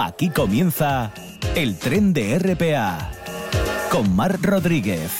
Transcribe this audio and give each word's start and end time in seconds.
Aquí 0.00 0.30
comienza 0.30 1.12
el 1.56 1.76
tren 1.76 2.12
de 2.12 2.38
RPA 2.38 3.10
con 3.90 4.14
Mar 4.14 4.40
Rodríguez. 4.40 5.10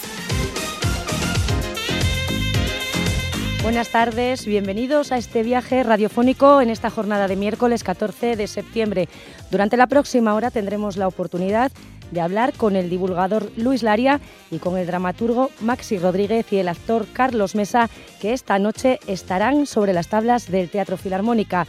Buenas 3.64 3.90
tardes, 3.90 4.46
bienvenidos 4.46 5.10
a 5.10 5.18
este 5.18 5.42
viaje 5.42 5.82
radiofónico 5.82 6.60
en 6.60 6.70
esta 6.70 6.90
jornada 6.90 7.26
de 7.26 7.34
miércoles 7.34 7.82
14 7.82 8.36
de 8.36 8.46
septiembre. 8.46 9.08
Durante 9.50 9.76
la 9.76 9.88
próxima 9.88 10.32
hora 10.34 10.52
tendremos 10.52 10.96
la 10.96 11.08
oportunidad 11.08 11.72
de 12.12 12.20
hablar 12.20 12.52
con 12.52 12.76
el 12.76 12.88
divulgador 12.88 13.50
Luis 13.56 13.82
Laria 13.82 14.20
y 14.52 14.58
con 14.58 14.78
el 14.78 14.86
dramaturgo 14.86 15.50
Maxi 15.60 15.98
Rodríguez 15.98 16.52
y 16.52 16.58
el 16.58 16.68
actor 16.68 17.06
Carlos 17.12 17.56
Mesa, 17.56 17.90
que 18.20 18.32
esta 18.32 18.60
noche 18.60 19.00
estarán 19.08 19.66
sobre 19.66 19.92
las 19.92 20.06
tablas 20.06 20.48
del 20.48 20.70
Teatro 20.70 20.96
Filarmónica. 20.96 21.66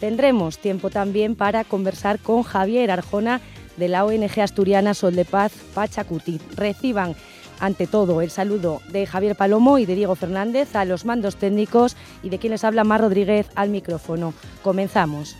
Tendremos 0.00 0.58
tiempo 0.58 0.88
también 0.88 1.36
para 1.36 1.62
conversar 1.64 2.18
con 2.18 2.42
Javier 2.42 2.90
Arjona 2.90 3.40
de 3.76 3.88
la 3.88 4.04
ONG 4.04 4.40
asturiana 4.40 4.94
Sol 4.94 5.14
de 5.14 5.26
Paz 5.26 5.52
Pachacuti. 5.74 6.40
Reciban 6.56 7.14
ante 7.60 7.86
todo 7.86 8.22
el 8.22 8.30
saludo 8.30 8.80
de 8.90 9.06
Javier 9.06 9.36
Palomo 9.36 9.78
y 9.78 9.84
de 9.84 9.94
Diego 9.94 10.16
Fernández 10.16 10.74
a 10.74 10.86
los 10.86 11.04
mandos 11.04 11.36
técnicos 11.36 11.96
y 12.22 12.30
de 12.30 12.38
quienes 12.38 12.64
habla 12.64 12.84
Mar 12.84 13.02
Rodríguez 13.02 13.48
al 13.54 13.68
micrófono. 13.68 14.32
Comenzamos. 14.62 15.36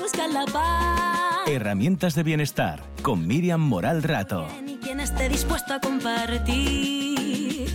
Buscan 0.00 0.34
la 0.34 0.44
paz. 0.46 1.48
Herramientas 1.48 2.14
de 2.14 2.22
bienestar 2.22 2.82
con 3.02 3.26
Miriam 3.26 3.60
Moral 3.60 4.02
Rato. 4.02 4.46
quien 4.82 5.00
esté 5.00 5.28
dispuesto 5.28 5.74
a 5.74 5.80
compartir. 5.80 7.68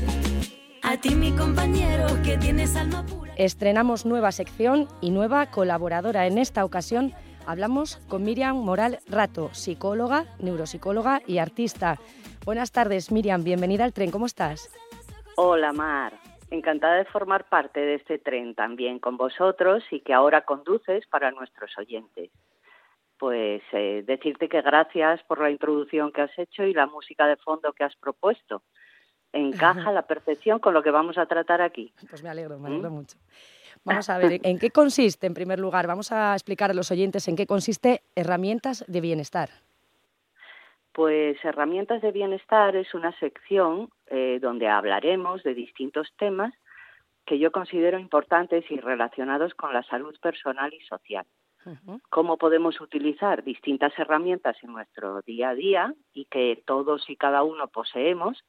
A 0.83 0.97
ti 0.97 1.15
mi 1.15 1.31
compañero 1.31 2.07
que 2.23 2.37
tienes 2.37 2.75
alma 2.75 3.05
pura. 3.05 3.33
Estrenamos 3.35 4.05
nueva 4.05 4.31
sección 4.31 4.87
y 5.01 5.11
nueva 5.11 5.47
colaboradora. 5.47 6.27
En 6.27 6.37
esta 6.37 6.63
ocasión 6.65 7.13
hablamos 7.45 7.97
con 8.07 8.23
Miriam 8.23 8.57
Moral 8.57 8.99
Rato, 9.07 9.49
psicóloga, 9.53 10.25
neuropsicóloga 10.39 11.21
y 11.27 11.39
artista. 11.39 11.99
Buenas 12.45 12.71
tardes, 12.71 13.11
Miriam, 13.11 13.43
bienvenida 13.43 13.83
al 13.83 13.93
tren, 13.93 14.11
¿cómo 14.11 14.25
estás? 14.25 14.69
Hola, 15.35 15.71
Mar. 15.73 16.13
Encantada 16.51 16.95
de 16.95 17.05
formar 17.05 17.47
parte 17.47 17.79
de 17.79 17.95
este 17.95 18.19
tren 18.19 18.55
también 18.55 18.99
con 18.99 19.15
vosotros 19.15 19.83
y 19.89 20.01
que 20.01 20.13
ahora 20.13 20.41
conduces 20.41 21.07
para 21.07 21.31
nuestros 21.31 21.71
oyentes. 21.77 22.29
Pues 23.17 23.61
eh, 23.71 24.03
decirte 24.05 24.49
que 24.49 24.61
gracias 24.61 25.23
por 25.23 25.39
la 25.39 25.49
introducción 25.49 26.11
que 26.11 26.21
has 26.21 26.37
hecho 26.37 26.63
y 26.63 26.73
la 26.73 26.87
música 26.87 27.25
de 27.25 27.37
fondo 27.37 27.71
que 27.71 27.85
has 27.85 27.95
propuesto. 27.95 28.63
Encaja 29.31 29.89
a 29.89 29.93
la 29.93 30.01
perfección 30.01 30.59
con 30.59 30.73
lo 30.73 30.83
que 30.83 30.91
vamos 30.91 31.17
a 31.17 31.25
tratar 31.25 31.61
aquí. 31.61 31.93
Pues 32.09 32.21
me 32.21 32.29
alegro, 32.29 32.59
me 32.59 32.67
alegro 32.67 32.89
¿Mm? 32.89 32.93
mucho. 32.93 33.17
Vamos 33.85 34.09
a 34.09 34.17
ver, 34.17 34.41
¿en 34.43 34.59
qué 34.59 34.71
consiste, 34.71 35.27
en 35.27 35.33
primer 35.33 35.57
lugar? 35.57 35.87
Vamos 35.87 36.11
a 36.11 36.33
explicar 36.33 36.69
a 36.69 36.73
los 36.73 36.91
oyentes 36.91 37.29
en 37.29 37.37
qué 37.37 37.47
consiste 37.47 38.01
herramientas 38.15 38.83
de 38.89 38.99
bienestar. 38.99 39.49
Pues 40.91 41.37
Herramientas 41.45 42.01
de 42.01 42.11
Bienestar 42.11 42.75
es 42.75 42.93
una 42.93 43.17
sección 43.19 43.89
eh, 44.11 44.39
donde 44.41 44.67
hablaremos 44.67 45.41
de 45.43 45.53
distintos 45.53 46.13
temas 46.17 46.53
que 47.25 47.39
yo 47.39 47.51
considero 47.51 47.97
importantes 47.97 48.69
y 48.69 48.77
relacionados 48.77 49.53
con 49.53 49.73
la 49.73 49.83
salud 49.83 50.15
personal 50.21 50.73
y 50.73 50.81
social. 50.81 51.25
Cómo 52.09 52.37
podemos 52.37 52.81
utilizar 52.81 53.43
distintas 53.43 53.97
herramientas 53.97 54.57
en 54.63 54.73
nuestro 54.73 55.21
día 55.21 55.49
a 55.49 55.55
día 55.55 55.93
y 56.11 56.25
que 56.25 56.63
todos 56.65 57.07
y 57.07 57.15
cada 57.15 57.43
uno 57.43 57.67
poseemos 57.67 58.43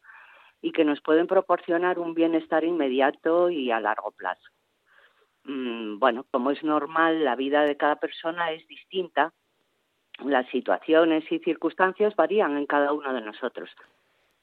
y 0.62 0.72
que 0.72 0.84
nos 0.84 1.00
pueden 1.02 1.26
proporcionar 1.26 1.98
un 1.98 2.14
bienestar 2.14 2.64
inmediato 2.64 3.50
y 3.50 3.70
a 3.70 3.80
largo 3.80 4.12
plazo. 4.12 4.48
Mm, 5.44 5.98
bueno, 5.98 6.24
como 6.30 6.50
es 6.50 6.64
normal, 6.64 7.22
la 7.22 7.36
vida 7.36 7.64
de 7.64 7.76
cada 7.76 7.96
persona 7.96 8.52
es 8.52 8.66
distinta 8.66 9.32
las 10.24 10.46
situaciones 10.48 11.30
y 11.30 11.38
circunstancias 11.40 12.14
varían 12.16 12.56
en 12.56 12.66
cada 12.66 12.92
uno 12.92 13.12
de 13.12 13.20
nosotros. 13.20 13.70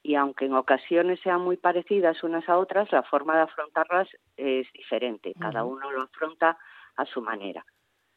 Y 0.02 0.14
aunque 0.14 0.46
en 0.46 0.54
ocasiones 0.54 1.20
sean 1.20 1.42
muy 1.42 1.56
parecidas 1.56 2.22
unas 2.22 2.48
a 2.48 2.58
otras, 2.58 2.90
la 2.90 3.02
forma 3.02 3.36
de 3.36 3.42
afrontarlas 3.42 4.08
es 4.36 4.66
diferente. 4.72 5.34
Cada 5.38 5.64
uno 5.64 5.90
lo 5.90 6.02
afronta 6.02 6.58
a 6.96 7.04
su 7.04 7.20
manera. 7.20 7.64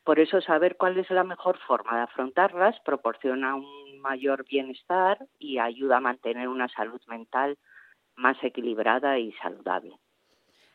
Por 0.03 0.19
eso 0.19 0.41
saber 0.41 0.75
cuál 0.77 0.97
es 0.97 1.09
la 1.09 1.23
mejor 1.23 1.57
forma 1.59 1.95
de 1.95 2.03
afrontarlas 2.03 2.79
proporciona 2.81 3.55
un 3.55 3.99
mayor 4.01 4.45
bienestar 4.45 5.17
y 5.39 5.59
ayuda 5.59 5.97
a 5.97 6.01
mantener 6.01 6.49
una 6.49 6.67
salud 6.67 7.01
mental 7.07 7.57
más 8.15 8.37
equilibrada 8.43 9.17
y 9.17 9.31
saludable. 9.33 9.97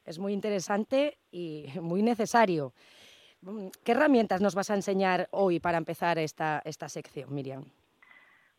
Es 0.04 0.19
muy 0.19 0.32
interesante 0.32 1.19
y 1.30 1.66
muy 1.82 2.02
necesario. 2.02 2.72
Mm, 3.42 3.69
¿Qué 3.84 3.92
herramientas 3.92 4.40
nos 4.40 4.54
vas 4.54 4.70
a 4.70 4.75
enseñar 4.75 5.28
hoy 5.30 5.60
para 5.60 5.76
empezar 5.76 6.19
esta, 6.19 6.62
esta 6.64 6.88
sección, 6.88 7.34
Miriam? 7.34 7.64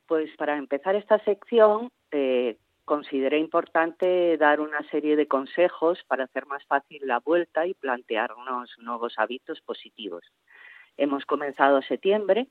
Pues 0.08 0.30
para 0.38 0.58
empezar 0.58 0.96
esta 0.96 1.20
sección 1.24 1.90
eh, 2.12 2.58
consideré 2.86 3.38
importante 3.38 4.38
dar 4.38 4.60
una 4.60 4.82
serie 4.90 5.16
de 5.16 5.28
consejos 5.28 6.04
para 6.08 6.24
hacer 6.24 6.46
más 6.48 6.66
fácil 6.66 7.02
la 7.06 7.20
vuelta 7.20 7.68
y 7.68 7.74
plantearnos 7.74 8.76
nuevos 8.80 9.14
hábitos 9.18 9.62
positivos. 9.62 10.24
Hemos 10.98 11.26
comenzado 11.26 11.82
septiembre 11.84 12.48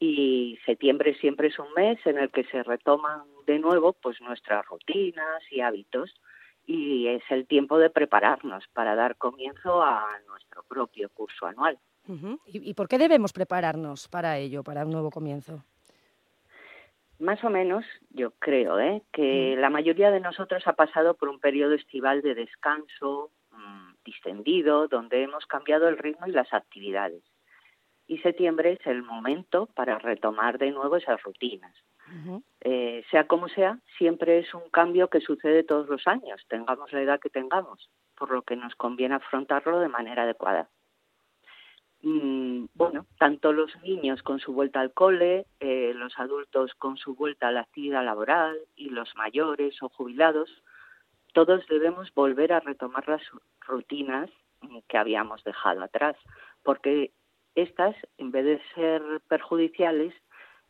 y 0.00 0.58
septiembre 0.66 1.14
siempre 1.14 1.48
es 1.48 1.58
un 1.58 1.72
mes 1.76 1.98
en 2.06 2.18
el 2.18 2.30
que 2.30 2.44
se 2.44 2.62
retoman 2.62 3.22
de 3.46 3.58
nuevo 3.58 3.92
pues 3.92 4.20
nuestras 4.20 4.66
rutinas 4.66 5.42
y 5.50 5.60
hábitos 5.60 6.14
y 6.66 7.06
es 7.06 7.22
el 7.30 7.46
tiempo 7.46 7.78
de 7.78 7.88
prepararnos 7.88 8.64
para 8.74 8.94
dar 8.94 9.16
comienzo 9.16 9.82
a 9.82 10.06
nuestro 10.26 10.62
propio 10.64 11.08
curso 11.08 11.46
anual. 11.46 11.78
¿Y, 12.46 12.74
por 12.74 12.88
qué 12.88 12.98
debemos 12.98 13.32
prepararnos 13.32 14.08
para 14.08 14.38
ello, 14.38 14.62
para 14.64 14.84
un 14.84 14.92
nuevo 14.92 15.10
comienzo? 15.10 15.62
Más 17.18 17.42
o 17.42 17.50
menos, 17.50 17.84
yo 18.10 18.30
creo, 18.38 18.78
¿eh? 18.78 19.02
que 19.12 19.56
la 19.58 19.70
mayoría 19.70 20.12
de 20.12 20.20
nosotros 20.20 20.62
ha 20.66 20.74
pasado 20.74 21.14
por 21.14 21.28
un 21.28 21.40
periodo 21.40 21.74
estival 21.74 22.22
de 22.22 22.34
descanso 22.36 23.32
mm, 23.50 23.94
distendido, 24.04 24.86
donde 24.86 25.24
hemos 25.24 25.44
cambiado 25.46 25.88
el 25.88 25.98
ritmo 25.98 26.26
y 26.28 26.32
las 26.32 26.52
actividades. 26.54 27.22
Y 28.06 28.18
septiembre 28.18 28.72
es 28.72 28.86
el 28.86 29.02
momento 29.02 29.66
para 29.74 29.98
retomar 29.98 30.58
de 30.58 30.70
nuevo 30.70 30.96
esas 30.96 31.22
rutinas. 31.22 31.74
Eh, 32.62 33.04
sea 33.10 33.26
como 33.26 33.48
sea, 33.48 33.78
siempre 33.98 34.38
es 34.38 34.54
un 34.54 34.70
cambio 34.70 35.08
que 35.08 35.20
sucede 35.20 35.62
todos 35.62 35.88
los 35.88 36.06
años, 36.06 36.42
tengamos 36.48 36.90
la 36.92 37.02
edad 37.02 37.20
que 37.20 37.28
tengamos, 37.28 37.90
por 38.16 38.30
lo 38.30 38.42
que 38.42 38.56
nos 38.56 38.74
conviene 38.76 39.16
afrontarlo 39.16 39.78
de 39.78 39.88
manera 39.88 40.22
adecuada. 40.22 40.70
Mm, 42.02 42.66
bueno, 42.74 43.06
tanto 43.18 43.52
los 43.52 43.74
niños 43.82 44.22
con 44.22 44.38
su 44.38 44.52
vuelta 44.52 44.80
al 44.80 44.92
cole, 44.92 45.46
eh, 45.58 45.92
los 45.94 46.18
adultos 46.18 46.74
con 46.74 46.96
su 46.96 47.14
vuelta 47.14 47.48
a 47.48 47.52
la 47.52 47.60
actividad 47.60 48.04
laboral 48.04 48.56
y 48.76 48.90
los 48.90 49.14
mayores 49.16 49.82
o 49.82 49.88
jubilados, 49.88 50.62
todos 51.34 51.66
debemos 51.68 52.12
volver 52.14 52.52
a 52.52 52.60
retomar 52.60 53.08
las 53.08 53.22
rutinas 53.60 54.30
que 54.88 54.98
habíamos 54.98 55.42
dejado 55.44 55.82
atrás, 55.82 56.16
porque 56.62 57.12
estas, 57.54 57.96
en 58.18 58.30
vez 58.30 58.44
de 58.44 58.60
ser 58.74 59.02
perjudiciales, 59.28 60.14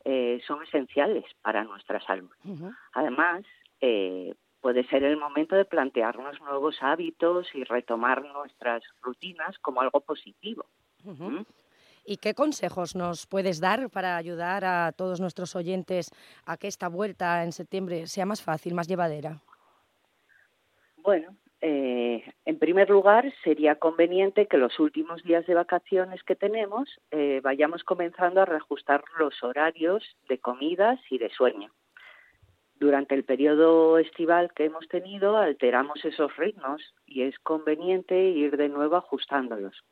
eh, 0.04 0.40
son 0.46 0.62
esenciales 0.62 1.24
para 1.42 1.64
nuestra 1.64 2.00
salud. 2.00 2.30
Además, 2.94 3.44
eh, 3.80 4.34
puede 4.60 4.84
ser 4.84 5.04
el 5.04 5.16
momento 5.16 5.54
de 5.54 5.64
plantearnos 5.64 6.40
nuevos 6.40 6.82
hábitos 6.82 7.54
y 7.54 7.64
retomar 7.64 8.24
nuestras 8.24 8.82
rutinas 9.02 9.58
como 9.58 9.80
algo 9.80 10.00
positivo. 10.00 10.66
¿Mm? 11.04 11.42
¿Y 12.04 12.16
qué 12.16 12.34
consejos 12.34 12.96
nos 12.96 13.26
puedes 13.26 13.60
dar 13.60 13.90
para 13.90 14.16
ayudar 14.16 14.64
a 14.64 14.92
todos 14.92 15.20
nuestros 15.20 15.54
oyentes 15.54 16.10
a 16.46 16.56
que 16.56 16.66
esta 16.66 16.88
vuelta 16.88 17.44
en 17.44 17.52
septiembre 17.52 18.06
sea 18.06 18.24
más 18.24 18.42
fácil, 18.42 18.74
más 18.74 18.88
llevadera? 18.88 19.42
Bueno, 20.96 21.36
eh, 21.60 22.24
en 22.44 22.58
primer 22.58 22.88
lugar, 22.88 23.32
sería 23.42 23.74
conveniente 23.74 24.46
que 24.46 24.56
los 24.56 24.78
últimos 24.78 25.22
días 25.22 25.46
de 25.46 25.54
vacaciones 25.54 26.22
que 26.22 26.36
tenemos 26.36 26.88
eh, 27.10 27.40
vayamos 27.42 27.82
comenzando 27.84 28.40
a 28.40 28.44
reajustar 28.44 29.02
los 29.18 29.42
horarios 29.42 30.04
de 30.28 30.38
comidas 30.38 31.00
y 31.10 31.18
de 31.18 31.30
sueño. 31.30 31.72
Durante 32.76 33.16
el 33.16 33.24
periodo 33.24 33.98
estival 33.98 34.52
que 34.54 34.66
hemos 34.66 34.86
tenido 34.88 35.36
alteramos 35.36 36.04
esos 36.04 36.36
ritmos 36.36 36.94
y 37.06 37.22
es 37.22 37.38
conveniente 37.40 38.30
ir 38.30 38.56
de 38.56 38.68
nuevo 38.68 38.96
ajustándolos. 38.96 39.82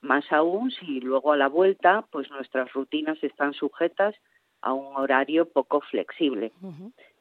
Más 0.00 0.30
aún 0.30 0.70
si 0.70 1.00
luego 1.00 1.32
a 1.32 1.36
la 1.36 1.48
vuelta 1.48 2.06
pues 2.10 2.30
nuestras 2.30 2.72
rutinas 2.72 3.22
están 3.22 3.52
sujetas 3.52 4.14
a 4.60 4.72
un 4.72 4.96
horario 4.96 5.48
poco 5.48 5.80
flexible. 5.80 6.52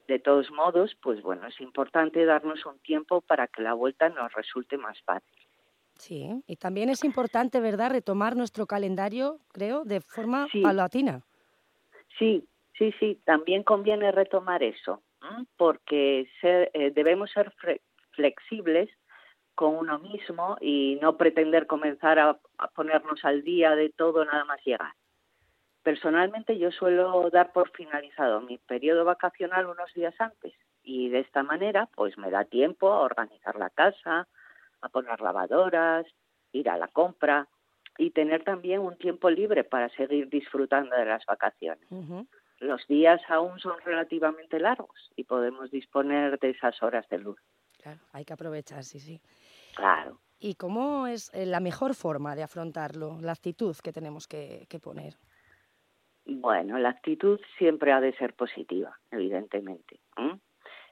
De 0.07 0.19
todos 0.19 0.49
modos, 0.51 0.95
pues 1.01 1.21
bueno, 1.21 1.47
es 1.47 1.59
importante 1.59 2.23
darnos 2.25 2.65
un 2.65 2.79
tiempo 2.79 3.21
para 3.21 3.47
que 3.47 3.61
la 3.61 3.73
vuelta 3.73 4.09
nos 4.09 4.31
resulte 4.33 4.77
más 4.77 5.01
fácil. 5.01 5.47
Sí, 5.95 6.29
y 6.45 6.55
también 6.57 6.89
es 6.89 7.03
importante, 7.03 7.59
¿verdad?, 7.59 7.91
retomar 7.91 8.35
nuestro 8.35 8.67
calendario, 8.67 9.39
creo, 9.51 9.83
de 9.83 9.99
forma 10.01 10.47
paulatina. 10.61 11.23
Sí, 12.17 12.47
sí, 12.77 12.93
sí, 12.99 13.19
también 13.25 13.63
conviene 13.63 14.11
retomar 14.11 14.63
eso. 14.63 15.01
porque 15.57 16.29
eh, 16.43 16.91
debemos 16.93 17.31
ser 17.31 17.51
flexibles 18.11 18.89
con 19.57 19.75
uno 19.75 19.97
mismo 19.97 20.55
y 20.61 20.99
no 21.01 21.17
pretender 21.17 21.65
comenzar 21.65 22.19
a, 22.19 22.39
ponernos 22.75 23.25
al 23.25 23.43
día 23.43 23.75
de 23.75 23.89
todo 23.89 24.23
nada 24.23 24.45
más 24.45 24.63
llegar. 24.63 24.93
Personalmente 25.81 26.59
yo 26.59 26.71
suelo 26.71 27.27
dar 27.31 27.51
por 27.53 27.71
finalizado 27.71 28.39
mi 28.39 28.59
periodo 28.59 29.03
vacacional 29.03 29.65
unos 29.65 29.91
días 29.95 30.13
antes 30.19 30.53
y 30.83 31.09
de 31.09 31.21
esta 31.21 31.41
manera 31.41 31.89
pues 31.95 32.19
me 32.19 32.29
da 32.29 32.45
tiempo 32.45 32.91
a 32.93 32.99
organizar 32.99 33.55
la 33.55 33.71
casa, 33.71 34.27
a 34.81 34.89
poner 34.89 35.21
lavadoras, 35.21 36.05
ir 36.51 36.69
a 36.69 36.77
la 36.77 36.87
compra 36.87 37.47
y 37.97 38.11
tener 38.11 38.43
también 38.43 38.81
un 38.81 38.95
tiempo 38.95 39.27
libre 39.31 39.63
para 39.63 39.89
seguir 39.89 40.29
disfrutando 40.29 40.95
de 40.95 41.05
las 41.05 41.25
vacaciones. 41.25 41.87
Los 42.59 42.85
días 42.85 43.21
aún 43.27 43.57
son 43.59 43.77
relativamente 43.83 44.59
largos 44.59 45.11
y 45.15 45.23
podemos 45.23 45.71
disponer 45.71 46.37
de 46.37 46.51
esas 46.51 46.83
horas 46.83 47.09
de 47.09 47.17
luz. 47.17 47.39
Claro, 47.81 47.99
hay 48.11 48.25
que 48.25 48.33
aprovechar, 48.33 48.83
sí, 48.83 48.99
sí. 48.99 49.19
Claro. 49.77 50.19
¿Y 50.39 50.55
cómo 50.55 51.05
es 51.05 51.31
eh, 51.33 51.45
la 51.45 51.59
mejor 51.59 51.93
forma 51.93 52.35
de 52.35 52.41
afrontarlo, 52.41 53.19
la 53.21 53.31
actitud 53.31 53.75
que 53.83 53.93
tenemos 53.93 54.27
que, 54.27 54.67
poner? 54.81 55.13
Bueno, 56.25 56.79
la 56.79 56.89
actitud 56.89 57.39
siempre 57.59 57.91
ha 57.91 58.01
de 58.01 58.13
ser 58.17 58.33
positiva, 58.33 58.97
evidentemente. 59.11 59.99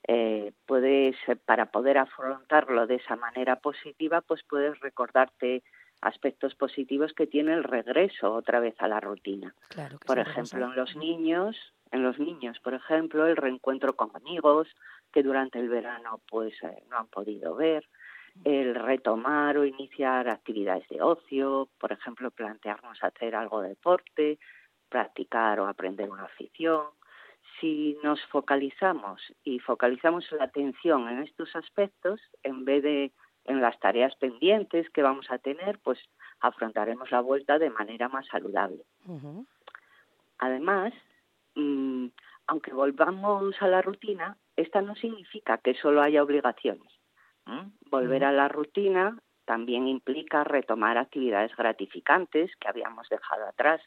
Eh, 0.07 0.53
puedes, 0.67 1.15
para 1.45 1.71
poder 1.71 1.97
afrontarlo 1.97 2.85
de 2.85 2.95
esa 2.95 3.15
manera 3.15 3.55
positiva, 3.55 4.21
pues 4.21 4.41
puedes 4.47 4.79
recordarte 4.79 5.63
aspectos 6.01 6.53
positivos 6.53 7.13
que 7.13 7.25
tiene 7.25 7.53
el 7.53 7.63
regreso 7.63 8.33
otra 8.33 8.59
vez 8.59 8.75
a 8.79 8.87
la 8.87 8.99
rutina. 8.99 9.55
por 10.05 10.19
ejemplo, 10.19 10.65
en 10.65 10.75
los 10.75 10.95
niños, 10.95 11.57
en 11.91 12.03
los 12.03 12.19
niños, 12.19 12.59
por 12.59 12.75
ejemplo, 12.75 13.25
el 13.25 13.35
reencuentro 13.35 13.95
con 13.95 14.11
amigos 14.15 14.67
que 15.11 15.23
durante 15.23 15.59
el 15.59 15.69
verano 15.69 16.21
pues 16.29 16.53
eh, 16.63 16.83
no 16.89 16.97
han 16.97 17.07
podido 17.07 17.55
ver, 17.55 17.87
el 18.43 18.75
retomar 18.75 19.57
o 19.57 19.65
iniciar 19.65 20.29
actividades 20.29 20.87
de 20.89 21.01
ocio, 21.01 21.69
por 21.79 21.91
ejemplo, 21.91 22.31
plantearnos 22.31 23.03
hacer 23.03 23.35
algo 23.35 23.61
de 23.61 23.69
deporte, 23.69 24.39
practicar 24.89 25.59
o 25.59 25.67
aprender 25.67 26.09
una 26.09 26.25
afición. 26.25 26.83
Si 27.59 27.97
nos 28.03 28.21
focalizamos 28.25 29.21
y 29.43 29.59
focalizamos 29.59 30.29
la 30.33 30.45
atención 30.45 31.07
en 31.07 31.19
estos 31.19 31.55
aspectos, 31.55 32.19
en 32.43 32.65
vez 32.65 32.83
de 32.83 33.11
en 33.45 33.61
las 33.61 33.79
tareas 33.79 34.15
pendientes 34.15 34.89
que 34.89 35.03
vamos 35.03 35.29
a 35.29 35.37
tener, 35.37 35.79
pues 35.79 35.99
afrontaremos 36.39 37.11
la 37.11 37.21
vuelta 37.21 37.59
de 37.59 37.69
manera 37.69 38.09
más 38.09 38.25
saludable. 38.27 38.83
Además, 40.39 40.93
mm, 41.53 42.07
aunque 42.47 42.73
volvamos 42.73 43.55
a 43.61 43.67
la 43.67 43.81
rutina, 43.81 44.37
esta 44.55 44.81
no 44.81 44.95
significa 44.95 45.59
que 45.59 45.75
solo 45.75 46.01
haya 46.01 46.23
obligaciones. 46.23 46.91
Volver 47.91 48.25
a 48.25 48.31
la 48.31 48.47
rutina 48.47 49.17
también 49.45 49.87
implica 49.87 50.43
retomar 50.43 50.97
actividades 50.97 51.55
gratificantes 51.55 52.51
que 52.59 52.67
habíamos 52.67 53.07
dejado 53.09 53.45
atrás. 53.45 53.81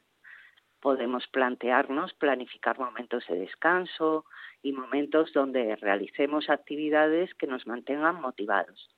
Podemos 0.81 1.27
plantearnos 1.27 2.15
planificar 2.15 2.79
momentos 2.79 3.25
de 3.29 3.41
descanso 3.41 4.25
y 4.63 4.73
momentos 4.73 5.33
donde 5.33 5.75
realicemos 5.77 6.49
actividades 6.49 7.35
que 7.35 7.49
nos 7.49 7.67
mantengan 7.67 8.21
motivados. 8.21 8.89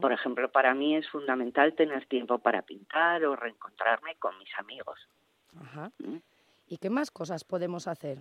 Por 0.00 0.12
ejemplo, 0.12 0.52
para 0.52 0.74
mí 0.74 0.96
es 0.96 1.08
fundamental 1.08 1.72
tener 1.74 2.04
tiempo 2.04 2.38
para 2.38 2.60
pintar 2.60 3.24
o 3.24 3.36
reencontrarme 3.36 4.16
con 4.16 4.36
mis 4.38 4.50
amigos. 4.58 5.08
¿Mm? 5.98 6.16
¿Y 6.66 6.76
qué 6.76 6.90
más 6.90 7.10
cosas 7.10 7.42
podemos 7.44 7.88
hacer? 7.88 8.18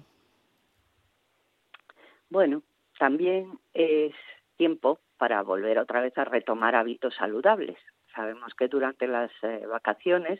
Bueno, 2.29 2.63
también 2.97 3.59
es 3.73 4.13
tiempo 4.61 4.99
para 5.17 5.41
volver 5.41 5.79
otra 5.79 6.01
vez 6.01 6.15
a 6.19 6.23
retomar 6.23 6.75
hábitos 6.75 7.15
saludables. 7.15 7.79
Sabemos 8.13 8.53
que 8.53 8.67
durante 8.67 9.07
las 9.07 9.31
eh, 9.41 9.65
vacaciones 9.65 10.39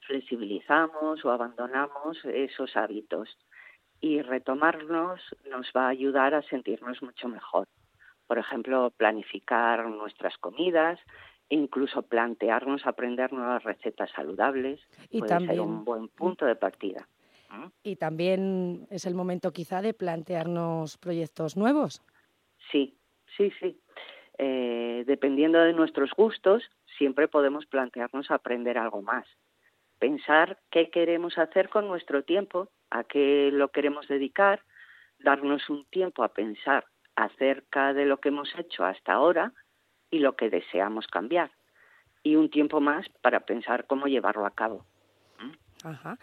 flexibilizamos 0.00 1.24
o 1.24 1.30
abandonamos 1.30 2.18
esos 2.24 2.76
hábitos 2.76 3.28
y 4.00 4.20
retomarnos 4.20 5.20
nos 5.48 5.70
va 5.76 5.86
a 5.86 5.90
ayudar 5.90 6.34
a 6.34 6.42
sentirnos 6.42 7.00
mucho 7.02 7.28
mejor 7.28 7.68
por 8.26 8.38
ejemplo, 8.38 8.90
planificar 8.96 9.84
nuestras 9.90 10.38
comidas, 10.38 10.98
e 11.50 11.54
incluso 11.54 12.00
plantearnos 12.00 12.86
aprender 12.86 13.30
nuevas 13.30 13.62
recetas 13.62 14.10
saludables 14.16 14.80
y 15.10 15.18
puede 15.18 15.28
también, 15.28 15.50
ser 15.50 15.60
un 15.60 15.84
buen 15.84 16.08
punto 16.08 16.46
de 16.46 16.56
partida. 16.56 17.06
Y 17.82 17.96
también 17.96 18.86
es 18.88 19.04
el 19.04 19.14
momento 19.14 19.52
quizá 19.52 19.82
de 19.82 19.92
plantearnos 19.92 20.96
proyectos 20.96 21.58
nuevos. 21.58 22.00
Sí, 22.70 22.96
sí, 23.36 23.52
sí. 23.60 23.80
Eh, 24.38 25.04
dependiendo 25.06 25.58
de 25.60 25.72
nuestros 25.72 26.10
gustos, 26.12 26.62
siempre 26.98 27.28
podemos 27.28 27.66
plantearnos 27.66 28.30
aprender 28.30 28.78
algo 28.78 29.02
más. 29.02 29.26
Pensar 29.98 30.58
qué 30.70 30.90
queremos 30.90 31.38
hacer 31.38 31.68
con 31.68 31.86
nuestro 31.86 32.24
tiempo, 32.24 32.68
a 32.90 33.04
qué 33.04 33.50
lo 33.52 33.68
queremos 33.68 34.08
dedicar, 34.08 34.62
darnos 35.18 35.70
un 35.70 35.84
tiempo 35.86 36.24
a 36.24 36.32
pensar 36.32 36.86
acerca 37.14 37.92
de 37.92 38.06
lo 38.06 38.18
que 38.18 38.30
hemos 38.30 38.52
hecho 38.58 38.84
hasta 38.84 39.12
ahora 39.12 39.52
y 40.10 40.18
lo 40.18 40.34
que 40.34 40.50
deseamos 40.50 41.06
cambiar. 41.06 41.50
Y 42.22 42.36
un 42.36 42.50
tiempo 42.50 42.80
más 42.80 43.08
para 43.20 43.40
pensar 43.40 43.86
cómo 43.86 44.06
llevarlo 44.06 44.46
a 44.46 44.54
cabo. 44.54 44.84
Ajá. 45.84 46.18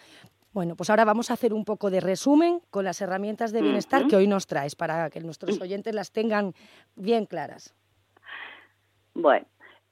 Bueno, 0.52 0.76
pues 0.76 0.90
ahora 0.90 1.06
vamos 1.06 1.30
a 1.30 1.34
hacer 1.34 1.54
un 1.54 1.64
poco 1.64 1.92
de 1.92 2.00
resumen 2.00 2.62
con 2.72 2.84
las 2.84 3.02
herramientas 3.02 3.52
de 3.52 3.62
bienestar 3.62 4.08
que 4.08 4.16
hoy 4.16 4.28
nos 4.28 4.48
traes 4.48 4.76
para 4.76 5.10
que 5.10 5.20
nuestros 5.20 5.62
oyentes 5.62 5.94
las 5.94 6.12
tengan 6.12 6.54
bien 6.96 7.26
claras. 7.26 7.76
Bueno, 9.14 9.46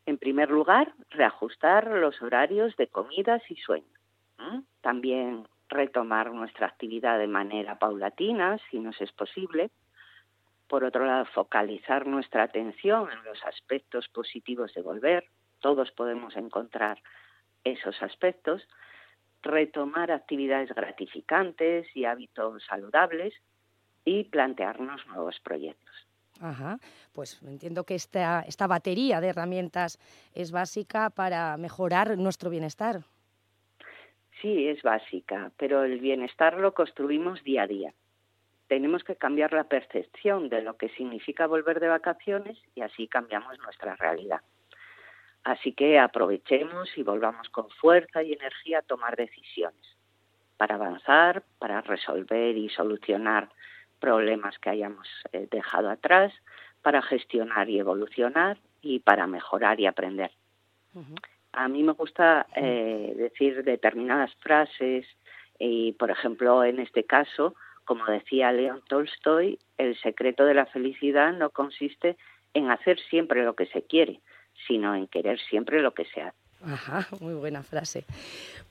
en 0.05 0.17
primer 0.17 0.49
lugar, 0.49 0.93
reajustar 1.11 1.87
los 1.87 2.21
horarios 2.21 2.75
de 2.77 2.87
comidas 2.87 3.41
y 3.49 3.55
sueño. 3.57 3.85
También 4.81 5.47
retomar 5.69 6.31
nuestra 6.31 6.67
actividad 6.67 7.19
de 7.19 7.27
manera 7.27 7.77
paulatina, 7.77 8.57
si 8.71 8.79
nos 8.79 8.99
es 9.01 9.11
posible, 9.11 9.69
por 10.67 10.83
otro 10.83 11.05
lado, 11.05 11.25
focalizar 11.33 12.07
nuestra 12.07 12.43
atención 12.43 13.09
en 13.11 13.23
los 13.23 13.43
aspectos 13.45 14.07
positivos 14.09 14.73
de 14.73 14.81
volver. 14.81 15.25
Todos 15.59 15.91
podemos 15.91 16.35
encontrar 16.35 17.01
esos 17.63 18.01
aspectos. 18.01 18.67
Retomar 19.41 20.11
actividades 20.11 20.69
gratificantes 20.69 21.87
y 21.95 22.05
hábitos 22.05 22.63
saludables 22.65 23.33
y 24.05 24.25
plantearnos 24.25 25.05
nuevos 25.07 25.39
proyectos. 25.41 26.07
Ajá, 26.39 26.77
pues 27.13 27.41
entiendo 27.43 27.83
que 27.83 27.95
esta, 27.95 28.41
esta 28.41 28.67
batería 28.67 29.21
de 29.21 29.29
herramientas 29.29 29.99
es 30.33 30.51
básica 30.51 31.09
para 31.09 31.57
mejorar 31.57 32.17
nuestro 32.17 32.49
bienestar. 32.49 33.01
Sí, 34.41 34.67
es 34.67 34.83
básica, 34.83 35.51
pero 35.57 35.83
el 35.83 35.99
bienestar 35.99 36.57
lo 36.57 36.73
construimos 36.73 37.43
día 37.43 37.63
a 37.63 37.67
día 37.67 37.93
tenemos 38.67 39.03
que 39.03 39.15
cambiar 39.15 39.53
la 39.53 39.63
percepción 39.63 40.49
de 40.49 40.61
lo 40.61 40.77
que 40.77 40.89
significa 40.89 41.47
volver 41.47 41.79
de 41.79 41.87
vacaciones 41.87 42.57
y 42.75 42.81
así 42.81 43.07
cambiamos 43.07 43.57
nuestra 43.59 43.95
realidad. 43.95 44.41
Así 45.47 45.71
que 45.71 45.97
aprovechemos 45.97 46.89
y 46.97 47.03
volvamos 47.03 47.47
con 47.47 47.69
fuerza 47.69 48.21
y 48.21 48.33
energía 48.33 48.79
a 48.79 48.81
tomar 48.81 49.15
decisiones 49.15 49.95
para 50.57 50.75
avanzar, 50.75 51.41
para 51.57 51.79
resolver 51.79 52.57
y 52.57 52.67
solucionar 52.67 53.47
problemas 53.97 54.59
que 54.59 54.71
hayamos 54.71 55.07
eh, 55.31 55.47
dejado 55.49 55.89
atrás, 55.89 56.33
para 56.81 57.01
gestionar 57.01 57.69
y 57.69 57.79
evolucionar 57.79 58.57
y 58.81 58.99
para 58.99 59.25
mejorar 59.25 59.79
y 59.79 59.85
aprender. 59.85 60.31
A 61.53 61.69
mí 61.69 61.81
me 61.81 61.93
gusta 61.93 62.47
eh, 62.53 63.13
decir 63.15 63.63
determinadas 63.63 64.35
frases 64.41 65.07
y, 65.59 65.93
por 65.93 66.11
ejemplo, 66.11 66.65
en 66.65 66.79
este 66.81 67.05
caso, 67.05 67.55
como 67.85 68.03
decía 68.07 68.51
León 68.51 68.83
Tolstoy, 68.89 69.59
el 69.77 69.97
secreto 70.01 70.43
de 70.43 70.55
la 70.55 70.65
felicidad 70.65 71.31
no 71.31 71.51
consiste 71.51 72.17
en 72.53 72.69
hacer 72.69 72.99
siempre 72.99 73.45
lo 73.45 73.55
que 73.55 73.67
se 73.67 73.83
quiere, 73.83 74.19
sino 74.67 74.95
en 74.95 75.07
querer 75.07 75.39
siempre 75.49 75.81
lo 75.81 75.93
que 75.93 76.05
se 76.05 76.21
hace. 76.21 76.37
Ajá, 76.63 77.07
muy 77.19 77.35
buena 77.35 77.61
frase. 77.63 78.05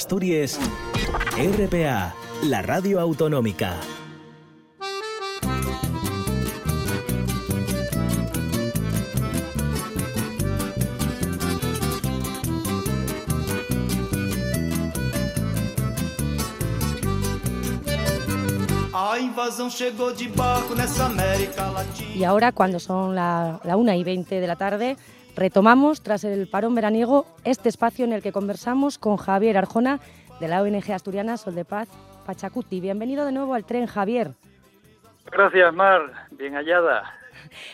Asturias, 0.00 0.58
RPA, 1.36 2.14
la 2.44 2.62
radio 2.62 2.98
autonómica. 2.98 3.78
A 18.94 19.20
invasão 19.20 19.68
chegou 19.68 20.14
de 20.14 20.28
barco 20.28 20.74
nessa 20.74 21.04
América 21.04 21.68
Latina. 21.68 22.16
Y 22.16 22.24
ahora, 22.24 22.52
cuando 22.52 22.80
son 22.80 23.14
la, 23.14 23.60
la 23.64 23.76
1 23.76 23.92
y 23.92 24.04
20 24.04 24.40
de 24.40 24.46
la 24.46 24.56
tarde, 24.56 24.96
retomamos, 25.40 26.02
tras 26.02 26.22
el 26.24 26.48
parón 26.48 26.74
veraniego, 26.74 27.24
este 27.44 27.70
espacio 27.70 28.04
en 28.04 28.12
el 28.12 28.20
que 28.20 28.30
conversamos 28.30 28.98
con 28.98 29.16
Javier 29.16 29.56
Arjona, 29.56 29.98
de 30.38 30.48
la 30.48 30.60
ONG 30.60 30.92
asturiana 30.92 31.38
Sol 31.38 31.54
de 31.54 31.64
Paz 31.64 31.88
Pachacuti. 32.26 32.78
Bienvenido 32.78 33.24
de 33.24 33.32
nuevo 33.32 33.54
al 33.54 33.64
tren, 33.64 33.86
Javier. 33.86 34.32
Gracias, 35.32 35.72
Mar. 35.72 36.02
Bien 36.32 36.52
hallada. 36.52 37.14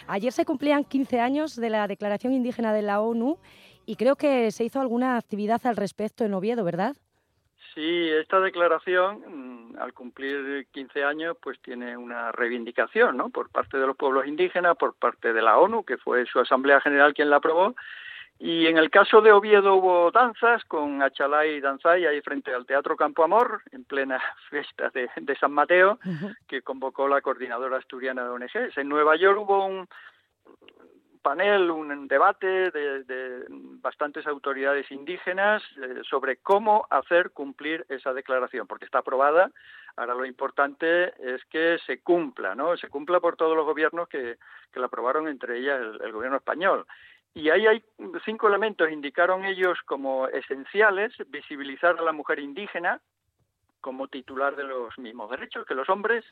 Ayer 0.07 0.33
se 0.33 0.45
cumplían 0.45 0.85
15 0.85 1.19
años 1.19 1.57
de 1.57 1.71
la 1.71 1.89
Declaración 1.89 2.35
Indígena 2.35 2.73
de 2.73 2.83
la 2.83 3.01
ONU 3.01 3.37
y 3.85 3.97
creo 3.97 4.15
que 4.15 4.53
se 4.53 4.63
hizo 4.63 4.81
alguna 4.81 5.17
actividad 5.17 5.61
al 5.67 5.75
respecto 5.75 6.25
en 6.25 6.35
Oviedo, 6.35 6.63
¿verdad? 6.63 6.95
Sí, 7.77 8.09
esta 8.09 8.41
declaración, 8.41 9.21
mm, 9.27 9.79
al 9.79 9.93
cumplir 9.93 10.67
15 10.73 11.05
años, 11.05 11.37
pues 11.43 11.61
tiene 11.61 11.95
una 11.95 12.33
reivindicación, 12.33 13.19
¿no? 13.19 13.29
Por 13.29 13.51
parte 13.51 13.77
de 13.77 13.87
los 13.87 13.95
pueblos 13.95 14.27
indígenas, 14.27 14.79
por 14.79 14.95
parte 14.95 15.35
de 15.35 15.43
la 15.43 15.59
ONU, 15.59 15.85
que 15.85 15.99
fue 15.99 16.25
su 16.25 16.41
Asamblea 16.41 16.81
General 16.81 17.13
quien 17.13 17.29
la 17.29 17.37
aprobó. 17.37 17.77
Y 18.39 18.67
en 18.67 18.79
el 18.79 18.89
caso 18.89 19.21
de 19.21 19.31
Oviedo 19.31 19.75
hubo 19.75 20.11
danzas 20.11 20.65
con 20.65 21.03
Achalay 21.03 21.57
y 21.57 21.61
Danzay 21.61 22.07
ahí 22.07 22.23
frente 22.23 22.55
al 22.55 22.65
Teatro 22.65 22.97
Campo 22.97 23.25
Amor, 23.25 23.61
en 23.73 23.85
plena 23.85 24.23
fiesta 24.49 24.89
de, 24.95 25.11
de 25.15 25.37
San 25.37 25.53
Mateo, 25.53 25.99
que 26.49 26.63
convocó 26.63 27.07
la 27.09 27.21
coordinadora 27.21 27.77
asturiana 27.77 28.23
de 28.23 28.31
ONGs. 28.31 28.79
En 28.79 28.89
Nueva 28.89 29.17
York 29.17 29.39
hubo 29.39 29.67
un 29.67 29.87
panel, 31.27 31.73
un 31.73 32.07
debate 32.07 32.71
de, 32.71 33.45
bastantes 33.83 34.25
autoridades 34.29 34.89
indígenas 34.93 35.61
eh, 35.77 36.03
sobre 36.09 36.37
cómo 36.37 36.87
hacer 36.89 37.33
cumplir 37.33 37.85
esa 37.89 38.15
declaración, 38.15 38.69
porque 38.69 38.85
está 38.85 38.99
aprobada. 38.99 39.51
Ahora 39.97 40.15
lo 40.15 40.25
importante 40.25 41.07
es 41.19 41.45
que 41.47 41.79
se 41.85 42.01
cumpla, 42.01 42.55
¿no? 42.55 42.77
Se 42.77 42.89
cumpla 42.89 43.19
por 43.19 43.35
todos 43.35 43.57
los 43.57 43.67
gobiernos 43.67 44.09
que, 44.09 44.37
que 44.73 44.79
la 44.79 44.87
aprobaron, 44.87 45.27
entre 45.27 45.59
ellas 45.59 45.81
el, 45.81 46.01
el 46.01 46.13
gobierno 46.13 46.37
español. 46.37 46.87
Y 47.35 47.51
ahí 47.51 47.67
hay 47.67 47.83
cinco 48.25 48.47
elementos, 48.47 48.89
indicaron 48.89 49.45
ellos 49.45 49.81
como 49.85 50.29
esenciales, 50.29 51.13
visibilizar 51.27 51.99
a 51.99 52.03
la 52.03 52.13
mujer 52.13 52.39
indígena 52.39 53.01
como 53.87 54.09
titular 54.09 54.57
de 54.57 54.65
los 54.65 54.99
mismos 54.99 55.31
derechos 55.31 55.65
que 55.65 55.77
los 55.77 55.89
hombres, 55.89 56.25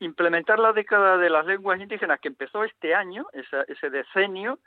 implementar 0.00 0.58
la 0.58 0.72
década 0.72 1.18
de 1.18 1.28
las 1.28 1.44
lenguas 1.44 1.78
indígenas 1.78 2.20
que 2.20 2.28
empezó 2.28 2.64
este 2.64 2.94
año, 2.94 3.26
esa- 3.34 3.64
ese 3.68 3.90
decenio, 3.90 4.58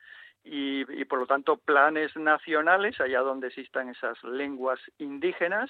y, 0.43 0.85
y, 1.01 1.03
por 1.05 1.19
lo 1.19 1.25
tanto 1.27 1.57
planes 1.57 2.15
nacionales 2.15 3.01
allá 3.01 3.19
donde 3.19 3.47
existan 3.47 3.89
esas 3.89 4.23
lenguas 4.23 4.79
indígenas, 4.99 5.69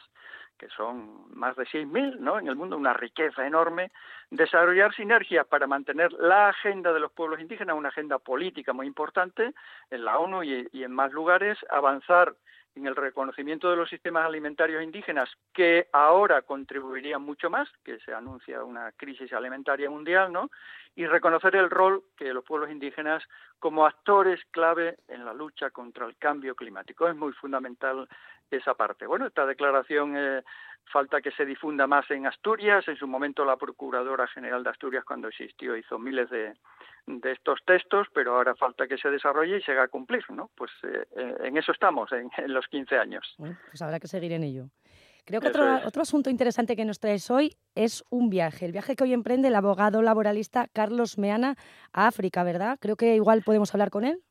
que 0.60 0.68
son 0.70 1.26
más 1.36 1.56
de 1.56 1.66
6.000 1.66 2.20
¿no? 2.20 2.38
en 2.38 2.48
el 2.50 2.56
mundo, 2.56 2.78
una 2.78 2.94
riqueza 2.94 3.48
enorme, 3.48 3.92
desarrollar 4.30 4.94
sinergias 4.94 5.48
para 5.48 5.66
mantener 5.66 6.12
la 6.14 6.50
agenda 6.50 6.94
de 6.94 7.00
los 7.00 7.12
pueblos 7.14 7.40
indígenas, 7.40 7.76
una 7.78 7.90
agenda 7.90 8.20
política 8.20 8.72
muy 8.74 8.86
importante 8.86 9.54
en 9.90 10.06
la 10.06 10.20
ONU 10.20 10.44
y, 10.44 10.68
y 10.72 10.84
en 10.84 10.92
más 10.92 11.12
lugares, 11.14 11.58
avanzar 11.72 12.36
en 12.76 12.88
el 12.88 12.96
reconocimiento 12.96 13.70
de 13.70 13.76
los 13.76 13.90
sistemas 13.90 14.26
alimentarios 14.26 14.84
indígenas 14.84 15.30
que 15.54 15.88
ahora 15.92 16.42
contribuirían 16.42 17.22
mucho 17.22 17.50
más, 17.50 17.68
que 17.84 18.00
se 18.00 18.14
anuncia 18.14 18.64
una 18.64 18.92
crisis 18.94 19.34
alimentaria 19.34 19.90
mundial, 19.90 20.32
¿no? 20.32 20.50
Y 21.00 21.08
reconocer 21.08 21.56
el 21.56 21.70
rol 21.70 22.04
que 22.18 22.34
los 22.34 22.44
pueblos 22.44 22.70
indígenas 22.70 23.24
como 23.58 23.86
actores 23.86 24.42
clave 24.52 24.98
en 25.08 25.24
la 25.24 25.34
lucha 25.34 25.70
contra 25.70 26.06
el 26.06 26.18
cambio 26.18 26.56
climático. 26.56 27.08
Es 27.08 27.16
muy 27.16 27.32
fundamental 27.32 28.06
esa 28.52 28.74
parte. 28.74 29.08
Bueno, 29.08 29.26
esta 29.26 29.46
declaración 29.46 30.18
eh, 30.18 30.44
falta 30.92 31.22
que 31.22 31.32
se 31.32 31.46
difunda 31.46 31.88
más 31.88 32.12
en 32.12 32.28
Asturias. 32.28 32.86
En 32.90 32.98
su 32.98 33.08
momento 33.08 33.46
la 33.46 33.56
Procuradora 33.56 34.28
General 34.28 34.62
de 34.62 34.72
Asturias, 34.72 35.06
cuando 35.06 35.30
existió, 35.30 35.78
hizo 35.78 35.98
miles 35.98 36.30
de, 36.32 36.52
de 37.08 37.32
estos 37.32 37.60
textos, 37.66 38.08
pero 38.14 38.36
ahora 38.36 38.54
falta 38.56 38.86
que 38.86 38.98
se 38.98 39.10
desarrolle 39.10 39.60
y 39.60 39.62
se 39.62 39.72
haga 39.72 39.88
cumplir, 39.88 40.30
¿no? 40.32 40.52
Pues 40.54 40.72
eh, 40.84 41.06
eh, 41.16 41.36
en 41.46 41.56
eso 41.56 41.72
estamos, 41.72 42.12
en, 42.12 42.30
en, 42.36 42.54
los 42.54 42.68
15 42.68 42.98
años. 42.98 43.36
Pues 43.38 43.82
habrá 43.82 44.02
que 44.02 44.08
seguir 44.10 44.34
en 44.34 44.44
ello. 44.44 44.66
Creo 45.30 45.42
que 45.42 45.48
otro, 45.50 45.64
otro 45.86 46.02
asunto 46.02 46.32
interesante 46.32 46.76
que 46.76 46.86
nos 46.86 47.00
traes 47.00 47.30
hoy 47.30 47.56
es 47.76 48.04
un 48.10 48.32
viaje, 48.32 48.66
el 48.66 48.72
viaje 48.72 48.96
que 48.96 49.04
hoy 49.04 49.14
emprende 49.14 49.50
el 49.50 49.56
abogado 49.56 50.02
laboralista 50.02 50.68
Carlos 50.74 51.20
Meana 51.20 51.54
a 51.94 52.08
África, 52.08 52.44
¿verdad? 52.44 52.80
Creo 52.82 52.96
que 52.96 53.14
igual 53.14 53.44
podemos 53.46 53.72
hablar 53.76 53.92
con 53.92 54.06
él. 54.06 54.24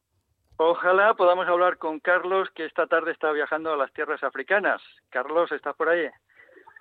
Ojalá 0.57 1.15
podamos 1.15 1.47
hablar 1.47 1.79
con 1.79 2.01
Carlos, 2.01 2.49
que 2.53 2.65
esta 2.65 2.89
tarde 2.89 3.13
está 3.13 3.31
viajando 3.31 3.73
a 3.73 3.77
las 3.77 3.93
tierras 3.93 4.25
africanas. 4.25 4.83
Carlos, 5.09 5.53
¿estás 5.53 5.77
por 5.77 5.89
ahí? 5.89 6.09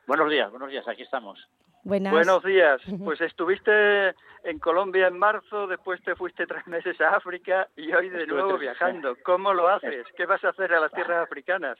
Buenos 0.07 0.31
días, 0.31 0.49
buenos 0.49 0.71
días, 0.71 0.87
aquí 0.87 1.03
estamos. 1.03 1.37
Buenas. 1.83 2.11
Buenos 2.11 2.43
días. 2.43 2.81
Pues 3.05 3.21
estuviste 3.21 4.09
en 4.43 4.57
Colombia 4.59 5.07
en 5.07 5.19
marzo, 5.19 5.67
después 5.67 6.01
te 6.03 6.15
fuiste 6.15 6.47
tres 6.47 6.65
meses 6.65 6.99
a 6.99 7.11
África 7.11 7.67
y 7.77 7.93
hoy 7.93 8.09
de 8.09 8.23
Estuve 8.23 8.33
nuevo 8.39 8.57
tres- 8.57 8.61
viajando. 8.61 9.15
¿Cómo 9.23 9.53
lo 9.53 9.67
haces? 9.69 10.05
¿Qué 10.17 10.25
vas 10.25 10.43
a 10.43 10.49
hacer 10.49 10.73
a 10.73 10.79
las 10.79 10.91
tierras 10.91 11.23
africanas? 11.23 11.77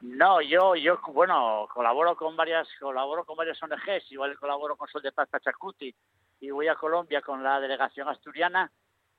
No, 0.00 0.42
yo, 0.42 0.74
yo, 0.76 1.00
bueno, 1.08 1.66
colaboro 1.72 2.16
con 2.16 2.36
varias, 2.36 2.68
colaboro 2.78 3.24
con 3.24 3.36
varias 3.36 3.62
ONGs, 3.62 4.12
igual 4.12 4.38
colaboro 4.38 4.76
con 4.76 4.88
Sol 4.88 5.02
de 5.02 5.12
Paz 5.12 5.28
Pachacuti 5.28 5.94
y 6.40 6.50
voy 6.50 6.68
a 6.68 6.74
Colombia 6.74 7.22
con 7.22 7.42
la 7.42 7.58
delegación 7.60 8.06
asturiana 8.08 8.70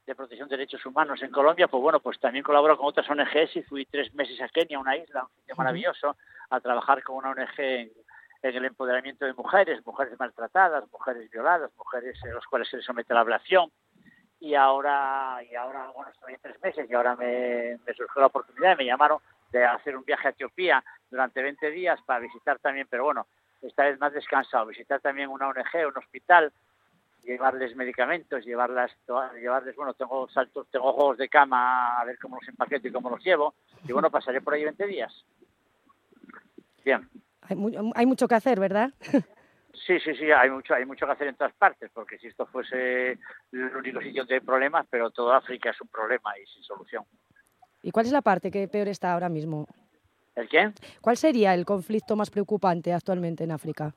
de 0.05 0.15
protección 0.15 0.47
de 0.47 0.55
derechos 0.55 0.85
humanos 0.85 1.21
en 1.23 1.31
Colombia, 1.31 1.67
pues 1.67 1.81
bueno, 1.81 1.99
pues 1.99 2.19
también 2.19 2.43
colaboro 2.43 2.77
con 2.77 2.87
otras 2.87 3.09
ONGs 3.09 3.55
y 3.55 3.63
fui 3.63 3.85
tres 3.85 4.13
meses 4.13 4.39
a 4.39 4.47
Kenia, 4.49 4.79
una 4.79 4.95
isla, 4.95 5.23
un 5.23 5.35
sitio 5.39 5.55
maravilloso, 5.55 6.15
a 6.49 6.59
trabajar 6.61 7.03
con 7.03 7.17
una 7.17 7.31
ONG 7.31 7.59
en, 7.59 7.91
en 8.43 8.55
el 8.55 8.65
empoderamiento 8.65 9.25
de 9.25 9.33
mujeres, 9.33 9.85
mujeres 9.85 10.17
maltratadas, 10.19 10.89
mujeres 10.91 11.29
violadas, 11.31 11.71
mujeres 11.75 12.23
a 12.23 12.27
las 12.27 12.45
cuales 12.45 12.69
se 12.69 12.77
les 12.77 12.85
somete 12.85 13.11
a 13.13 13.15
la 13.15 13.21
ablación. 13.21 13.71
Y 14.39 14.53
ahora, 14.53 15.39
y 15.49 15.55
ahora, 15.55 15.89
bueno, 15.95 16.11
estoy 16.11 16.35
en 16.35 16.39
tres 16.39 16.61
meses 16.61 16.87
y 16.87 16.93
ahora 16.93 17.15
me, 17.15 17.77
me 17.85 17.93
surgió 17.95 18.21
la 18.21 18.27
oportunidad 18.27 18.73
y 18.73 18.77
me 18.77 18.85
llamaron 18.85 19.19
de 19.51 19.63
hacer 19.65 19.95
un 19.97 20.03
viaje 20.03 20.27
a 20.27 20.31
Etiopía 20.31 20.83
durante 21.09 21.41
20 21.41 21.71
días 21.71 21.99
para 22.05 22.19
visitar 22.19 22.59
también, 22.59 22.87
pero 22.89 23.05
bueno, 23.05 23.27
esta 23.61 23.83
vez 23.85 23.99
más 23.99 24.13
descansado, 24.13 24.65
visitar 24.67 24.99
también 25.01 25.29
una 25.29 25.47
ONG, 25.47 25.87
un 25.87 25.97
hospital, 25.97 26.51
llevarles 27.23 27.75
medicamentos, 27.75 28.45
llevarlas, 28.45 28.91
llevarles, 29.39 29.75
bueno, 29.75 29.93
tengo 29.93 30.29
saltos, 30.29 30.67
tengo 30.69 30.93
juegos 30.93 31.17
de 31.17 31.27
cama, 31.29 31.99
a 31.99 32.05
ver 32.05 32.17
cómo 32.19 32.37
los 32.39 32.47
empaqueto 32.47 32.87
y 32.87 32.91
cómo 32.91 33.09
los 33.09 33.23
llevo, 33.23 33.55
y 33.87 33.91
bueno, 33.91 34.09
pasaré 34.11 34.41
por 34.41 34.53
ahí 34.53 34.63
20 34.63 34.85
días. 34.87 35.25
Bien. 36.85 37.07
Hay, 37.41 37.55
mu- 37.55 37.91
hay 37.95 38.05
mucho 38.05 38.27
que 38.27 38.35
hacer, 38.35 38.59
¿verdad? 38.59 38.91
Sí, 39.85 39.99
sí, 39.99 40.15
sí, 40.15 40.29
hay 40.31 40.49
mucho, 40.49 40.73
hay 40.73 40.85
mucho 40.85 41.05
que 41.05 41.11
hacer 41.11 41.27
en 41.27 41.35
todas 41.35 41.53
partes, 41.53 41.89
porque 41.93 42.17
si 42.17 42.27
esto 42.27 42.47
fuese 42.47 43.11
el 43.51 43.75
único 43.75 44.01
sitio 44.01 44.23
donde 44.23 44.33
hay 44.33 44.39
problemas, 44.41 44.85
pero 44.89 45.11
toda 45.11 45.37
África 45.37 45.69
es 45.69 45.79
un 45.79 45.87
problema 45.87 46.37
y 46.37 46.45
sin 46.47 46.63
solución. 46.63 47.05
¿Y 47.87 47.91
cuál 47.91 48.05
es 48.05 48.11
la 48.11 48.21
parte 48.21 48.51
que 48.51 48.67
peor 48.67 48.89
está 48.89 49.13
ahora 49.13 49.29
mismo? 49.29 49.65
¿El 50.35 50.49
qué? 50.49 50.73
¿Cuál 50.99 51.15
sería 51.15 51.53
el 51.53 51.63
conflicto 51.63 52.17
más 52.17 52.29
preocupante 52.29 52.91
actualmente 52.91 53.45
en 53.45 53.51
África? 53.51 53.93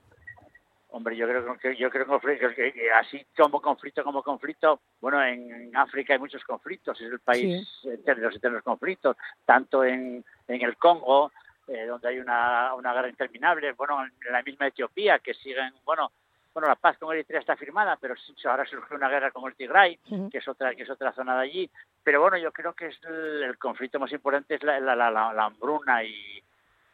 Hombre, 0.91 1.17
yo 1.17 1.27
creo 1.27 1.59
que 1.59 1.75
yo 1.77 1.91
creo 1.91 2.21
que, 2.21 2.73
así 3.01 3.27
como 3.37 3.61
conflicto 3.61 4.05
como 4.05 4.23
conflicto, 4.23 4.81
bueno, 5.01 5.21
en 5.25 5.77
África 5.77 6.13
hay 6.13 6.21
muchos 6.21 6.45
conflictos, 6.45 7.01
es 7.01 7.11
el 7.11 7.19
país 7.19 7.67
de 7.83 8.15
los 8.15 8.37
eternos 8.37 8.63
conflictos, 8.63 9.17
tanto 9.45 9.83
en, 9.83 10.25
en 10.47 10.63
el 10.63 10.77
Congo, 10.77 11.33
eh, 11.67 11.87
donde 11.87 12.11
hay 12.11 12.21
una, 12.21 12.75
una 12.75 12.93
guerra 12.95 13.09
interminable, 13.09 13.73
bueno, 13.73 14.05
en 14.05 14.33
la 14.33 14.43
misma 14.43 14.69
Etiopía, 14.69 15.19
que 15.19 15.35
siguen, 15.35 15.75
bueno, 15.85 16.13
bueno, 16.53 16.69
la 16.69 16.77
paz 16.77 16.99
con 16.99 17.15
Eritrea 17.15 17.41
está 17.41 17.57
firmada, 17.57 17.97
pero 18.01 18.15
sí, 18.17 18.35
ahora 18.49 18.65
surgió 18.67 18.97
una 18.97 19.09
guerra 19.09 19.31
con 19.31 19.49
el 19.49 19.57
Tigray, 19.57 19.99
Ujú. 20.11 20.31
que 20.31 20.39
es 20.39 20.49
otra 20.49 20.75
que 20.75 20.83
es 20.83 20.91
otra 20.91 21.13
zona 21.13 21.37
de 21.37 21.43
allí, 21.43 21.71
pero 22.03 22.21
bueno, 22.21 22.37
yo 22.39 22.51
creo 22.53 22.73
que 22.75 22.87
es 22.87 22.99
el, 23.05 23.43
el 23.45 23.59
conflicto 23.59 23.99
más 24.01 24.13
importante 24.13 24.55
es 24.57 24.63
la, 24.63 24.81
la, 24.81 24.97
la, 24.97 25.11
la- 25.11 25.33
la 25.33 25.45
hambruna 25.45 26.03
y, 26.05 26.43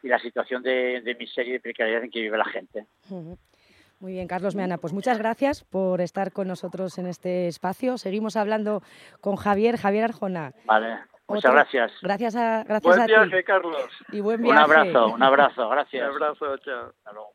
y 0.03 0.09
la 0.09 0.19
situación 0.19 0.63
de, 0.63 1.01
de 1.01 1.15
miseria 1.15 1.51
y 1.51 1.53
de 1.55 1.61
precariedad 1.61 2.05
en 2.05 2.11
que 2.11 2.21
vive 2.21 2.37
la 2.39 2.45
gente. 2.45 2.87
Ujú. 3.11 3.39
Muy 3.99 4.13
bien, 4.13 4.29
Carlos 4.29 4.55
Meana, 4.55 4.77
pues 4.77 4.93
muchas 4.93 5.17
gracias 5.19 5.65
por 5.65 6.03
estar 6.03 6.31
con 6.31 6.47
nosotros 6.49 6.99
en 6.99 7.07
este 7.07 7.49
espacio. 7.49 7.97
Seguimos 7.97 8.37
hablando 8.37 8.83
con 9.23 9.37
Javier, 9.37 9.79
Javier 9.79 10.05
Arjona. 10.05 10.53
Vale, 10.67 10.99
muchas 11.27 11.47
Otro- 11.47 11.53
gracias. 11.55 11.93
Gracias 12.03 12.37
a, 12.37 12.63
gracias 12.65 12.83
Buen 12.83 13.01
a 13.01 13.07
viaje, 13.07 13.39
ti. 13.39 13.43
Carlos. 13.45 13.89
Y 14.13 14.21
buen 14.21 14.41
Un 14.41 14.49
viaje. 14.53 14.61
abrazo, 14.63 15.07
un 15.15 15.23
abrazo, 15.23 15.65
Un 15.65 15.71
gracias. 15.71 16.03
abrazo, 16.11 16.59
chao. 16.59 16.89
Hasta 16.91 17.13
luego. 17.13 17.31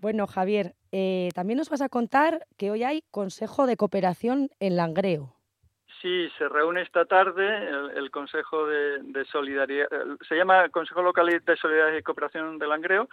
Bueno, 0.00 0.28
Javier, 0.28 0.74
eh, 0.92 1.28
también 1.34 1.58
nos 1.58 1.70
vas 1.70 1.80
a 1.82 1.88
contar 1.88 2.46
que 2.56 2.70
hoy 2.70 2.82
hay 2.84 3.02
Consejo 3.10 3.66
de 3.66 3.76
Cooperación 3.76 4.50
en 4.60 4.76
Langreo. 4.76 5.34
Sí, 6.00 6.30
se 6.38 6.48
reúne 6.48 6.80
esta 6.80 7.04
tarde 7.04 7.44
el, 7.68 7.90
el 7.98 8.10
Consejo 8.10 8.64
de, 8.66 9.00
de 9.02 9.22
Solidaridad, 9.26 9.86
se 10.26 10.34
llama 10.34 10.66
Consejo 10.70 11.02
Local 11.02 11.42
de 11.44 11.56
Solidaridad 11.56 11.98
y 11.98 12.02
Cooperación 12.02 12.58
de 12.58 12.66
Langreo 12.66 13.06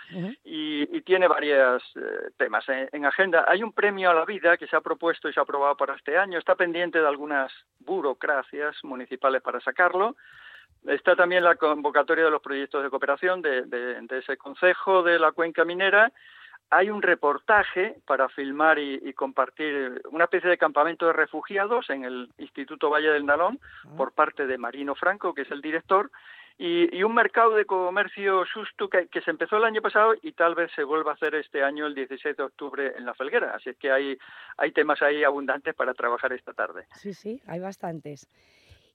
y 0.45 1.01
tiene 1.01 1.27
varios 1.27 1.83
eh, 1.97 2.29
temas 2.37 2.67
en, 2.69 2.87
en 2.93 3.05
agenda. 3.05 3.43
Hay 3.45 3.61
un 3.61 3.73
premio 3.73 4.09
a 4.09 4.13
la 4.13 4.23
vida 4.23 4.55
que 4.55 4.67
se 4.67 4.75
ha 4.77 4.81
propuesto 4.81 5.27
y 5.27 5.33
se 5.33 5.39
ha 5.41 5.43
aprobado 5.43 5.75
para 5.75 5.95
este 5.95 6.17
año. 6.17 6.39
Está 6.39 6.55
pendiente 6.55 7.01
de 7.01 7.07
algunas 7.07 7.51
burocracias 7.79 8.77
municipales 8.83 9.41
para 9.41 9.59
sacarlo. 9.59 10.15
Está 10.85 11.15
también 11.17 11.43
la 11.43 11.55
convocatoria 11.55 12.23
de 12.25 12.31
los 12.31 12.41
proyectos 12.41 12.83
de 12.83 12.89
cooperación 12.89 13.41
de, 13.41 13.63
de- 13.63 13.99
de 14.01 14.17
ese 14.19 14.37
Consejo 14.37 15.03
de 15.03 15.19
la 15.19 15.33
Cuenca 15.33 15.65
Minera. 15.65 16.13
Hay 16.69 16.89
un 16.89 17.01
reportaje 17.01 17.95
para 18.05 18.27
filmar 18.29 18.77
y, 18.77 18.99
y 19.03 19.13
compartir 19.13 20.01
una 20.11 20.25
especie 20.25 20.49
de 20.49 20.57
campamento 20.57 21.05
de 21.07 21.13
refugiados 21.13 21.89
en 21.89 22.03
el 22.03 22.29
Instituto 22.37 22.89
Valle 22.89 23.09
del 23.09 23.25
Nalón 23.25 23.59
por 23.95 24.11
parte 24.11 24.45
de 24.47 24.57
Marino 24.57 24.93
Franco, 24.95 25.33
que 25.33 25.43
es 25.43 25.51
el 25.51 25.61
director, 25.61 26.11
y, 26.57 26.93
y 26.97 27.03
un 27.03 27.13
mercado 27.13 27.51
de 27.55 27.65
comercio 27.65 28.43
susto 28.51 28.89
que, 28.89 29.07
que 29.07 29.21
se 29.21 29.29
empezó 29.31 29.57
el 29.57 29.63
año 29.63 29.81
pasado 29.81 30.15
y 30.21 30.31
tal 30.33 30.55
vez 30.55 30.71
se 30.75 30.83
vuelva 30.83 31.11
a 31.11 31.13
hacer 31.13 31.35
este 31.35 31.63
año 31.63 31.85
el 31.85 31.93
16 31.95 32.35
de 32.35 32.43
octubre 32.43 32.93
en 32.97 33.05
La 33.05 33.13
Felguera. 33.13 33.53
Así 33.55 33.69
es 33.69 33.77
que 33.77 33.91
hay, 33.91 34.17
hay 34.57 34.71
temas 34.71 35.01
ahí 35.01 35.23
abundantes 35.23 35.73
para 35.75 35.93
trabajar 35.93 36.33
esta 36.33 36.53
tarde. 36.53 36.85
Sí, 36.95 37.13
sí, 37.13 37.39
hay 37.47 37.59
bastantes. 37.59 38.27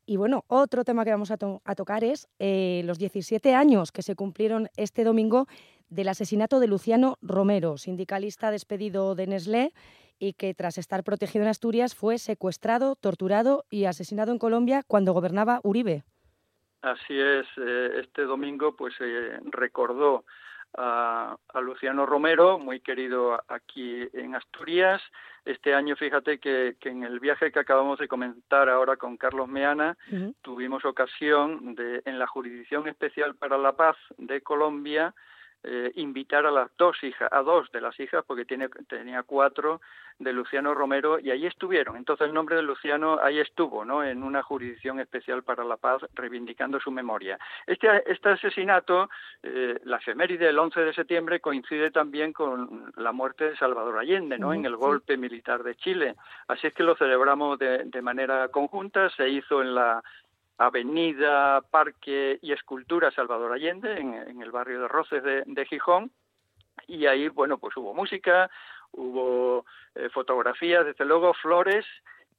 Y 0.05 0.17
bueno, 0.17 0.45
otro 0.49 0.83
tema 0.83 1.05
que 1.05 1.13
vamos 1.13 1.31
a, 1.31 1.37
to- 1.37 1.63
a 1.65 1.77
tocar 1.77 2.03
es 2.03 2.29
eh, 2.41 2.83
los 2.85 2.99
17 2.99 3.55
años 3.55 3.93
que 3.93 4.03
se 4.03 4.17
cumplieron 4.17 4.69
este 4.77 5.05
domingo 5.05 5.47
del 5.93 6.09
asesinato 6.09 6.59
de 6.59 6.67
Luciano 6.67 7.19
Romero, 7.21 7.77
sindicalista 7.77 8.51
despedido 8.51 9.15
de 9.15 9.27
Nestlé 9.27 9.73
y 10.19 10.33
que 10.33 10.55
tras 10.55 10.79
estar 10.79 11.05
protegido 11.05 11.45
en 11.45 11.51
Asturias 11.51 11.95
fue 11.95 12.19
secuestrado, 12.19 12.97
torturado 12.97 13.65
y 13.71 13.85
asesinado 13.85 14.33
en 14.33 14.39
Colombia 14.39 14.83
cuando 14.87 15.13
gobernaba 15.13 15.61
Uribe. 15.63 16.05
Así 16.81 17.19
es, 17.19 17.47
eh, 17.59 18.01
este 18.01 18.23
domingo 18.23 18.75
pues 18.75 18.95
se 18.97 19.39
recordó 19.51 20.25
a, 20.77 21.37
a 21.49 21.61
Luciano 21.61 22.07
Romero, 22.07 22.59
muy 22.59 22.81
querido 22.81 23.43
aquí 23.49 24.09
en 24.15 24.35
Asturias. 24.35 25.03
Este 25.45 25.75
año, 25.75 25.97
fíjate 25.97 26.39
que, 26.39 26.77
que 26.81 26.89
en 26.89 27.03
el 27.03 27.21
viaje 27.21 27.53
que 27.53 27.59
acabamos 27.59 27.99
de 27.99 28.09
comentar 28.09 28.69
ahora 28.69 28.97
con 28.97 29.17
Carlos 29.17 29.49
Meana, 29.49 29.99
tuvimos 30.41 30.85
ocasión 30.85 31.75
de, 31.75 32.01
en 32.05 32.19
la 32.19 32.27
Jurisdicción 32.27 32.89
Especial 32.89 33.35
para 33.35 33.59
la 33.59 33.73
Paz 33.73 33.97
de 34.19 34.41
Colombia, 34.41 35.15
eh, 35.64 35.92
invitar 35.96 36.46
a 36.46 36.51
las 36.51 36.70
dos 36.77 37.03
hijas, 37.03 37.29
a 37.33 37.42
dos 37.42 37.70
de 37.72 37.81
las 37.81 37.98
hijas, 38.01 38.25
porque 38.27 38.44
tiene, 38.44 38.68
tenía 38.88 39.22
cuatro, 39.22 39.81
de 40.18 40.33
Luciano 40.33 40.75
Romero, 40.75 41.18
y 41.18 41.31
ahí 41.31 41.46
estuvieron. 41.46 41.96
Entonces 41.96 42.27
el 42.27 42.35
nombre 42.35 42.57
de 42.57 42.62
Luciano 42.62 43.18
ahí 43.22 43.38
estuvo, 43.38 43.85
¿no? 43.85 44.05
En 44.05 44.22
una 44.22 44.42
jurisdicción 44.42 45.01
especial 45.01 45.42
para 45.42 45.64
la 45.64 45.77
paz, 45.77 46.03
reivindicando 46.14 46.79
su 46.81 46.90
memoria. 46.90 47.38
Este, 47.66 47.88
este 48.11 48.31
asesinato, 48.31 49.09
eh, 49.42 49.79
la 49.85 49.96
efeméride 49.96 50.46
del 50.46 50.59
11 50.59 50.81
de 50.81 50.94
septiembre, 50.94 51.40
coincide 51.40 51.90
también 51.90 52.33
con 52.33 52.92
la 52.96 53.12
muerte 53.12 53.51
de 53.51 53.57
Salvador 53.57 53.98
Allende, 53.98 54.38
¿no? 54.38 54.53
En 54.53 54.64
el 54.64 54.77
golpe 54.77 55.16
militar 55.16 55.62
de 55.62 55.75
Chile. 55.77 56.14
Así 56.48 56.66
es 56.66 56.75
que 56.75 56.83
lo 56.83 56.94
celebramos 56.94 57.59
de, 57.59 57.85
de 57.85 58.03
manera 58.03 58.48
conjunta. 58.48 59.11
Se 59.11 59.29
hizo 59.29 59.62
en 59.62 59.75
la 59.75 60.03
Avenida, 60.66 61.61
Parque 61.62 62.38
y 62.42 62.53
Escultura 62.53 63.11
Salvador 63.11 63.53
Allende, 63.53 63.98
en, 63.98 64.42
el 64.42 64.51
barrio 64.51 64.81
de 64.83 64.88
Roces 64.88 65.22
de, 65.22 65.42
de 65.46 65.66
Gijón. 65.66 66.11
Y 66.87 67.07
ahí, 67.07 67.29
bueno, 67.29 67.59
pues 67.59 67.77
hubo 67.77 67.94
música, 67.94 68.51
hubo 68.92 69.64
eh, 69.94 70.09
fotografías, 70.11 70.85
desde 70.85 71.05
luego 71.05 71.35
flores 71.35 71.85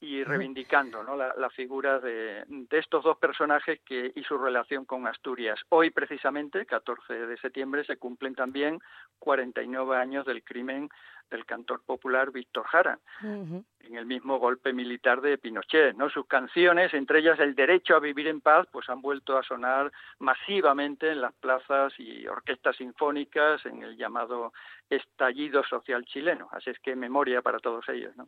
y 0.04 0.22
reivindicando 0.26 1.02
¿no? 1.02 1.16
la, 1.16 1.34
la 1.38 1.50
figura 1.50 1.98
de, 2.00 2.44
de 2.48 2.78
estos 2.78 3.06
dos 3.06 3.18
personajes 3.18 3.80
que, 3.86 4.12
y 4.14 4.24
su 4.24 4.38
relación 4.38 4.84
con 4.84 5.08
Asturias. 5.08 5.58
Hoy, 5.70 5.92
precisamente, 5.92 6.66
14 6.66 7.26
de 7.26 7.38
septiembre, 7.38 7.86
se 7.86 7.96
cumplen 7.96 8.36
también 8.36 8.80
49 9.20 9.96
años 9.96 10.26
del 10.26 10.44
crimen 10.44 10.90
del 11.32 11.46
cantor 11.46 11.82
popular 11.86 12.32
Víctor 12.32 12.66
Jara 12.66 13.00
en 13.22 13.96
el 13.96 14.06
mismo 14.06 14.40
golpe 14.40 14.74
militar 14.74 15.22
de 15.22 15.38
Pinochet, 15.38 15.96
¿no? 15.96 16.10
Sus 16.10 16.28
canciones, 16.28 16.94
entre 16.94 17.20
ellas 17.20 17.40
El 17.40 17.56
derecho 17.56 17.96
a 17.96 18.00
vivir 18.00 18.28
en 18.28 18.42
paz, 18.42 18.68
pues 18.72 18.90
han 18.90 19.02
vuelto 19.02 19.38
a 19.38 19.44
sonar 19.44 19.92
masivamente 20.20 21.12
en 21.12 21.22
las 21.22 21.34
plazas 21.34 21.94
y 21.98 22.28
orquestas 22.28 22.76
sinfónicas 22.76 23.66
en 23.66 23.84
el 23.84 23.96
llamado 23.96 24.52
estallido 24.90 25.64
social 25.64 26.06
chileno. 26.06 26.50
Así 26.52 26.70
es 26.70 26.80
que 26.80 26.96
memoria 26.96 27.42
para 27.42 27.60
todos 27.60 27.88
ellos, 27.90 28.16
¿no? 28.18 28.28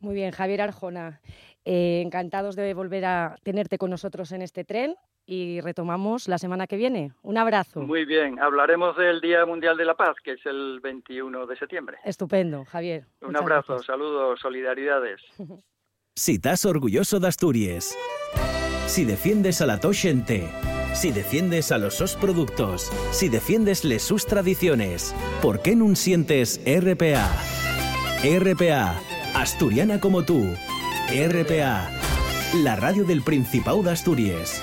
Muy 0.00 0.14
bien, 0.14 0.30
Javier 0.30 0.60
Arjona. 0.62 1.20
eh, 1.64 2.00
encantados 2.04 2.54
de 2.54 2.72
volver 2.74 3.04
a 3.04 3.36
tenerte 3.42 3.76
con 3.78 3.90
nosotros 3.90 4.30
en 4.32 4.40
este 4.42 4.64
tren 4.64 4.94
y 5.26 5.60
retomamos 5.60 6.28
la 6.28 6.38
semana 6.38 6.68
que 6.68 6.76
viene. 6.76 7.10
Un 7.22 7.36
abrazo. 7.38 7.80
Muy 7.80 8.04
bien, 8.04 8.38
hablaremos 8.38 8.96
del 8.96 9.20
Día 9.20 9.44
Mundial 9.44 9.76
de 9.76 9.84
la 9.84 9.94
Paz, 9.96 10.14
que 10.22 10.32
es 10.34 10.46
el 10.46 10.78
21 10.80 11.44
de 11.46 11.56
septiembre. 11.56 11.96
Estupendo, 12.04 12.64
Javier. 12.66 13.06
Un 13.22 13.36
abrazo, 13.36 13.72
gracias. 13.74 13.86
saludos, 13.86 14.38
solidaridades. 14.40 15.20
Si 16.18 16.36
estás 16.36 16.64
orgulloso 16.64 17.20
de 17.20 17.28
Asturias. 17.28 17.94
si 18.86 19.04
defiendes 19.04 19.60
a 19.60 19.66
la 19.66 19.78
Toshente, 19.80 20.48
si 20.94 21.12
defiendes 21.12 21.70
a 21.72 21.76
los 21.78 21.92
sos 21.96 22.16
productos, 22.16 22.84
si 23.10 23.28
defiendes 23.28 23.84
les 23.84 24.02
sus 24.02 24.24
tradiciones, 24.24 25.14
¿por 25.42 25.60
qué 25.60 25.76
no 25.76 25.94
sientes 25.94 26.58
RPA? 26.64 27.28
RPA, 28.24 28.98
asturiana 29.40 30.00
como 30.00 30.24
tú. 30.24 30.54
RPA, 31.08 31.90
la 32.62 32.76
radio 32.76 33.04
del 33.04 33.22
Principado 33.22 33.82
de 33.82 33.92
Asturias. 33.92 34.62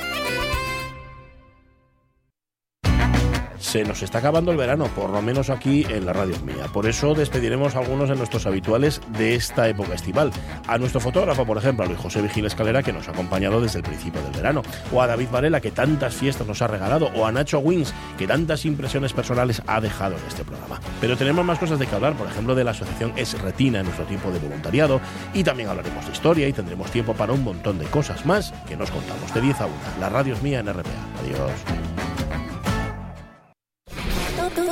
Se 3.74 3.84
nos 3.84 4.04
está 4.04 4.20
acabando 4.20 4.52
el 4.52 4.58
verano, 4.58 4.86
por 4.96 5.10
lo 5.10 5.20
menos 5.24 5.50
aquí 5.50 5.84
en 5.90 6.06
la 6.06 6.14
radio 6.14 6.36
mía. 6.46 6.68
Por 6.72 6.86
eso 6.86 7.16
despediremos 7.16 7.76
a 7.76 7.80
algunos 7.80 8.08
de 8.08 8.16
nuestros 8.16 8.46
habituales 8.46 9.02
de 9.18 9.34
esta 9.34 9.68
época 9.68 9.96
estival. 9.96 10.32
A 10.68 10.78
nuestro 10.78 11.02
fotógrafo, 11.02 11.44
por 11.44 11.58
ejemplo, 11.58 11.84
a 11.84 11.88
Luis 11.88 11.98
José 11.98 12.22
Vigil 12.22 12.46
Escalera, 12.46 12.84
que 12.84 12.94
nos 12.94 13.08
ha 13.08 13.14
acompañado 13.14 13.60
desde 13.60 13.80
el 13.80 13.84
principio 13.84 14.22
del 14.22 14.32
verano. 14.32 14.62
O 14.94 15.02
a 15.02 15.08
David 15.08 15.30
Varela, 15.32 15.60
que 15.60 15.72
tantas 15.72 16.14
fiestas 16.14 16.46
nos 16.46 16.62
ha 16.62 16.68
regalado. 16.68 17.10
O 17.16 17.26
a 17.26 17.32
Nacho 17.32 17.58
Wins, 17.58 17.96
que 18.16 18.28
tantas 18.28 18.64
impresiones 18.66 19.12
personales 19.12 19.64
ha 19.66 19.82
dejado 19.82 20.18
en 20.18 20.26
este 20.28 20.44
programa. 20.44 20.80
Pero 21.02 21.18
tenemos 21.18 21.44
más 21.44 21.58
cosas 21.58 21.80
de 21.80 21.88
que 21.88 21.96
hablar, 21.96 22.14
por 22.14 22.28
ejemplo, 22.28 22.54
de 22.54 22.64
la 22.64 22.72
asociación 22.72 23.14
Es 23.16 23.42
Retina 23.42 23.80
en 23.80 23.86
nuestro 23.86 24.06
tiempo 24.06 24.30
de 24.30 24.38
voluntariado. 24.38 25.02
Y 25.34 25.44
también 25.44 25.70
hablaremos 25.70 26.06
de 26.06 26.12
historia 26.12 26.48
y 26.48 26.54
tendremos 26.54 26.92
tiempo 26.92 27.16
para 27.16 27.34
un 27.34 27.44
montón 27.44 27.80
de 27.80 27.86
cosas 27.86 28.24
más 28.24 28.54
que 28.68 28.78
nos 28.78 28.92
contamos 28.92 29.34
de 29.34 29.42
10 29.42 29.62
a 29.62 29.66
1. 29.66 29.76
La 30.00 30.10
radio 30.10 30.36
es 30.36 30.44
mía 30.44 30.60
en 30.60 30.72
RPA. 30.72 30.92
Adiós. 31.24 32.13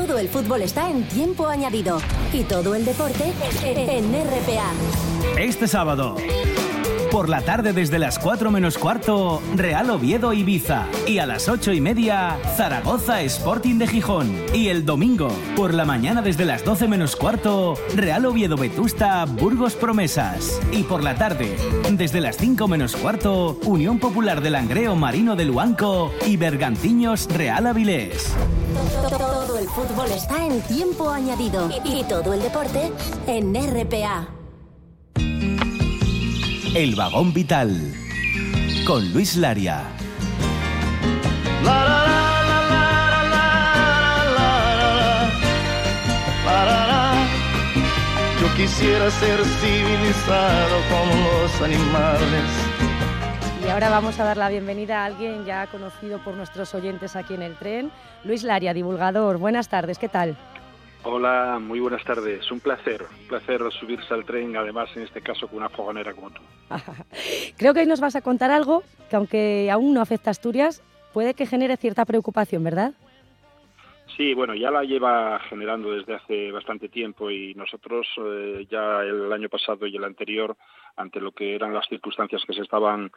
Todo 0.08 0.18
el 0.18 0.30
fútbol 0.30 0.64
está 0.64 0.90
en 0.90 1.08
tiempo 1.08 1.46
añadido 1.46 2.00
y 2.34 2.44
todo 2.44 2.74
el 2.74 2.84
deporte 2.86 3.32
en 3.64 4.12
RPA. 4.12 4.72
Este 5.40 5.68
sábado. 5.68 6.16
Por 7.12 7.28
la 7.28 7.42
tarde 7.42 7.74
desde 7.74 8.00
las 8.00 8.18
4 8.20 8.52
menos 8.52 8.78
cuarto, 8.78 9.42
Real 9.56 9.90
Oviedo 9.90 10.32
Ibiza. 10.32 10.86
Y 11.06 11.20
a 11.20 11.26
las 11.26 11.50
8 11.50 11.74
y 11.74 11.82
media, 11.82 12.40
Zaragoza 12.56 13.22
Sporting 13.22 13.78
de 13.80 13.88
Gijón. 13.88 14.34
Y 14.54 14.70
el 14.70 14.86
domingo, 14.86 15.28
por 15.58 15.74
la 15.74 15.84
mañana 15.84 16.22
desde 16.22 16.46
las 16.46 16.64
12 16.64 16.88
menos 16.88 17.18
cuarto, 17.18 17.76
Real 17.98 18.26
Oviedo 18.26 18.56
Vetusta 18.56 19.26
Burgos 19.26 19.74
Promesas. 19.74 20.62
Y 20.72 20.84
por 20.84 21.04
la 21.04 21.16
tarde, 21.16 21.58
desde 21.92 22.22
las 22.22 22.38
5 22.38 22.70
menos 22.70 22.96
cuarto, 22.96 23.60
Unión 23.66 24.00
Popular 24.00 24.40
del 24.40 24.54
Langreo 24.54 24.96
Marino 24.96 25.36
de 25.36 25.44
Luanco 25.44 26.14
y 26.26 26.38
Bergantiños 26.38 27.28
Real 27.28 27.68
Avilés. 27.68 28.34
Todo 29.10 29.60
el 29.60 29.68
fútbol 29.68 30.10
está 30.12 30.46
en 30.46 30.62
tiempo 30.62 31.10
añadido 31.10 31.70
y 31.84 32.04
todo 32.06 32.34
el 32.34 32.42
deporte 32.42 32.90
en 33.28 33.54
RPA. 33.54 34.41
El 36.74 36.96
vagón 36.96 37.34
vital. 37.34 37.70
Con 38.88 39.12
Luis 39.12 39.36
Laria. 39.36 39.84
Yo 48.40 48.56
quisiera 48.56 49.12
ser 49.12 49.44
civilizado 49.44 50.78
como 50.90 51.42
los 51.42 51.62
animales. 51.62 52.46
Y 53.66 53.70
ahora 53.70 53.90
vamos 53.90 54.18
a 54.22 54.24
dar 54.24 54.38
la 54.38 54.48
bienvenida 54.48 55.02
a 55.02 55.06
alguien 55.08 55.44
ya 55.44 55.68
conocido 55.68 56.20
por 56.24 56.36
nuestros 56.36 56.74
oyentes 56.74 57.18
aquí 57.18 57.34
en 57.34 57.42
el 57.42 57.58
tren, 57.58 57.92
Luis 58.24 58.44
Laria, 58.44 58.74
divulgador. 58.74 59.40
Buenas 59.40 59.68
tardes, 59.68 60.00
¿qué 60.00 60.08
tal? 60.08 60.38
Hola, 61.04 61.60
muy 61.60 61.80
buenas 61.80 62.04
tardes. 62.04 62.52
Un 62.52 62.60
placer, 62.60 63.04
un 63.22 63.28
placer 63.28 63.62
subirse 63.72 64.14
al 64.14 64.24
tren, 64.24 64.56
además 64.56 64.90
en 64.96 65.04
este 65.04 65.22
caso 65.22 65.48
con 65.48 65.58
una 65.58 65.70
fogonera 65.70 66.14
como 66.14 66.30
tú. 66.30 66.42
Creo 67.58 67.74
que 67.74 67.82
hoy 67.82 67.86
nos 67.88 68.00
vas 68.00 68.16
a 68.16 68.22
contar 68.22 68.52
algo 68.52 68.84
que 69.10 69.16
aunque 69.16 69.70
aún 69.72 69.96
no 69.96 70.02
afecta 70.02 70.30
a 70.30 70.32
Asturias, 70.32 70.84
puede 71.12 71.34
que 71.34 71.48
genere 71.48 71.76
cierta 71.78 72.06
preocupación, 72.06 72.64
¿verdad? 72.64 72.94
Sí, 74.18 74.34
bueno, 74.34 74.54
ya 74.54 74.72
la 74.72 74.84
lleva 74.84 75.40
generando 75.50 75.92
desde 75.92 76.16
hace 76.16 76.52
bastante 76.52 76.90
tiempo 76.90 77.32
y 77.32 77.54
nosotros 77.56 78.08
eh, 78.18 78.68
ya 78.70 79.02
el 79.02 79.32
año 79.32 79.48
pasado 79.48 79.88
y 79.88 79.96
el 79.96 80.04
anterior 80.04 80.56
ante 80.98 81.22
lo 81.22 81.32
que 81.32 81.56
eran 81.56 81.74
las 81.74 81.88
circunstancias 81.88 82.44
que 82.46 82.54
se 82.54 82.62
estaban, 82.62 83.12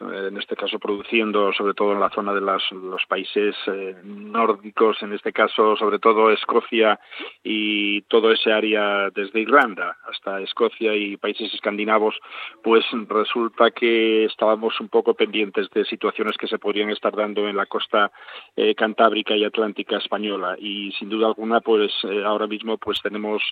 en 0.00 0.36
este 0.38 0.56
caso, 0.56 0.78
produciendo, 0.78 1.52
sobre 1.52 1.74
todo 1.74 1.92
en 1.92 2.00
la 2.00 2.08
zona 2.10 2.32
de 2.32 2.40
los 2.40 3.04
países 3.06 3.54
eh, 3.66 3.96
nórdicos, 4.02 5.02
en 5.02 5.12
este 5.12 5.32
caso, 5.32 5.76
sobre 5.76 5.98
todo 5.98 6.30
Escocia 6.30 6.98
y 7.42 8.00
todo 8.02 8.32
ese 8.32 8.52
área 8.52 9.10
desde 9.10 9.40
Irlanda 9.40 9.98
hasta 10.10 10.40
Escocia 10.40 10.94
y 10.94 11.16
países 11.18 11.52
escandinavos, 11.52 12.18
pues 12.62 12.84
resulta 13.08 13.70
que 13.70 14.24
estábamos 14.24 14.80
un 14.80 14.88
poco 14.88 15.14
pendientes 15.14 15.68
de 15.70 15.84
situaciones 15.84 16.36
que 16.38 16.48
se 16.48 16.58
podrían 16.58 16.90
estar 16.90 17.14
dando 17.14 17.46
en 17.46 17.56
la 17.56 17.66
costa 17.66 18.10
eh, 18.56 18.74
cantábrica 18.74 19.36
y 19.36 19.44
atlántica 19.44 19.98
española 19.98 20.14
y 20.58 20.92
sin 20.92 21.08
duda 21.08 21.26
alguna 21.28 21.60
pues 21.60 21.92
eh, 22.04 22.22
ahora 22.24 22.46
mismo 22.46 22.78
pues 22.78 23.00
tenemos 23.02 23.42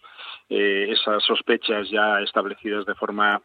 esas 0.49 1.23
sospechas 1.25 1.89
ya 1.91 2.21
establecidas 2.21 2.85
de 2.85 2.95
forma 2.95 3.41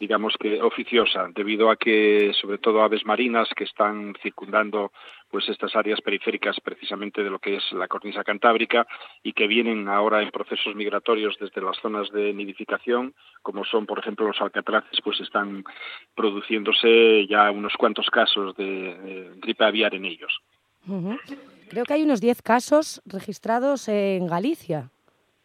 digamos 0.00 0.34
que 0.40 0.62
oficiosa, 0.62 1.28
debido 1.34 1.70
a 1.70 1.76
que 1.76 2.32
sobre 2.40 2.56
todo 2.56 2.82
aves 2.82 3.04
marinas 3.04 3.48
que 3.54 3.64
están 3.64 4.14
circundando 4.22 4.92
pues 5.30 5.46
estas 5.48 5.76
áreas 5.76 6.00
periféricas 6.00 6.56
precisamente 6.64 7.22
de 7.22 7.28
lo 7.28 7.38
que 7.38 7.56
es 7.56 7.72
la 7.72 7.86
cornisa 7.86 8.24
cantábrica 8.24 8.86
y 9.22 9.34
que 9.34 9.46
vienen 9.46 9.88
ahora 9.88 10.22
en 10.22 10.30
procesos 10.30 10.74
migratorios 10.74 11.36
desde 11.38 11.60
las 11.60 11.76
zonas 11.80 12.10
de 12.10 12.32
nidificación, 12.32 13.14
como 13.42 13.64
son 13.64 13.84
por 13.84 13.98
ejemplo 13.98 14.26
los 14.26 14.40
alcatraces, 14.40 14.98
pues 15.04 15.20
están 15.20 15.64
produciéndose 16.14 17.26
ya 17.28 17.50
unos 17.50 17.74
cuantos 17.74 18.08
casos 18.08 18.56
de, 18.56 19.30
gripe 19.36 19.64
aviar 19.64 19.94
en 19.94 20.06
ellos. 20.06 20.40
Creo 21.68 21.84
que 21.84 21.94
hay 21.94 22.02
unos 22.02 22.20
10 22.20 22.42
casos 22.42 23.00
registrados 23.06 23.88
en 23.88 24.26
Galicia. 24.26 24.90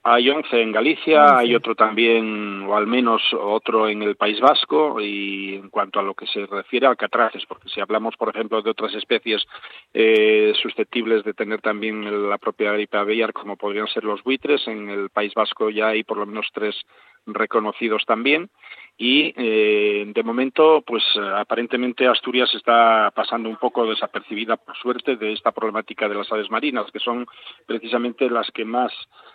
Hay 0.07 0.29
11 0.29 0.61
en 0.61 0.71
Galicia, 0.71 1.35
hay 1.35 1.55
otro 1.55 1.73
también, 1.73 2.61
o 2.61 2.75
al 2.75 2.85
menos 2.85 3.23
otro 3.33 3.89
en 3.89 4.03
el 4.03 4.15
País 4.15 4.39
Vasco, 4.39 5.01
y 5.01 5.55
en 5.55 5.69
cuanto 5.71 5.99
a 5.99 6.03
lo 6.03 6.13
que 6.13 6.27
se 6.27 6.45
refiere 6.45 6.85
a 6.85 6.91
alcatraces, 6.91 7.43
porque 7.47 7.69
si 7.69 7.81
hablamos, 7.81 8.15
por 8.15 8.29
ejemplo, 8.29 8.61
de 8.61 8.69
otras 8.69 8.93
especies 8.93 9.43
eh, 9.95 10.53
susceptibles 10.61 11.23
de 11.23 11.33
tener 11.33 11.59
también 11.61 12.29
la 12.29 12.37
propia 12.37 12.71
gripe 12.73 12.97
aviar, 12.97 13.33
como 13.33 13.57
podrían 13.57 13.87
ser 13.87 14.03
los 14.03 14.21
buitres, 14.21 14.67
en 14.67 14.89
el 14.91 15.09
País 15.09 15.33
Vasco 15.33 15.71
ya 15.71 15.87
hay 15.87 16.03
por 16.03 16.17
lo 16.17 16.27
menos 16.27 16.49
tres 16.53 16.75
reconocidos 17.25 18.05
también 18.05 18.51
y 18.97 19.33
eh, 19.35 20.05
de 20.07 20.23
momento 20.23 20.81
pues 20.85 21.03
aparentemente 21.35 22.07
Asturias 22.07 22.53
está 22.55 23.11
pasando 23.13 23.49
un 23.49 23.57
poco 23.57 23.85
desapercibida 23.85 24.55
por 24.55 24.77
suerte 24.77 25.17
de 25.17 25.33
esta 25.33 25.51
problemática 25.51 26.07
de 26.07 26.15
las 26.15 26.31
aves 26.31 26.49
marinas 26.49 26.89
que 26.91 26.99
son 26.99 27.25
precisamente 27.65 28.29
las 28.29 28.49
que 28.51 28.63
más 28.63 28.93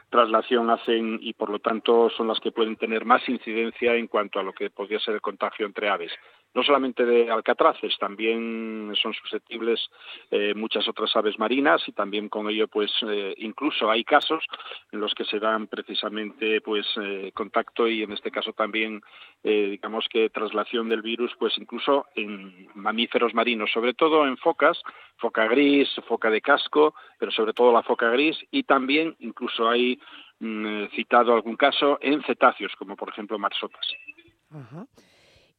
traslación 0.09 0.71
hacen 0.71 1.19
y 1.21 1.35
por 1.35 1.51
lo 1.51 1.59
tanto 1.59 2.11
son 2.11 2.29
las 2.29 2.41
que 2.41 2.53
pueden 2.53 2.77
tener 2.77 3.05
más 3.05 3.27
incidencia 3.29 3.95
en 3.95 4.07
cuanto 4.07 4.41
a 4.41 4.43
lo 4.43 4.53
que 4.53 4.71
podría 4.71 4.99
ser 4.99 5.15
el 5.15 5.21
contagio 5.21 5.67
entre 5.67 5.89
aves. 5.89 6.13
No 6.53 6.65
solamente 6.65 7.05
de 7.05 7.31
alcatraces, 7.31 7.97
también 7.99 8.93
son 9.01 9.15
susceptibles 9.15 9.89
eh, 10.33 10.53
muchas 10.55 10.89
otras 10.89 11.15
aves 11.15 11.39
marinas 11.39 11.81
y 11.87 11.93
también 11.93 12.29
con 12.29 12.49
ello 12.49 12.67
pues 12.67 12.91
eh, 13.07 13.35
incluso 13.39 13.89
hay 13.89 14.03
casos 14.03 14.45
en 14.91 14.99
los 14.99 15.15
que 15.15 15.25
se 15.25 15.39
dan 15.39 15.69
precisamente 15.69 16.61
pues 16.61 16.87
eh, 17.01 17.31
contacto 17.35 17.87
y 17.87 18.03
en 18.03 18.13
este 18.13 18.31
caso 18.31 18.53
también 18.53 19.01
digamos 19.43 20.07
que 20.11 20.29
traslación 20.29 20.91
del 20.91 21.01
virus 21.01 21.33
pues 21.39 21.57
incluso 21.57 22.07
en 22.15 22.69
mamíferos 22.75 23.33
marinos, 23.33 23.71
sobre 23.73 23.95
todo 23.95 24.27
en 24.27 24.37
focas, 24.37 24.83
foca 25.17 25.47
gris, 25.47 25.89
foca 26.07 26.31
de 26.31 26.43
casco, 26.43 26.95
pero 27.19 27.31
sobre 27.31 27.53
todo 27.55 27.73
la 27.73 27.83
foca 27.83 28.11
gris 28.11 28.37
y 28.51 28.65
también 28.65 29.17
incluso 29.21 29.69
hay 29.69 29.99
mm, 30.41 30.87
citado 30.95 31.33
algún 31.33 31.57
caso 31.57 31.99
en 32.03 32.23
cetáceos, 32.23 32.75
como 32.77 32.97
por 32.97 33.09
ejemplo 33.09 33.39
marsotas. 33.39 33.87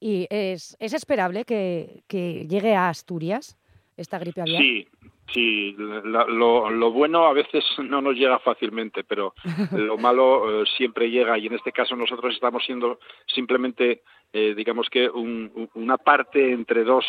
¿Y 0.04 0.26
es, 0.32 0.76
es 0.80 0.94
esperable 0.94 1.46
que, 1.46 2.02
que, 2.08 2.48
llegue 2.48 2.74
a 2.74 2.90
Asturias 2.90 3.56
esta 3.96 4.18
gripe 4.18 4.42
aviar? 4.42 4.60
Sí, 4.60 4.88
sí. 5.32 5.76
lo, 5.78 6.72
lo, 6.72 6.92
bueno 6.92 7.28
a 7.28 7.34
veces 7.34 7.64
no 7.78 8.02
nos 8.02 8.16
llega 8.16 8.40
fácilmente, 8.40 9.04
pero 9.04 9.36
lo 9.72 10.00
malo 10.00 10.64
eh, 10.64 10.66
siempre 10.76 11.12
llega 11.12 11.38
y 11.38 11.46
en 11.46 11.54
este 11.54 11.72
caso 11.72 11.96
nosotros 11.96 12.34
estamos 12.34 12.66
siendo 12.66 13.00
simplemente, 13.28 14.02
eh, 14.34 14.56
digamos 14.56 14.90
que 14.90 15.08
un, 15.08 15.70
una 15.76 15.98
parte 15.98 16.52
entre 16.52 16.84
dos 16.84 17.06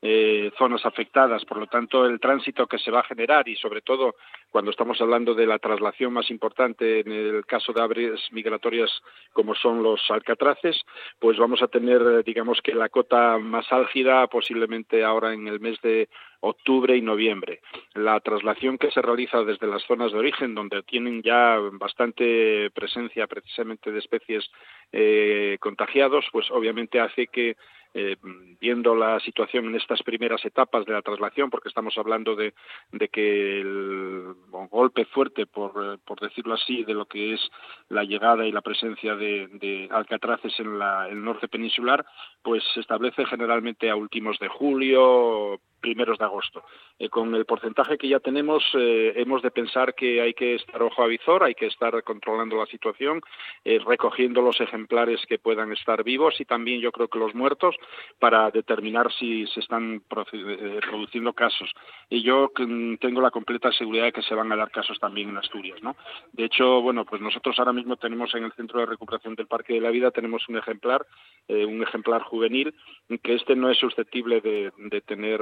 eh, 0.00 0.50
zonas 0.56 0.86
afectadas. 0.86 1.44
Por 1.44 1.58
lo 1.58 1.66
tanto, 1.66 2.06
el 2.06 2.20
tránsito 2.20 2.66
que 2.66 2.78
se 2.78 2.90
va 2.90 3.00
a 3.00 3.04
generar 3.04 3.46
y, 3.46 3.56
sobre 3.56 3.82
todo, 3.82 4.14
cuando 4.50 4.70
estamos 4.70 5.00
hablando 5.00 5.34
de 5.34 5.46
la 5.46 5.58
traslación 5.58 6.12
más 6.12 6.30
importante 6.30 7.00
en 7.00 7.12
el 7.12 7.46
caso 7.46 7.72
de 7.72 7.82
aves 7.82 8.20
migratorias 8.32 8.90
como 9.32 9.54
son 9.54 9.82
los 9.82 10.00
alcatraces, 10.10 10.80
pues 11.18 11.38
vamos 11.38 11.62
a 11.62 11.68
tener, 11.68 12.24
digamos 12.24 12.60
que 12.62 12.74
la 12.74 12.88
cota 12.88 13.38
más 13.38 13.70
álgida 13.72 14.26
posiblemente 14.26 15.04
ahora 15.04 15.32
en 15.32 15.46
el 15.48 15.60
mes 15.60 15.80
de 15.82 16.08
octubre 16.40 16.96
y 16.96 17.02
noviembre. 17.02 17.60
La 17.94 18.18
traslación 18.20 18.78
que 18.78 18.90
se 18.90 19.02
realiza 19.02 19.44
desde 19.44 19.66
las 19.66 19.82
zonas 19.84 20.12
de 20.12 20.18
origen, 20.18 20.54
donde 20.54 20.82
tienen 20.82 21.22
ya 21.22 21.58
bastante 21.72 22.70
presencia 22.70 23.26
precisamente 23.26 23.92
de 23.92 23.98
especies 23.98 24.50
eh, 24.92 25.58
contagiados, 25.60 26.26
pues 26.32 26.50
obviamente 26.50 26.98
hace 27.00 27.26
que 27.26 27.56
eh, 27.92 28.16
viendo 28.60 28.94
la 28.94 29.18
situación 29.18 29.66
en 29.66 29.74
estas 29.74 30.02
primeras 30.04 30.44
etapas 30.44 30.86
de 30.86 30.92
la 30.92 31.02
traslación, 31.02 31.50
porque 31.50 31.68
estamos 31.68 31.98
hablando 31.98 32.36
de, 32.36 32.54
de 32.92 33.08
que 33.08 33.60
el 33.60 34.34
golpe 34.70 35.04
fuerte, 35.06 35.46
por, 35.46 35.72
eh, 35.82 35.98
por 36.04 36.20
decirlo 36.20 36.54
así, 36.54 36.84
de 36.84 36.94
lo 36.94 37.06
que 37.06 37.34
es 37.34 37.40
la 37.88 38.04
llegada 38.04 38.46
y 38.46 38.52
la 38.52 38.60
presencia 38.60 39.14
de, 39.16 39.48
de 39.52 39.88
alcatraces 39.90 40.58
en 40.60 40.78
la, 40.78 41.08
el 41.08 41.22
norte 41.22 41.48
peninsular, 41.48 42.04
pues 42.42 42.62
se 42.74 42.80
establece 42.80 43.26
generalmente 43.26 43.90
a 43.90 43.96
últimos 43.96 44.38
de 44.38 44.48
julio, 44.48 45.60
primeros 45.80 46.18
de 46.18 46.24
agosto. 46.24 46.62
Eh, 46.98 47.08
con 47.08 47.34
el 47.34 47.46
porcentaje 47.46 47.98
que 47.98 48.08
ya 48.08 48.20
tenemos, 48.20 48.62
eh, 48.74 49.14
hemos 49.16 49.42
de 49.42 49.50
pensar 49.50 49.94
que 49.94 50.20
hay 50.20 50.34
que 50.34 50.54
estar 50.54 50.82
ojo 50.82 51.02
a 51.02 51.06
visor, 51.06 51.42
hay 51.42 51.54
que 51.54 51.66
estar 51.66 52.02
controlando 52.02 52.56
la 52.56 52.66
situación, 52.66 53.20
eh, 53.64 53.80
recogiendo 53.84 54.42
los 54.42 54.60
ejemplares 54.60 55.24
que 55.26 55.38
puedan 55.38 55.72
estar 55.72 56.04
vivos 56.04 56.40
y 56.40 56.44
también 56.44 56.80
yo 56.80 56.92
creo 56.92 57.08
que 57.08 57.18
los 57.18 57.34
muertos 57.34 57.74
para 58.18 58.50
determinar 58.50 59.10
si 59.12 59.46
se 59.48 59.60
están 59.60 60.02
produciendo 60.08 61.32
casos. 61.32 61.72
Y 62.08 62.22
yo 62.22 62.50
mm, 62.56 62.96
tengo 62.96 63.20
la 63.20 63.30
completa 63.30 63.72
seguridad 63.72 64.04
de 64.04 64.12
que 64.12 64.22
se 64.22 64.34
van 64.34 64.52
a 64.52 64.56
dar 64.56 64.70
casos 64.70 64.98
también 64.98 65.30
en 65.30 65.38
Asturias. 65.38 65.82
¿no? 65.82 65.96
De 66.32 66.44
hecho, 66.44 66.82
bueno, 66.82 67.04
pues 67.04 67.22
nosotros 67.22 67.58
ahora 67.58 67.72
mismo 67.72 67.96
tenemos 67.96 68.34
en 68.34 68.44
el 68.44 68.52
Centro 68.52 68.80
de 68.80 68.86
Recuperación 68.86 69.34
del 69.34 69.46
Parque 69.46 69.74
de 69.74 69.80
la 69.80 69.90
Vida, 69.90 70.10
tenemos 70.10 70.48
un 70.48 70.58
ejemplar, 70.58 71.06
un 71.48 71.82
ejemplar 71.82 72.22
juvenil, 72.22 72.74
que 73.22 73.34
este 73.34 73.56
no 73.56 73.70
es 73.70 73.78
susceptible 73.78 74.40
de, 74.40 74.72
de 74.76 75.00
tener 75.00 75.40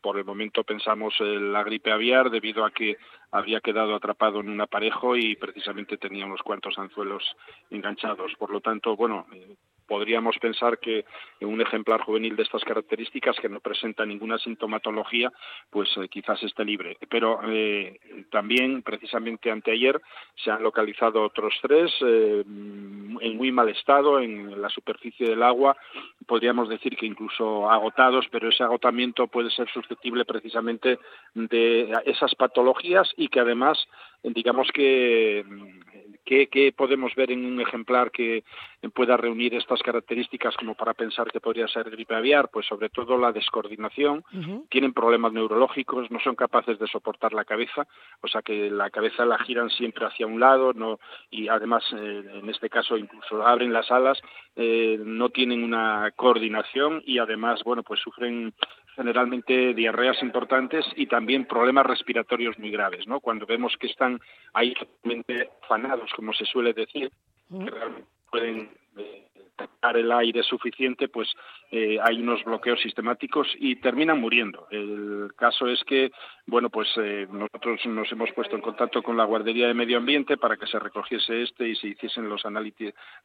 por 0.00 0.18
el 0.18 0.24
momento 0.24 0.64
pensamos 0.64 1.14
la 1.20 1.62
gripe 1.62 1.92
aviar 1.92 2.30
debido 2.30 2.64
a 2.64 2.70
que 2.70 2.96
había 3.30 3.60
quedado 3.60 3.94
atrapado 3.94 4.40
en 4.40 4.48
un 4.48 4.60
aparejo 4.60 5.16
y 5.16 5.36
precisamente 5.36 5.98
tenía 5.98 6.26
unos 6.26 6.42
cuantos 6.42 6.78
anzuelos 6.78 7.22
enganchados. 7.70 8.32
Por 8.38 8.50
lo 8.50 8.60
tanto, 8.60 8.96
bueno, 8.96 9.26
eh, 9.32 9.56
podríamos 9.88 10.38
pensar 10.38 10.78
que 10.78 11.04
un 11.40 11.60
ejemplar 11.60 12.02
juvenil 12.02 12.36
de 12.36 12.42
estas 12.42 12.62
características 12.62 13.36
que 13.40 13.48
no 13.48 13.60
presenta 13.60 14.04
ninguna 14.04 14.38
sintomatología, 14.38 15.32
pues 15.70 15.88
eh, 15.96 16.08
quizás 16.08 16.40
esté 16.42 16.64
libre. 16.64 16.96
Pero 17.08 17.40
eh, 17.48 17.98
también, 18.30 18.82
precisamente 18.82 19.50
anteayer, 19.50 20.00
se 20.36 20.50
han 20.50 20.62
localizado 20.62 21.22
otros 21.22 21.54
tres 21.62 21.90
eh, 22.02 22.44
en 22.46 23.36
muy 23.36 23.50
mal 23.50 23.68
estado 23.70 24.20
en 24.20 24.60
la 24.60 24.68
superficie 24.68 25.28
del 25.28 25.42
agua, 25.42 25.76
podríamos 26.26 26.68
decir 26.68 26.96
que 26.96 27.06
incluso 27.06 27.70
agotados, 27.70 28.26
pero 28.30 28.50
ese 28.50 28.62
agotamiento 28.62 29.26
puede 29.26 29.50
ser 29.50 29.68
susceptible 29.70 30.24
precisamente 30.26 30.98
de 31.34 31.90
esas 32.04 32.34
patologías 32.34 33.10
y 33.16 33.28
que 33.28 33.40
además, 33.40 33.78
digamos 34.22 34.68
que 34.72 35.44
¿Qué, 36.28 36.74
podemos 36.76 37.14
ver 37.14 37.32
en 37.32 37.46
un 37.46 37.58
ejemplar 37.58 38.10
que 38.10 38.44
pueda 38.92 39.16
reunir 39.16 39.54
estas 39.54 39.82
características 39.82 40.54
como 40.58 40.74
para 40.74 40.92
pensar 40.92 41.30
que 41.32 41.40
podría 41.40 41.66
ser 41.68 41.88
gripe 41.88 42.14
aviar? 42.14 42.50
Pues 42.50 42.66
sobre 42.66 42.90
todo 42.90 43.16
la 43.16 43.32
descoordinación, 43.32 44.22
tienen 44.68 44.92
problemas 44.92 45.32
neurológicos, 45.32 46.10
no 46.10 46.20
son 46.20 46.34
capaces 46.34 46.78
de 46.78 46.86
soportar 46.86 47.32
la 47.32 47.46
cabeza, 47.46 47.86
o 48.20 48.28
sea 48.28 48.42
que 48.42 48.70
la 48.70 48.90
cabeza 48.90 49.24
la 49.24 49.38
giran 49.38 49.70
siempre 49.70 50.04
hacia 50.04 50.26
un 50.26 50.38
lado, 50.38 50.74
no 50.74 51.00
y 51.30 51.48
además 51.48 51.82
eh, 51.96 52.22
en 52.34 52.50
este 52.50 52.68
caso 52.68 52.98
incluso 52.98 53.46
abren 53.46 53.72
las 53.72 53.90
alas, 53.90 54.20
eh, 54.54 55.00
no 55.02 55.30
tienen 55.30 55.64
una 55.64 56.10
coordinación 56.14 57.02
y 57.06 57.18
además 57.20 57.62
bueno 57.64 57.82
pues 57.82 58.00
sufren 58.00 58.52
generalmente 58.98 59.74
diarreas 59.74 60.20
importantes 60.24 60.84
y 60.96 61.06
también 61.06 61.46
problemas 61.46 61.86
respiratorios 61.86 62.58
muy 62.58 62.72
graves, 62.72 63.06
¿no? 63.06 63.20
Cuando 63.20 63.46
vemos 63.46 63.76
que 63.78 63.86
están 63.86 64.18
ahí 64.52 64.74
totalmente 64.74 65.50
afanados, 65.62 66.10
como 66.16 66.32
se 66.32 66.44
suele 66.44 66.72
decir, 66.72 67.08
que 67.48 67.70
realmente 67.70 68.08
pueden 68.28 68.70
eh, 68.96 69.27
el 69.98 70.12
aire 70.12 70.42
suficiente, 70.42 71.08
pues 71.08 71.28
eh, 71.70 71.98
hay 72.02 72.20
unos 72.20 72.42
bloqueos 72.44 72.80
sistemáticos 72.80 73.48
y 73.58 73.76
terminan 73.76 74.20
muriendo. 74.20 74.66
El 74.70 75.30
caso 75.36 75.66
es 75.66 75.82
que, 75.84 76.10
bueno, 76.46 76.70
pues 76.70 76.88
eh, 76.96 77.26
nosotros 77.30 77.80
nos 77.86 78.10
hemos 78.12 78.30
puesto 78.32 78.56
en 78.56 78.62
contacto 78.62 79.02
con 79.02 79.16
la 79.16 79.24
Guardería 79.24 79.66
de 79.66 79.74
Medio 79.74 79.98
Ambiente 79.98 80.36
para 80.36 80.56
que 80.56 80.66
se 80.66 80.78
recogiese 80.78 81.42
este 81.42 81.68
y 81.68 81.76
se 81.76 81.88
hiciesen 81.88 82.28
los 82.28 82.42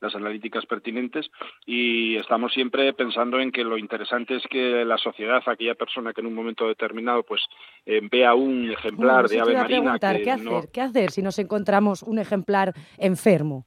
las 0.01 0.15
analíticas 0.15 0.65
pertinentes 0.65 1.29
y 1.65 2.17
estamos 2.17 2.53
siempre 2.53 2.93
pensando 2.93 3.39
en 3.39 3.51
que 3.51 3.63
lo 3.63 3.77
interesante 3.77 4.35
es 4.35 4.43
que 4.49 4.83
la 4.85 4.97
sociedad, 4.97 5.41
aquella 5.45 5.75
persona 5.75 6.13
que 6.13 6.21
en 6.21 6.27
un 6.27 6.35
momento 6.35 6.67
determinado 6.67 7.23
pues 7.23 7.41
eh, 7.85 8.01
vea 8.11 8.33
un 8.33 8.71
ejemplar 8.71 9.27
de 9.27 9.39
ave 9.39 9.55
marina... 9.55 9.99
¿qué, 9.99 10.31
hacer? 10.31 10.69
¿Qué 10.71 10.81
hacer 10.81 11.11
si 11.11 11.21
nos 11.21 11.39
encontramos 11.39 12.03
un 12.03 12.19
ejemplar 12.19 12.73
enfermo? 12.97 13.65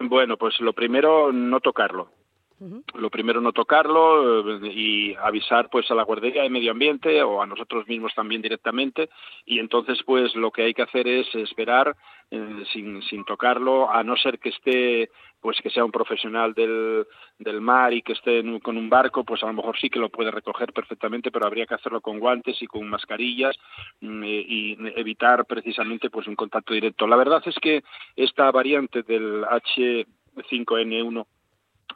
Bueno, 0.00 0.36
pues 0.36 0.60
lo 0.60 0.72
primero, 0.72 1.32
no 1.32 1.60
tocarlo. 1.60 2.10
Lo 2.94 3.08
primero 3.08 3.40
no 3.40 3.52
tocarlo 3.52 4.58
eh, 4.58 4.72
y 4.74 5.14
avisar 5.14 5.70
pues 5.70 5.88
a 5.92 5.94
la 5.94 6.02
guardería 6.02 6.42
de 6.42 6.50
medio 6.50 6.72
ambiente 6.72 7.22
o 7.22 7.40
a 7.40 7.46
nosotros 7.46 7.86
mismos 7.86 8.12
también 8.16 8.42
directamente 8.42 9.10
y 9.46 9.60
entonces 9.60 10.00
pues 10.04 10.34
lo 10.34 10.50
que 10.50 10.62
hay 10.62 10.74
que 10.74 10.82
hacer 10.82 11.06
es 11.06 11.32
esperar 11.36 11.96
eh, 12.32 12.64
sin, 12.72 13.00
sin 13.02 13.24
tocarlo 13.24 13.88
a 13.88 14.02
no 14.02 14.16
ser 14.16 14.40
que 14.40 14.48
esté 14.48 15.08
pues 15.40 15.58
que 15.62 15.70
sea 15.70 15.84
un 15.84 15.92
profesional 15.92 16.52
del, 16.54 17.06
del 17.38 17.60
mar 17.60 17.92
y 17.92 18.02
que 18.02 18.12
esté 18.12 18.42
con 18.60 18.76
un 18.76 18.88
barco, 18.88 19.24
pues 19.24 19.42
a 19.42 19.46
lo 19.46 19.52
mejor 19.52 19.78
sí 19.78 19.88
que 19.88 19.98
lo 19.98 20.10
puede 20.10 20.30
recoger 20.30 20.72
perfectamente, 20.72 21.30
pero 21.30 21.46
habría 21.46 21.66
que 21.66 21.74
hacerlo 21.74 22.00
con 22.00 22.18
guantes 22.18 22.60
y 22.60 22.66
con 22.66 22.88
mascarillas 22.88 23.56
mm, 24.00 24.24
y 24.24 24.76
evitar 24.96 25.44
precisamente 25.46 26.10
pues 26.10 26.26
un 26.26 26.36
contacto 26.36 26.74
directo. 26.74 27.06
La 27.06 27.16
verdad 27.16 27.42
es 27.46 27.56
que 27.60 27.82
esta 28.16 28.50
variante 28.50 29.02
del 29.02 29.44
H5N1 29.44 31.26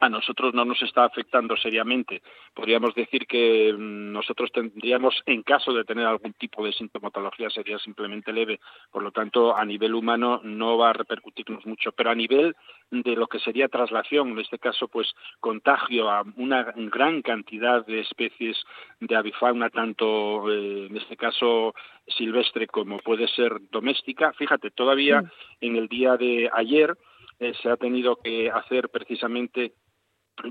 a 0.01 0.09
nosotros 0.09 0.55
no 0.55 0.65
nos 0.65 0.83
está 0.83 1.05
afectando 1.05 1.57
seriamente. 1.57 2.23
Podríamos 2.55 2.95
decir 2.95 3.27
que 3.27 3.73
mm, 3.73 4.13
nosotros 4.13 4.51
tendríamos, 4.53 5.23
en 5.27 5.43
caso 5.43 5.73
de 5.73 5.85
tener 5.85 6.07
algún 6.07 6.33
tipo 6.35 6.65
de 6.65 6.73
sintomatología, 6.73 7.51
sería 7.51 7.79
simplemente 7.79 8.33
leve. 8.33 8.61
Por 8.91 9.03
lo 9.03 9.13
tanto, 9.13 9.57
a 9.57 9.65
nivel 9.65 9.95
humano 9.95 10.41
no 10.43 10.77
va 10.77 10.91
a 10.91 10.95
repercutirnos 10.95 11.65
mucho. 11.67 11.93
Pero 11.93 12.11
a 12.11 12.15
nivel 12.15 12.57
de 12.91 13.17
lo 13.17 13.27
que 13.27 13.39
sería 13.39 13.69
traslación, 13.69 14.31
en 14.31 14.39
este 14.41 14.59
caso, 14.59 14.89
pues 14.89 15.13
contagio 15.41 16.11
a 16.11 16.23
una 16.37 16.73
gran 16.77 17.23
cantidad 17.23 17.85
de 17.87 18.01
especies 18.01 18.57
de 19.01 19.17
avifauna, 19.17 19.71
tanto 19.71 20.51
eh, 20.51 20.87
en 20.87 20.97
este 20.97 21.17
caso 21.17 21.75
silvestre 22.07 22.67
como 22.67 22.99
puede 22.99 23.29
ser 23.29 23.61
doméstica. 23.71 24.33
Fíjate, 24.33 24.71
todavía 24.71 25.23
mm. 25.23 25.31
en 25.61 25.77
el 25.77 25.89
día 25.89 26.17
de 26.17 26.51
ayer 26.53 26.97
eh, 27.43 27.53
se 27.61 27.69
ha 27.69 27.77
tenido 27.77 28.17
que 28.17 28.51
hacer 28.51 28.89
precisamente 28.89 29.73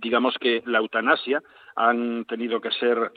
digamos 0.02 0.36
que 0.40 0.62
la 0.66 0.80
eutanasia 0.80 1.42
han 1.76 2.26
tenido 2.26 2.62
que 2.62 2.72
ser 2.72 3.12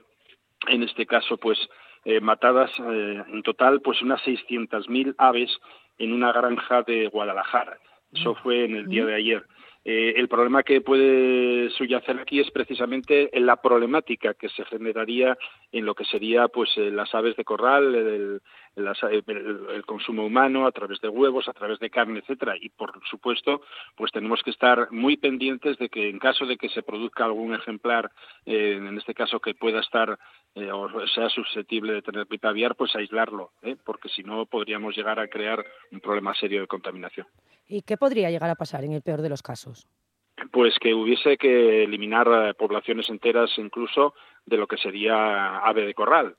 en 0.68 0.82
este 0.82 1.06
caso 1.06 1.36
pues 1.36 1.58
eh, 2.04 2.20
matadas 2.20 2.70
eh, 2.78 3.22
en 3.28 3.42
total 3.42 3.80
pues 3.80 4.02
unas 4.02 4.20
600.000 4.22 5.14
aves 5.18 5.50
en 5.98 6.12
una 6.12 6.32
granja 6.32 6.82
de 6.82 7.08
Guadalajara. 7.08 7.78
Eso 8.12 8.34
fue 8.36 8.64
en 8.64 8.76
el 8.76 8.86
día 8.86 9.04
de 9.04 9.14
ayer. 9.14 9.44
Eh, 9.84 10.14
el 10.16 10.28
problema 10.28 10.62
que 10.62 10.80
puede 10.80 11.68
subyacer 11.70 12.18
aquí 12.18 12.40
es 12.40 12.50
precisamente 12.50 13.30
la 13.34 13.56
problemática 13.56 14.32
que 14.32 14.48
se 14.48 14.64
generaría 14.64 15.36
en 15.74 15.84
lo 15.84 15.94
que 15.96 16.04
sería 16.04 16.46
pues 16.46 16.70
eh, 16.76 16.90
las 16.92 17.12
aves 17.16 17.36
de 17.36 17.44
corral, 17.44 17.94
el, 17.96 18.40
el, 18.76 19.84
consumo 19.84 20.24
humano 20.24 20.66
a 20.66 20.72
través 20.72 21.00
de 21.00 21.08
huevos, 21.08 21.48
a 21.48 21.52
través 21.52 21.80
de 21.80 21.90
carne, 21.90 22.20
etcétera. 22.20 22.54
Y 22.60 22.68
por 22.68 22.92
supuesto, 23.10 23.60
pues 23.96 24.12
tenemos 24.12 24.40
que 24.44 24.50
estar 24.50 24.92
muy 24.92 25.16
pendientes 25.16 25.76
de 25.78 25.88
que 25.88 26.08
en 26.08 26.20
caso 26.20 26.46
de 26.46 26.56
que 26.56 26.68
se 26.68 26.84
produzca 26.84 27.24
algún 27.24 27.54
ejemplar, 27.54 28.12
eh, 28.46 28.74
en 28.76 28.96
este 28.96 29.14
caso 29.14 29.40
que 29.40 29.54
pueda 29.54 29.80
estar 29.80 30.16
o 30.56 31.06
sea 31.08 31.28
susceptible 31.28 31.94
de 31.94 32.02
tener 32.02 32.28
pipa 32.28 32.50
aviar, 32.50 32.76
pues 32.76 32.94
aislarlo, 32.94 33.50
porque 33.84 34.08
si 34.08 34.22
no 34.22 34.46
podríamos 34.46 34.96
llegar 34.96 35.18
a 35.18 35.26
crear 35.26 35.66
un 35.90 35.98
problema 35.98 36.32
serio 36.36 36.60
de 36.60 36.68
contaminación. 36.68 37.26
¿Y 37.66 37.82
qué 37.82 37.96
podría 37.96 38.30
llegar 38.30 38.50
a 38.50 38.54
pasar 38.54 38.84
en 38.84 38.92
el 38.92 39.02
peor 39.02 39.20
de 39.20 39.30
los 39.30 39.42
casos? 39.42 39.88
Pues 40.50 40.74
que 40.80 40.94
hubiese 40.94 41.36
que 41.36 41.84
eliminar 41.84 42.28
eh, 42.28 42.54
poblaciones 42.54 43.08
enteras 43.08 43.50
incluso 43.56 44.14
de 44.46 44.56
lo 44.56 44.66
que 44.66 44.76
sería 44.76 45.58
ave 45.58 45.86
de 45.86 45.94
corral. 45.94 46.36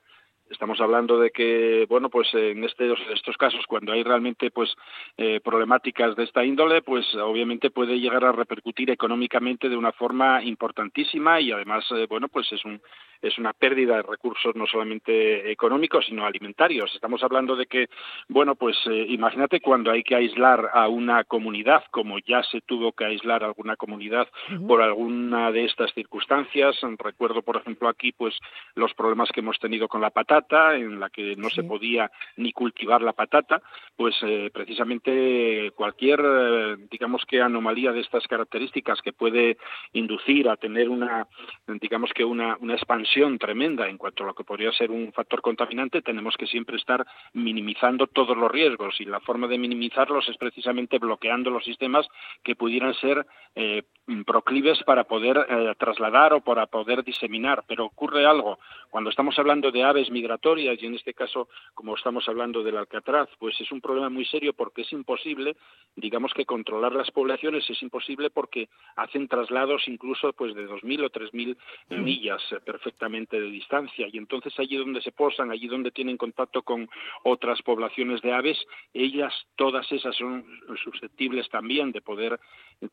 Estamos 0.48 0.80
hablando 0.80 1.18
de 1.18 1.30
que, 1.30 1.86
bueno, 1.88 2.08
pues 2.08 2.32
en 2.32 2.62
este, 2.62 2.92
estos 3.12 3.36
casos, 3.36 3.64
cuando 3.66 3.92
hay 3.92 4.04
realmente 4.04 4.52
pues 4.52 4.72
eh, 5.16 5.40
problemáticas 5.40 6.14
de 6.14 6.22
esta 6.22 6.44
índole, 6.44 6.82
pues 6.82 7.04
obviamente 7.16 7.70
puede 7.70 7.98
llegar 7.98 8.24
a 8.24 8.30
repercutir 8.30 8.90
económicamente 8.90 9.68
de 9.68 9.76
una 9.76 9.90
forma 9.90 10.44
importantísima 10.44 11.40
y 11.40 11.50
además, 11.50 11.84
eh, 11.90 12.06
bueno, 12.08 12.28
pues 12.28 12.52
es 12.52 12.64
un 12.64 12.80
es 13.26 13.38
una 13.38 13.52
pérdida 13.52 13.96
de 13.96 14.02
recursos 14.02 14.54
no 14.54 14.66
solamente 14.66 15.50
económicos, 15.50 16.06
sino 16.06 16.24
alimentarios. 16.24 16.94
Estamos 16.94 17.22
hablando 17.22 17.56
de 17.56 17.66
que, 17.66 17.88
bueno, 18.28 18.54
pues 18.54 18.76
eh, 18.86 19.06
imagínate 19.08 19.60
cuando 19.60 19.90
hay 19.90 20.02
que 20.02 20.14
aislar 20.14 20.70
a 20.72 20.88
una 20.88 21.24
comunidad, 21.24 21.84
como 21.90 22.18
ya 22.18 22.42
se 22.44 22.60
tuvo 22.60 22.92
que 22.92 23.04
aislar 23.04 23.42
a 23.42 23.46
alguna 23.46 23.76
comunidad 23.76 24.28
por 24.66 24.82
alguna 24.82 25.50
de 25.50 25.64
estas 25.64 25.92
circunstancias. 25.94 26.76
Recuerdo, 26.98 27.42
por 27.42 27.56
ejemplo, 27.56 27.88
aquí, 27.88 28.12
pues 28.12 28.38
los 28.74 28.94
problemas 28.94 29.30
que 29.32 29.40
hemos 29.40 29.58
tenido 29.58 29.88
con 29.88 30.00
la 30.00 30.10
patata, 30.10 30.76
en 30.76 31.00
la 31.00 31.10
que 31.10 31.36
no 31.36 31.50
se 31.50 31.62
podía 31.62 32.10
ni 32.36 32.52
cultivar 32.52 33.02
la 33.02 33.12
patata, 33.12 33.62
pues 33.96 34.14
eh, 34.22 34.50
precisamente 34.52 35.72
cualquier, 35.74 36.20
eh, 36.24 36.76
digamos 36.90 37.24
que 37.26 37.40
anomalía 37.40 37.92
de 37.92 38.00
estas 38.00 38.26
características 38.26 39.00
que 39.02 39.12
puede 39.12 39.56
inducir 39.92 40.48
a 40.48 40.56
tener 40.56 40.88
una, 40.88 41.26
digamos 41.66 42.12
que 42.12 42.24
una, 42.24 42.56
una 42.60 42.74
expansión 42.74 43.15
tremenda 43.38 43.88
en 43.88 43.96
cuanto 43.96 44.22
a 44.22 44.26
lo 44.26 44.34
que 44.34 44.44
podría 44.44 44.72
ser 44.72 44.90
un 44.90 45.12
factor 45.12 45.40
contaminante, 45.40 46.02
tenemos 46.02 46.36
que 46.36 46.46
siempre 46.46 46.76
estar 46.76 47.06
minimizando 47.32 48.06
todos 48.06 48.36
los 48.36 48.50
riesgos 48.50 49.00
y 49.00 49.06
la 49.06 49.20
forma 49.20 49.46
de 49.46 49.58
minimizarlos 49.58 50.28
es 50.28 50.36
precisamente 50.36 50.98
bloqueando 50.98 51.50
los 51.50 51.64
sistemas 51.64 52.06
que 52.42 52.54
pudieran 52.54 52.92
ser 52.94 53.26
eh, 53.54 53.84
proclives 54.26 54.82
para 54.84 55.04
poder 55.04 55.46
eh, 55.48 55.74
trasladar 55.78 56.34
o 56.34 56.40
para 56.40 56.66
poder 56.66 57.02
diseminar. 57.02 57.64
Pero 57.66 57.86
ocurre 57.86 58.26
algo. 58.26 58.58
Cuando 58.90 59.10
estamos 59.10 59.38
hablando 59.38 59.70
de 59.70 59.82
aves 59.82 60.10
migratorias, 60.10 60.80
y 60.80 60.86
en 60.86 60.94
este 60.94 61.14
caso, 61.14 61.48
como 61.74 61.96
estamos 61.96 62.28
hablando 62.28 62.62
del 62.62 62.76
alcatraz, 62.76 63.28
pues 63.38 63.58
es 63.60 63.72
un 63.72 63.80
problema 63.80 64.10
muy 64.10 64.26
serio 64.26 64.52
porque 64.52 64.82
es 64.82 64.92
imposible, 64.92 65.56
digamos 65.96 66.34
que 66.34 66.44
controlar 66.44 66.92
las 66.92 67.10
poblaciones 67.10 67.68
es 67.68 67.82
imposible 67.82 68.30
porque 68.30 68.68
hacen 68.96 69.26
traslados 69.26 69.88
incluso 69.88 70.32
pues 70.34 70.54
de 70.54 70.68
2.000 70.68 71.04
o 71.04 71.10
3.000 71.10 71.56
millas 72.02 72.42
eh, 72.52 72.60
de 72.98 73.50
distancia. 73.50 74.06
Y 74.12 74.18
entonces 74.18 74.52
allí 74.58 74.76
donde 74.76 75.00
se 75.00 75.12
posan, 75.12 75.50
allí 75.50 75.68
donde 75.68 75.90
tienen 75.90 76.16
contacto 76.16 76.62
con 76.62 76.88
otras 77.24 77.62
poblaciones 77.62 78.20
de 78.22 78.32
aves, 78.32 78.58
ellas, 78.92 79.32
todas 79.56 79.90
esas 79.92 80.16
son 80.16 80.44
susceptibles 80.82 81.48
también 81.48 81.92
de 81.92 82.00
poder 82.00 82.38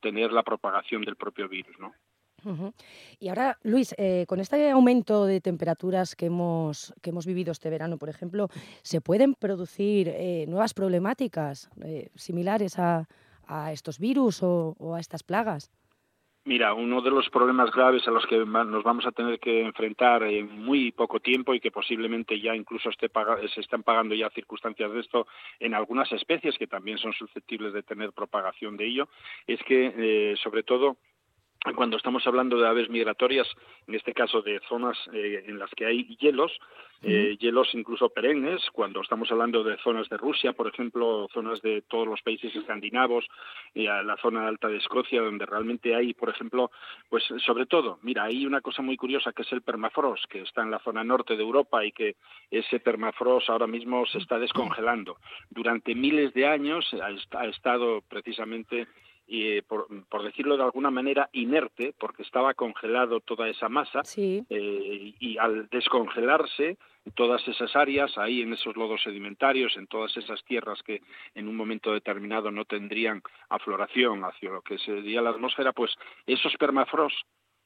tener 0.02 0.32
la 0.32 0.44
propagación 0.44 1.04
del 1.04 1.16
propio 1.16 1.48
virus, 1.48 1.78
¿no? 1.80 1.94
Y 3.20 3.30
ahora, 3.30 3.58
Luis, 3.63 3.96
eh, 3.98 4.26
con 4.28 4.42
este 4.42 4.70
aumento 4.70 5.26
de 5.26 5.39
temperaturas 5.39 6.13
que 6.13 6.26
hemos, 6.26 6.94
que 7.02 7.12
hemos 7.12 7.26
vivido 7.26 7.54
este 7.54 7.70
verano, 7.70 7.98
por 7.98 8.10
ejemplo, 8.10 8.50
¿se 8.82 9.00
pueden 9.00 9.34
producir 9.34 10.10
eh, 10.10 10.46
nuevas 10.50 10.74
problemáticas 10.74 11.70
eh, 11.86 12.10
similares 12.16 12.80
a, 12.80 13.08
a 13.48 13.72
estos 13.72 13.98
virus 13.98 14.44
o 14.44 14.94
a 14.94 15.00
estas 15.00 15.24
plagas? 15.24 15.72
Mira, 16.46 16.74
uno 16.74 17.02
de 17.02 17.10
los 17.10 17.30
problemas 17.30 17.72
graves 17.72 18.06
a 18.06 18.12
los 18.12 18.26
que 18.28 18.38
nos 18.38 18.84
vamos 18.84 19.06
a 19.06 19.14
tener 19.14 19.40
que 19.40 19.62
enfrentar 19.62 20.24
en 20.24 20.52
muy 20.60 20.92
poco 20.92 21.22
tiempo 21.22 21.54
y 21.54 21.62
que 21.62 21.72
posiblemente 21.72 22.38
ya 22.42 22.54
incluso 22.54 22.90
esté 22.90 23.10
se 23.54 23.62
están 23.62 23.84
pagando 23.84 24.14
ya 24.14 24.30
circunstancias 24.30 24.92
de 24.92 25.00
esto 25.00 25.26
en 25.62 25.74
algunas 25.74 26.12
especies 26.12 26.58
que 26.58 26.68
también 26.68 26.98
son 26.98 27.14
susceptibles 27.14 27.72
de 27.72 27.84
tener 27.84 28.12
propagación 28.12 28.76
de 28.76 28.88
ello, 28.88 29.08
es 29.48 29.64
que 29.64 29.94
eh, 29.96 30.36
sobre 30.36 30.64
todo 30.64 30.98
cuando 31.71 31.95
estamos 31.95 32.28
hablando 32.28 32.58
de 32.58 32.67
aves 32.67 32.89
migratorias, 32.89 33.47
en 33.88 33.95
este 33.95 34.13
caso 34.13 34.41
de 34.41 34.60
zonas 34.67 34.97
eh, 35.13 35.45
en 35.47 35.58
las 35.58 35.69
que 35.71 35.86
hay 35.86 36.04
hielos, 36.17 36.52
eh, 37.02 37.38
hielos 37.39 37.69
incluso 37.73 38.10
perennes, 38.10 38.62
cuando 38.71 39.02
estamos 39.02 39.32
hablando 39.32 39.63
de 39.63 39.78
zonas 39.78 40.08
de 40.10 40.17
Rusia, 40.17 40.54
por 40.54 40.67
ejemplo, 40.67 41.28
zonas 41.34 41.62
de 41.62 41.82
todos 41.82 42.08
los 42.08 42.21
países 42.21 42.54
escandinavos, 42.56 43.26
y 43.73 43.88
a 43.88 44.04
la 44.04 44.17
zona 44.17 44.47
alta 44.47 44.67
de 44.67 44.78
Escocia, 44.78 45.21
donde 45.21 45.45
realmente 45.45 45.95
hay, 45.95 46.13
por 46.13 46.30
ejemplo, 46.30 46.71
pues 47.10 47.23
sobre 47.45 47.65
todo, 47.65 47.99
mira, 48.04 48.23
hay 48.23 48.45
una 48.45 48.62
cosa 48.62 48.82
muy 48.82 48.97
curiosa 48.97 49.32
que 49.32 49.43
es 49.43 49.52
el 49.52 49.62
permafrost, 49.62 50.26
que 50.26 50.41
está 50.41 50.63
en 50.63 50.71
la 50.71 50.80
zona 50.80 51.04
norte 51.04 51.36
de 51.36 51.43
Europa 51.43 51.86
y 51.86 51.91
que 51.91 52.15
ese 52.52 52.80
permafrost 52.80 53.49
ahora 53.49 53.67
mismo 53.67 54.06
se 54.06 54.19
está 54.19 54.38
descongelando. 54.39 55.17
Durante 55.49 55.95
miles 55.95 56.34
de 56.34 56.47
años 56.47 56.89
ha, 56.93 57.39
ha 57.39 57.45
estado 57.47 58.02
precisamente 58.02 58.88
eh, 59.28 59.62
por, 59.68 59.88
por 60.10 60.24
decirlo 60.24 60.58
de 60.58 60.64
alguna 60.64 60.92
manera 60.92 61.30
inerte 61.32 61.94
porque 61.98 62.24
estaba 62.24 62.54
congelado 62.54 63.22
toda 63.22 63.48
esa 63.48 63.70
masa 63.70 64.02
eh, 64.18 65.14
y 65.20 65.38
al 65.38 65.70
descongelarse 65.70 66.78
todas 67.16 67.46
esas 67.48 67.76
áreas 67.76 68.18
ahí 68.18 68.42
en 68.42 68.54
esos 68.54 68.76
lodos 68.76 69.02
sedimentarios 69.02 69.78
en 69.78 69.88
todas 69.88 70.16
esas 70.18 70.44
tierras 70.44 70.82
que 70.84 71.02
en 71.36 71.48
un 71.48 71.56
momento 71.56 71.94
determinado 71.94 72.52
no 72.52 72.66
tendrían 72.66 73.22
afloración 73.50 74.24
hacia 74.26 74.52
lo 74.52 74.62
que 74.62 74.78
sería 74.78 75.22
la 75.22 75.30
atmósfera 75.30 75.72
pues 75.72 75.92
esos 76.26 76.54
permafrost 76.58 77.18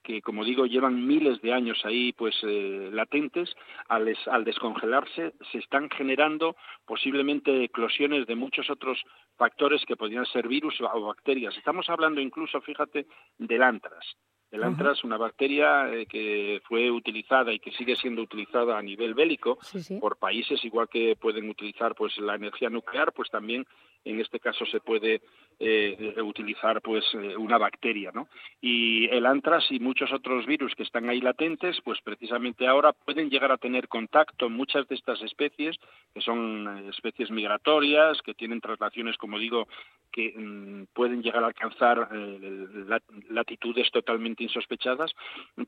que 0.03 0.21
como 0.21 0.45
digo 0.45 0.65
llevan 0.65 1.05
miles 1.05 1.41
de 1.41 1.51
años 1.53 1.79
ahí 1.83 2.13
pues 2.13 2.35
eh, 2.43 2.89
latentes 2.93 3.53
al, 3.89 4.07
es- 4.07 4.27
al 4.27 4.43
descongelarse 4.45 5.33
se 5.51 5.57
están 5.57 5.89
generando 5.89 6.55
posiblemente 6.85 7.63
eclosiones 7.63 8.25
de 8.25 8.35
muchos 8.35 8.69
otros 8.69 9.01
factores 9.35 9.85
que 9.85 9.95
podrían 9.97 10.25
ser 10.25 10.47
virus 10.47 10.79
o 10.81 11.01
bacterias. 11.01 11.55
Estamos 11.57 11.89
hablando 11.89 12.21
incluso 12.21 12.61
fíjate 12.61 13.05
del 13.37 13.61
antras. 13.63 14.15
El 14.49 14.63
antras 14.63 15.03
una 15.03 15.17
bacteria 15.17 15.93
eh, 15.93 16.05
que 16.05 16.61
fue 16.69 16.89
utilizada 16.89 17.51
y 17.51 17.59
que 17.59 17.71
sigue 17.73 17.97
siendo 17.97 18.21
utilizada 18.21 18.77
a 18.77 18.81
nivel 18.81 19.13
bélico 19.13 19.57
por 19.99 20.17
países 20.17 20.63
igual 20.63 20.87
que 20.87 21.17
pueden 21.17 21.49
utilizar 21.49 21.93
pues 21.95 22.17
la 22.17 22.35
energía 22.35 22.69
nuclear 22.69 23.11
pues 23.11 23.29
también 23.29 23.65
en 24.05 24.21
este 24.21 24.39
caso 24.39 24.65
se 24.65 24.79
puede 24.79 25.21
eh, 25.59 26.15
utilizar 26.21 26.81
pues 26.81 27.03
eh, 27.13 27.35
una 27.37 27.57
bacteria 27.57 28.11
no 28.13 28.27
y 28.61 29.05
el 29.09 29.25
antras 29.25 29.65
y 29.71 29.79
muchos 29.79 30.11
otros 30.13 30.45
virus 30.45 30.75
que 30.75 30.83
están 30.83 31.09
ahí 31.09 31.19
latentes 31.21 31.79
pues 31.83 31.99
precisamente 32.01 32.67
ahora 32.67 32.93
pueden 32.93 33.29
llegar 33.29 33.51
a 33.51 33.57
tener 33.57 33.87
contacto 33.87 34.49
muchas 34.49 34.87
de 34.87 34.95
estas 34.95 35.21
especies 35.21 35.75
que 36.13 36.21
son 36.21 36.67
eh, 36.67 36.89
especies 36.89 37.31
migratorias 37.31 38.21
que 38.21 38.33
tienen 38.33 38.61
traslaciones 38.61 39.17
como 39.17 39.39
digo 39.39 39.67
que 40.11 40.33
mm, 40.35 40.93
pueden 40.93 41.21
llegar 41.21 41.43
a 41.43 41.47
alcanzar 41.47 42.09
eh, 42.13 42.67
lat- 42.87 43.03
latitudes 43.29 43.89
totalmente 43.91 44.43
insospechadas, 44.43 45.11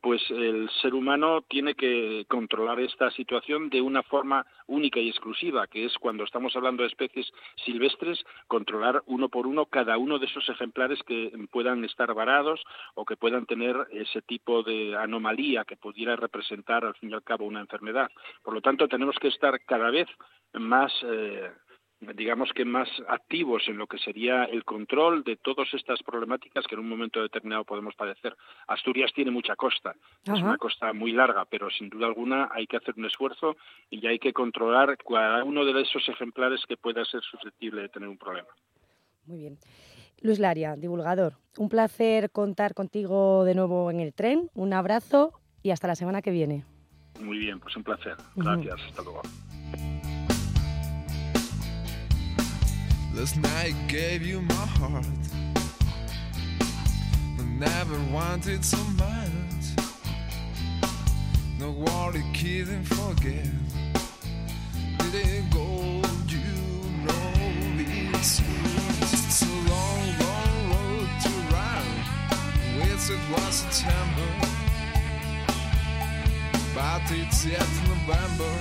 pues 0.02 0.22
el 0.30 0.70
ser 0.82 0.94
humano 0.94 1.44
tiene 1.48 1.76
que 1.76 2.26
controlar 2.28 2.80
esta 2.80 3.12
situación 3.12 3.70
de 3.70 3.82
una 3.82 4.02
forma 4.04 4.46
única 4.68 5.00
y 5.00 5.10
exclusiva, 5.10 5.68
que 5.68 5.86
es 5.86 5.98
cuando 5.98 6.24
estamos 6.24 6.56
hablando 6.56 6.84
de 6.84 6.90
especies 6.90 7.32
silvestres, 7.66 8.24
controlar 8.48 9.02
uno 9.08 9.30
por 9.30 9.46
uno 9.48 9.66
cada 9.66 9.79
uno 9.98 10.20
de 10.20 10.26
esos 10.26 10.48
ejemplares 10.50 11.02
que 11.04 11.32
puedan 11.52 11.84
estar 11.86 12.14
varados 12.14 12.62
o 12.96 13.06
que 13.06 13.18
puedan 13.18 13.46
tener 13.46 13.76
ese 13.92 14.22
tipo 14.22 14.64
de 14.64 14.96
anomalía 14.96 15.66
que 15.66 15.78
pudiera 15.78 16.16
representar 16.16 16.86
al 16.86 16.96
fin 16.96 17.12
y 17.12 17.14
al 17.14 17.24
cabo 17.24 17.46
una 17.46 17.62
enfermedad. 17.62 18.10
Por 18.44 18.54
lo 18.54 18.62
tanto, 18.62 18.88
tenemos 18.88 19.16
que 19.20 19.30
estar 19.30 19.60
cada 19.66 19.90
vez 19.90 20.08
más 20.54 20.92
eh, 21.04 21.52
digamos 22.00 22.52
que 22.54 22.64
más 22.64 22.90
activos 23.08 23.68
en 23.68 23.78
lo 23.78 23.88
que 23.88 23.98
sería 23.98 24.46
el 24.46 24.64
control 24.64 25.24
de 25.24 25.36
todas 25.36 25.74
estas 25.74 26.02
problemáticas 26.02 26.66
que 26.66 26.76
en 26.76 26.82
un 26.82 26.90
momento 26.90 27.22
determinado 27.22 27.66
podemos 27.66 27.96
padecer. 27.96 28.36
Asturias 28.68 29.12
tiene 29.14 29.32
mucha 29.32 29.56
costa, 29.56 29.96
es 30.24 30.42
una 30.42 30.58
costa 30.58 30.94
muy 30.94 31.12
larga, 31.12 31.46
pero 31.46 31.70
sin 31.70 31.90
duda 31.90 32.08
alguna 32.08 32.50
hay 32.52 32.68
que 32.68 32.78
hacer 32.78 32.96
un 32.98 33.06
esfuerzo 33.06 33.58
y 33.90 34.06
hay 34.08 34.20
que 34.20 34.34
controlar 34.34 34.98
cada 34.98 35.44
uno 35.44 35.66
de 35.66 35.82
esos 35.82 36.08
ejemplares 36.08 36.62
que 36.68 36.78
pueda 36.78 37.04
ser 37.06 37.22
susceptible 37.22 37.82
de 37.82 37.90
tener 37.90 38.08
un 38.08 38.18
problema. 38.18 38.50
Muy 39.30 39.38
bien. 39.38 39.60
Luis 40.22 40.40
Laria, 40.40 40.76
divulgador, 40.76 41.38
un 41.60 41.70
placer 41.70 42.32
contar 42.32 42.74
contigo 42.74 43.46
de 43.46 43.54
nuevo 43.54 43.92
en 43.92 44.00
el 44.00 44.12
tren. 44.12 44.50
Un 44.56 44.74
abrazo 44.74 45.40
y 45.62 45.70
hasta 45.70 45.88
la 45.88 45.96
semana 45.96 46.24
que 46.24 46.32
viene. 46.32 46.66
Muy 47.22 47.38
bien, 47.38 47.60
pues 47.60 47.76
un 47.78 47.84
placer. 47.84 48.16
Gracias. 48.36 48.76
Hasta 48.88 49.04
luego. 49.04 49.22
Last 53.14 53.38
night 53.38 53.76
gave 53.88 54.26
you 54.26 54.42
my 54.42 54.54
heart. 54.80 55.06
I 57.38 57.44
never 57.60 58.00
wanted 58.12 58.64
so 58.64 58.78
much. 58.98 59.76
No 61.60 61.72
worry, 61.72 62.24
couldn't 62.34 62.86
forget. 62.86 63.46
Didn't 65.12 65.52
go, 65.52 66.02
you 66.28 66.40
know 67.06 67.80
it's 68.16 68.40
it's 68.40 68.69
It 73.12 73.18
was 73.32 73.56
September, 73.56 74.30
but 76.76 77.02
it's 77.10 77.44
yet 77.44 77.68
November. 77.88 78.54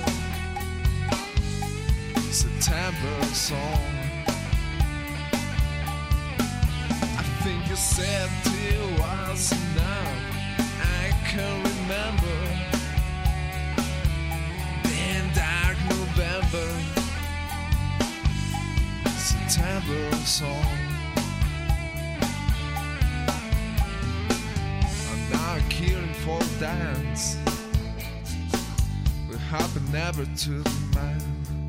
September 2.31 3.25
song. 3.25 3.59
I 7.15 7.23
think 7.43 7.69
you 7.69 7.75
said 7.75 8.27
it 8.45 8.99
was 8.99 9.51
enough. 9.51 10.17
I 10.81 11.11
can 11.27 11.61
remember. 11.71 12.39
Then 14.83 15.29
dark 15.35 15.77
November, 15.91 16.67
September 19.15 20.15
song. 20.25 20.88
Killing 25.79 26.13
for 26.25 26.41
dance. 26.59 27.37
happened 29.47 29.93
never 29.93 30.25
to 30.25 30.61
the 30.61 30.79
man. 30.93 31.67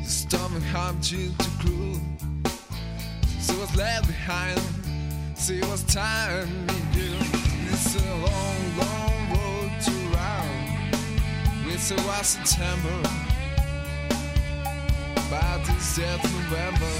The 0.00 0.08
stomach 0.08 0.62
harmed 0.62 1.10
you 1.10 1.30
too 1.30 1.50
cruel. 1.58 2.00
So 3.40 3.58
was 3.58 3.74
left 3.74 4.06
behind. 4.06 4.60
See 5.34 5.60
what's 5.62 5.82
time 5.92 6.48
you 6.68 7.02
do. 7.02 7.16
It's 7.72 7.96
a 7.96 8.14
long, 8.26 8.60
long 8.78 9.18
road 9.34 9.72
to 9.86 9.94
round. 10.14 10.94
It's 11.66 11.90
a 11.90 11.96
wild 12.06 12.24
September. 12.24 13.00
About 15.26 15.66
this 15.66 15.96
death 15.96 16.22
November. 16.32 16.94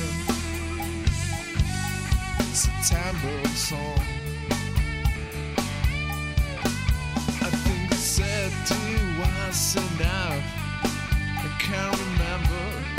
September 2.53 3.49
song. 3.51 4.20
I 11.73 11.91
remember. 11.93 12.91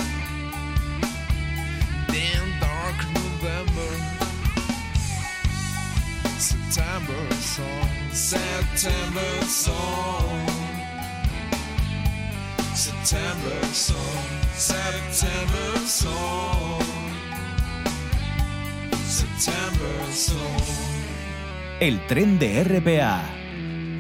El 21.80 22.08
tren 22.08 22.40
de 22.40 22.64
RPA 22.64 23.24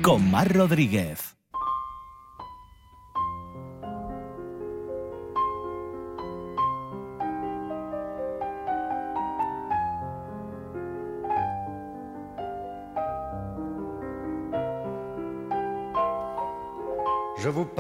con 0.02 0.30
Mar 0.30 0.54
Rodríguez. 0.54 1.31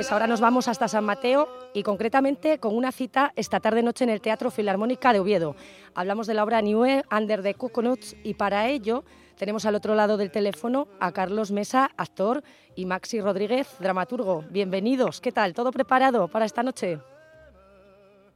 Pues 0.00 0.12
ahora 0.12 0.26
nos 0.26 0.40
vamos 0.40 0.66
hasta 0.66 0.88
San 0.88 1.04
Mateo 1.04 1.46
y 1.74 1.82
concretamente 1.82 2.58
con 2.58 2.74
una 2.74 2.90
cita 2.90 3.34
esta 3.36 3.60
tarde-noche 3.60 4.02
en 4.02 4.08
el 4.08 4.22
Teatro 4.22 4.50
Filarmónica 4.50 5.12
de 5.12 5.20
Oviedo. 5.20 5.56
Hablamos 5.94 6.26
de 6.26 6.32
la 6.32 6.42
obra 6.42 6.62
New 6.62 6.86
Under 7.14 7.42
the 7.42 7.52
Coconuts 7.52 8.16
y 8.24 8.32
para 8.32 8.66
ello 8.68 9.04
tenemos 9.36 9.66
al 9.66 9.74
otro 9.74 9.94
lado 9.94 10.16
del 10.16 10.30
teléfono 10.30 10.88
a 11.00 11.12
Carlos 11.12 11.50
Mesa, 11.50 11.90
actor, 11.98 12.42
y 12.74 12.86
Maxi 12.86 13.20
Rodríguez, 13.20 13.68
dramaturgo. 13.78 14.42
Bienvenidos, 14.48 15.20
¿qué 15.20 15.32
tal? 15.32 15.52
¿Todo 15.52 15.70
preparado 15.70 16.28
para 16.28 16.46
esta 16.46 16.62
noche? 16.62 16.98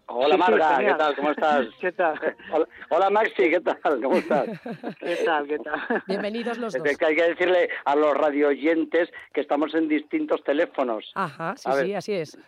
Hola 0.07 0.37
Marga, 0.37 0.79
¿qué 0.79 0.95
tal? 0.95 1.17
¿Cómo 1.17 1.31
estás? 1.31 1.67
¿Qué 1.81 1.93
tal? 1.93 2.19
Hola, 2.53 2.69
hola, 2.91 3.11
Maxi, 3.11 3.51
¿qué 3.51 3.61
tal? 3.61 4.03
¿Cómo 4.03 4.17
estás? 4.17 4.49
¿Qué 5.01 5.17
tal? 5.25 5.47
¿Qué 5.47 5.59
tal? 5.59 6.03
Bienvenidos 6.07 6.59
los 6.59 6.75
dos. 6.75 6.85
Es 6.87 6.99
que 6.99 7.07
hay 7.07 7.17
que 7.17 7.23
decirle 7.31 7.71
a 7.85 7.97
los 7.97 8.15
radioyentes 8.15 9.11
que 9.33 9.41
estamos 9.41 9.75
en 9.75 9.89
distintos 9.89 10.45
teléfonos. 10.45 11.11
Ajá, 11.15 11.55
sí, 11.57 11.69
A 11.71 11.75
ver. 11.75 11.87
sí, 11.87 11.95
así 11.95 12.13
es. 12.13 12.39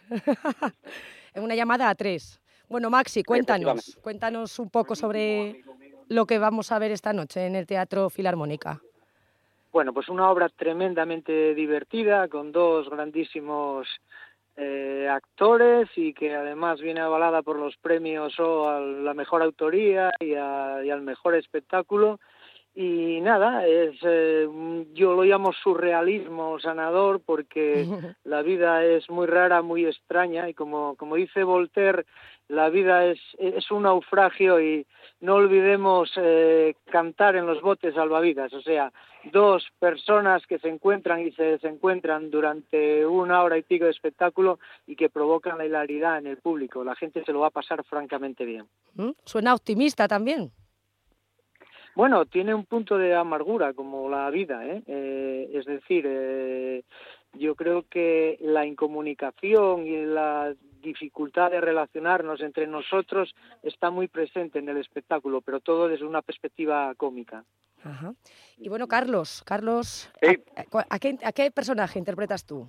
en 1.35 1.43
una 1.43 1.55
llamada 1.55 1.89
a 1.89 1.95
tres. 1.95 2.41
Bueno, 2.69 2.91
Maxi, 2.91 3.23
cuéntanos, 3.23 3.97
cuéntanos 4.03 4.59
un 4.59 4.71
poco 4.71 4.95
sobre 4.95 5.63
lo 6.09 6.27
que 6.27 6.39
vamos 6.39 6.73
a 6.73 6.79
ver 6.79 6.91
esta 6.91 7.13
noche 7.13 7.47
en 7.47 7.55
el 7.55 7.67
Teatro 7.67 8.11
Filarmónica. 8.11 8.81
Bueno, 9.73 9.93
pues 9.93 10.09
una 10.09 10.31
obra 10.31 10.49
tremendamente 10.49 11.55
divertida 11.55 12.29
con 12.29 12.51
dos 12.51 12.89
grandísimos 12.91 13.87
eh, 14.57 15.09
actores 15.11 15.89
y 15.97 16.15
que 16.15 16.35
además 16.35 16.81
viene 16.81 17.01
avalada 17.01 17.43
por 17.43 17.59
los 17.59 17.77
premios 17.77 18.39
o 18.41 18.69
a 18.69 18.81
la 18.81 19.15
mejor 19.15 19.43
autoría 19.43 20.11
y, 20.21 20.35
a- 20.35 20.83
y 20.85 20.91
al 20.91 21.03
mejor 21.03 21.35
espectáculo. 21.35 22.19
Y 22.75 23.21
nada, 23.23 23.67
es 23.67 23.97
eh, 24.03 24.47
yo 24.93 25.15
lo 25.15 25.23
llamo 25.25 25.53
surrealismo 25.53 26.59
sanador 26.59 27.21
porque 27.25 27.87
la 28.25 28.43
vida 28.43 28.85
es 28.85 29.09
muy 29.09 29.27
rara, 29.27 29.63
muy 29.63 29.87
extraña 29.87 30.49
y 30.49 30.55
como, 30.55 30.95
como 30.97 31.17
dice 31.17 31.43
Voltaire, 31.45 32.05
la 32.49 32.69
vida 32.69 33.07
es, 33.07 33.19
es 33.39 33.71
un 33.71 33.85
naufragio 33.85 34.61
y 34.61 34.87
no 35.21 35.35
olvidemos 35.37 36.11
eh, 36.17 36.75
cantar 36.91 37.37
en 37.37 37.47
los 37.47 37.63
botes 37.63 37.95
salvavidas, 37.95 38.53
o 38.53 38.61
sea, 38.61 38.93
dos 39.33 39.67
personas 39.79 40.47
que 40.47 40.59
se 40.59 40.69
encuentran 40.69 41.21
y 41.21 41.33
se 41.33 41.43
desencuentran 41.43 42.31
durante 42.31 43.07
una 43.07 43.43
hora 43.43 43.59
y 43.59 43.63
pico 43.63 43.87
de 43.87 43.91
espectáculo 43.91 44.59
y 44.87 44.97
que 44.97 45.09
provocan 45.09 45.59
la 45.59 45.67
hilaridad 45.67 46.19
en 46.19 46.27
el 46.27 46.37
público. 46.37 46.85
La 46.85 46.95
gente 46.95 47.25
se 47.25 47.33
lo 47.33 47.41
va 47.41 47.49
a 47.49 47.51
pasar 47.51 47.83
francamente 47.85 48.45
bien. 48.45 48.67
¿Mm? 48.95 49.11
Suena 49.25 49.55
optimista 49.55 50.07
también. 50.07 50.53
Bueno, 51.97 52.27
tiene 52.27 52.55
un 52.55 52.67
punto 52.67 52.99
de 52.99 53.15
amargura 53.15 53.73
como 53.73 54.11
la 54.11 54.29
vida, 54.29 54.67
¿eh? 54.67 54.83
Eh, 54.87 55.51
es 55.55 55.65
decir, 55.65 56.05
eh, 56.07 56.83
yo 57.39 57.55
creo 57.55 57.85
que 57.89 58.39
la 58.41 58.67
incomunicación 58.67 59.87
y 59.87 60.05
la 60.05 60.55
dificultad 60.83 61.51
de 61.51 61.61
relacionarnos 61.61 62.41
entre 62.41 62.67
nosotros 62.67 63.35
está 63.63 63.91
muy 63.91 64.09
presente 64.09 64.59
en 64.59 64.69
el 64.69 64.77
espectáculo, 64.77 65.41
pero 65.41 65.61
todo 65.61 65.89
desde 65.89 66.05
una 66.05 66.23
perspectiva 66.23 66.95
cómica. 66.97 67.45
Ajá. 67.85 68.15
Y 68.57 68.69
bueno, 68.69 68.87
Carlos, 68.89 69.43
Carlos, 69.45 70.11
¿a, 70.57 70.61
a- 70.79 70.87
a 70.89 70.99
qué, 70.99 71.19
a 71.25 71.33
qué 71.33 71.51
personaje 71.51 71.99
interpretas 71.99 72.45
tú? 72.45 72.69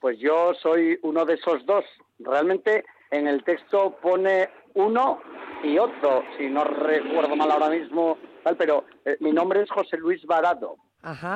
Pues 0.00 0.18
yo 0.18 0.54
soy 0.54 0.98
uno 1.02 1.24
de 1.24 1.34
esos 1.34 1.64
dos. 1.66 1.84
Realmente 2.18 2.84
en 3.10 3.26
el 3.26 3.42
texto 3.42 3.96
pone 4.00 4.48
uno 4.74 5.20
y 5.64 5.78
otro, 5.78 6.22
si 6.36 6.46
no 6.48 6.62
recuerdo 6.64 7.34
mal 7.36 7.50
ahora 7.50 7.68
mismo, 7.70 8.16
tal, 8.44 8.56
pero 8.56 8.84
eh, 9.04 9.16
mi 9.20 9.32
nombre 9.32 9.62
es 9.62 9.70
José 9.70 9.96
Luis 9.96 10.24
Varado 10.24 10.76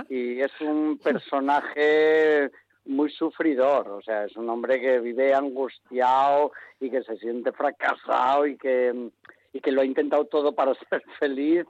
Y 0.09 0.41
es 0.41 0.53
un 0.61 0.99
personaje 0.99 2.51
muy 2.85 3.11
sufridor, 3.11 3.89
o 3.89 4.03
sea, 4.03 4.25
es 4.25 4.37
un 4.37 4.49
hombre 4.51 4.81
que 4.81 4.99
vive 4.99 5.35
angustiado 5.35 6.53
y 6.81 6.91
que 6.91 7.03
se 7.03 7.17
siente 7.17 7.53
fracasado 7.53 8.47
y 8.47 8.57
que, 8.57 9.11
y 9.53 9.61
que 9.61 9.71
lo 9.71 9.83
ha 9.83 9.85
intentado 9.85 10.25
todo 10.25 10.53
para 10.55 10.75
ser 10.91 11.03
feliz 11.19 11.65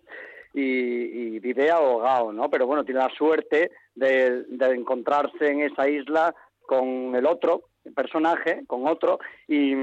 y, 0.54 1.38
vive 1.40 1.70
ahogado, 1.70 2.32
¿no? 2.32 2.48
Pero 2.50 2.66
bueno, 2.66 2.84
tiene 2.84 3.00
la 3.00 3.10
suerte 3.10 3.72
de, 3.94 4.44
encontrarse 4.74 5.48
en 5.50 5.62
esa 5.62 5.88
isla 5.88 6.34
con 6.66 7.14
el 7.14 7.26
otro 7.26 7.64
personaje, 7.94 8.62
con 8.66 8.86
otro, 8.86 9.18
y, 9.48 9.74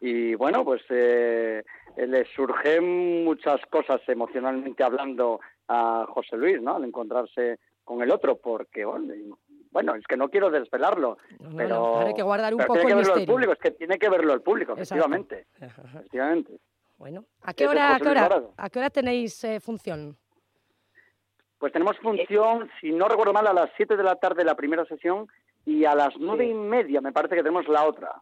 y 0.00 0.34
bueno, 0.34 0.64
pues 0.64 0.82
eh, 0.90 1.62
le 1.96 2.24
surgen 2.34 3.24
muchas 3.24 3.60
cosas 3.70 4.00
emocionalmente 4.08 4.82
hablando 4.82 5.40
a 5.72 6.06
José 6.06 6.36
Luis, 6.36 6.60
¿no? 6.60 6.76
Al 6.76 6.84
encontrarse 6.84 7.58
con 7.84 8.02
el 8.02 8.10
otro, 8.10 8.36
porque 8.36 8.84
bueno, 8.84 9.94
es 9.94 10.06
que 10.06 10.16
no 10.16 10.28
quiero 10.28 10.50
desvelarlo, 10.50 11.16
no, 11.40 11.56
pero 11.56 12.00
hay 12.00 12.14
que 12.14 12.22
guardar 12.22 12.54
un 12.54 12.60
poco 12.60 12.74
tiene 12.74 12.88
que 12.88 12.92
el 12.92 12.98
verlo 12.98 13.14
el 13.16 13.26
público, 13.26 13.52
es 13.52 13.58
que 13.58 13.70
tiene 13.70 13.98
que 13.98 14.08
verlo 14.10 14.34
el 14.34 14.42
público, 14.42 14.72
Exacto. 14.72 15.06
efectivamente, 15.06 15.46
efectivamente. 15.60 16.60
Bueno, 16.98 17.24
¿a 17.42 17.54
qué 17.54 17.64
Ese 17.64 17.64
es 17.64 17.70
hora, 17.70 17.96
a 17.96 18.00
qué 18.00 18.08
hora, 18.08 18.42
a 18.56 18.70
qué 18.70 18.78
hora 18.78 18.90
tenéis 18.90 19.42
eh, 19.44 19.60
función? 19.60 20.16
Pues 21.58 21.72
tenemos 21.72 21.96
función, 21.98 22.70
si 22.80 22.92
no 22.92 23.08
recuerdo 23.08 23.32
mal, 23.32 23.46
a 23.46 23.52
las 23.52 23.70
7 23.76 23.96
de 23.96 24.02
la 24.02 24.16
tarde 24.16 24.44
la 24.44 24.54
primera 24.54 24.84
sesión 24.84 25.26
y 25.64 25.84
a 25.84 25.94
las 25.94 26.16
nueve 26.18 26.46
y 26.46 26.54
media 26.54 27.00
me 27.00 27.12
parece 27.12 27.34
que 27.36 27.42
tenemos 27.42 27.68
la 27.68 27.84
otra. 27.86 28.12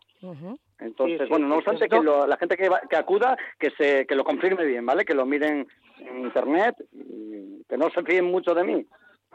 Entonces, 0.79 1.19
Sí, 1.19 1.25
sí, 1.25 1.31
bueno, 1.31 1.47
no 1.49 1.57
obstante, 1.57 1.89
que 1.89 2.01
lo- 2.01 2.27
la 2.27 2.37
gente 2.37 2.57
que, 2.57 2.69
va- 2.69 2.81
que 2.89 2.97
acuda, 2.97 3.37
que 3.59 3.71
se 3.73 4.07
que 4.07 4.15
lo 4.15 4.25
confirme 4.25 4.65
bien, 4.65 4.85
¿vale? 4.87 5.05
Que 5.05 5.15
lo 5.15 5.27
miren 5.27 5.67
en 5.99 6.19
internet, 6.21 6.75
y 6.93 7.63
que 7.69 7.77
no 7.77 7.91
se 7.91 8.03
fíen 8.03 8.25
mucho 8.27 8.55
de 8.55 8.65
mí. 8.65 8.87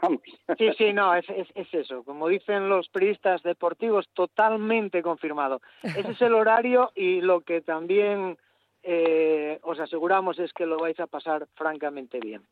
Vamos. 0.02 0.20
Sí, 0.58 0.70
sí, 0.76 0.92
no, 0.92 1.14
es, 1.14 1.24
es, 1.30 1.48
es 1.54 1.72
eso. 1.72 2.02
Como 2.04 2.28
dicen 2.28 2.68
los 2.68 2.88
periodistas 2.90 3.42
deportivos, 3.42 4.06
totalmente 4.12 5.02
confirmado. 5.02 5.62
Ese 5.82 6.10
es 6.12 6.20
el 6.20 6.34
horario 6.34 6.90
y 6.94 7.20
lo 7.22 7.40
que 7.40 7.62
también 7.62 8.36
eh, 8.82 9.58
os 9.62 9.80
aseguramos 9.80 10.38
es 10.38 10.52
que 10.52 10.66
lo 10.66 10.76
vais 10.76 10.98
a 11.00 11.06
pasar 11.06 11.46
francamente 11.54 12.18
bien. 12.20 12.42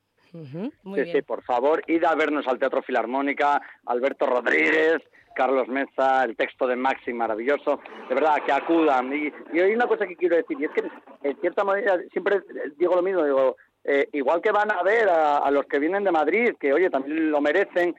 Muy 0.83 1.05
sí, 1.05 1.13
sí, 1.13 1.23
por 1.23 1.43
favor, 1.43 1.83
id 1.87 2.05
a 2.05 2.15
vernos 2.15 2.47
al 2.49 2.59
Teatro 2.59 2.83
Filarmónica, 2.83 3.61
Alberto 3.87 4.27
Rodríguez, 4.27 5.01
Carlos 5.35 5.69
Mesa, 5.69 6.25
el 6.25 6.37
texto 6.37 6.67
de 6.67 6.77
Maxi 6.77 7.13
maravilloso, 7.13 7.81
de 8.09 8.15
verdad, 8.15 8.43
que 8.45 8.53
acudan. 8.53 9.13
Y, 9.13 9.33
y 9.53 9.61
hay 9.61 9.75
una 9.75 9.87
cosa 9.87 10.07
que 10.07 10.17
quiero 10.17 10.37
decir, 10.37 10.57
y 10.61 10.65
es 10.65 10.71
que 10.73 10.83
en 11.23 11.41
cierta 11.41 11.63
manera 11.65 11.99
siempre 12.13 12.41
digo 12.77 12.97
lo 12.97 13.03
mismo, 13.03 13.25
digo, 13.25 13.57
eh, 13.85 14.09
igual 14.13 14.41
que 14.41 14.51
van 14.51 14.73
a 14.73 14.83
ver 14.83 15.09
a, 15.09 15.39
a 15.39 15.51
los 15.51 15.67
que 15.67 15.79
vienen 15.79 16.05
de 16.05 16.11
Madrid, 16.11 16.55
que 16.59 16.73
oye, 16.73 16.91
también 16.91 17.31
lo 17.31 17.41
merecen, 17.41 17.95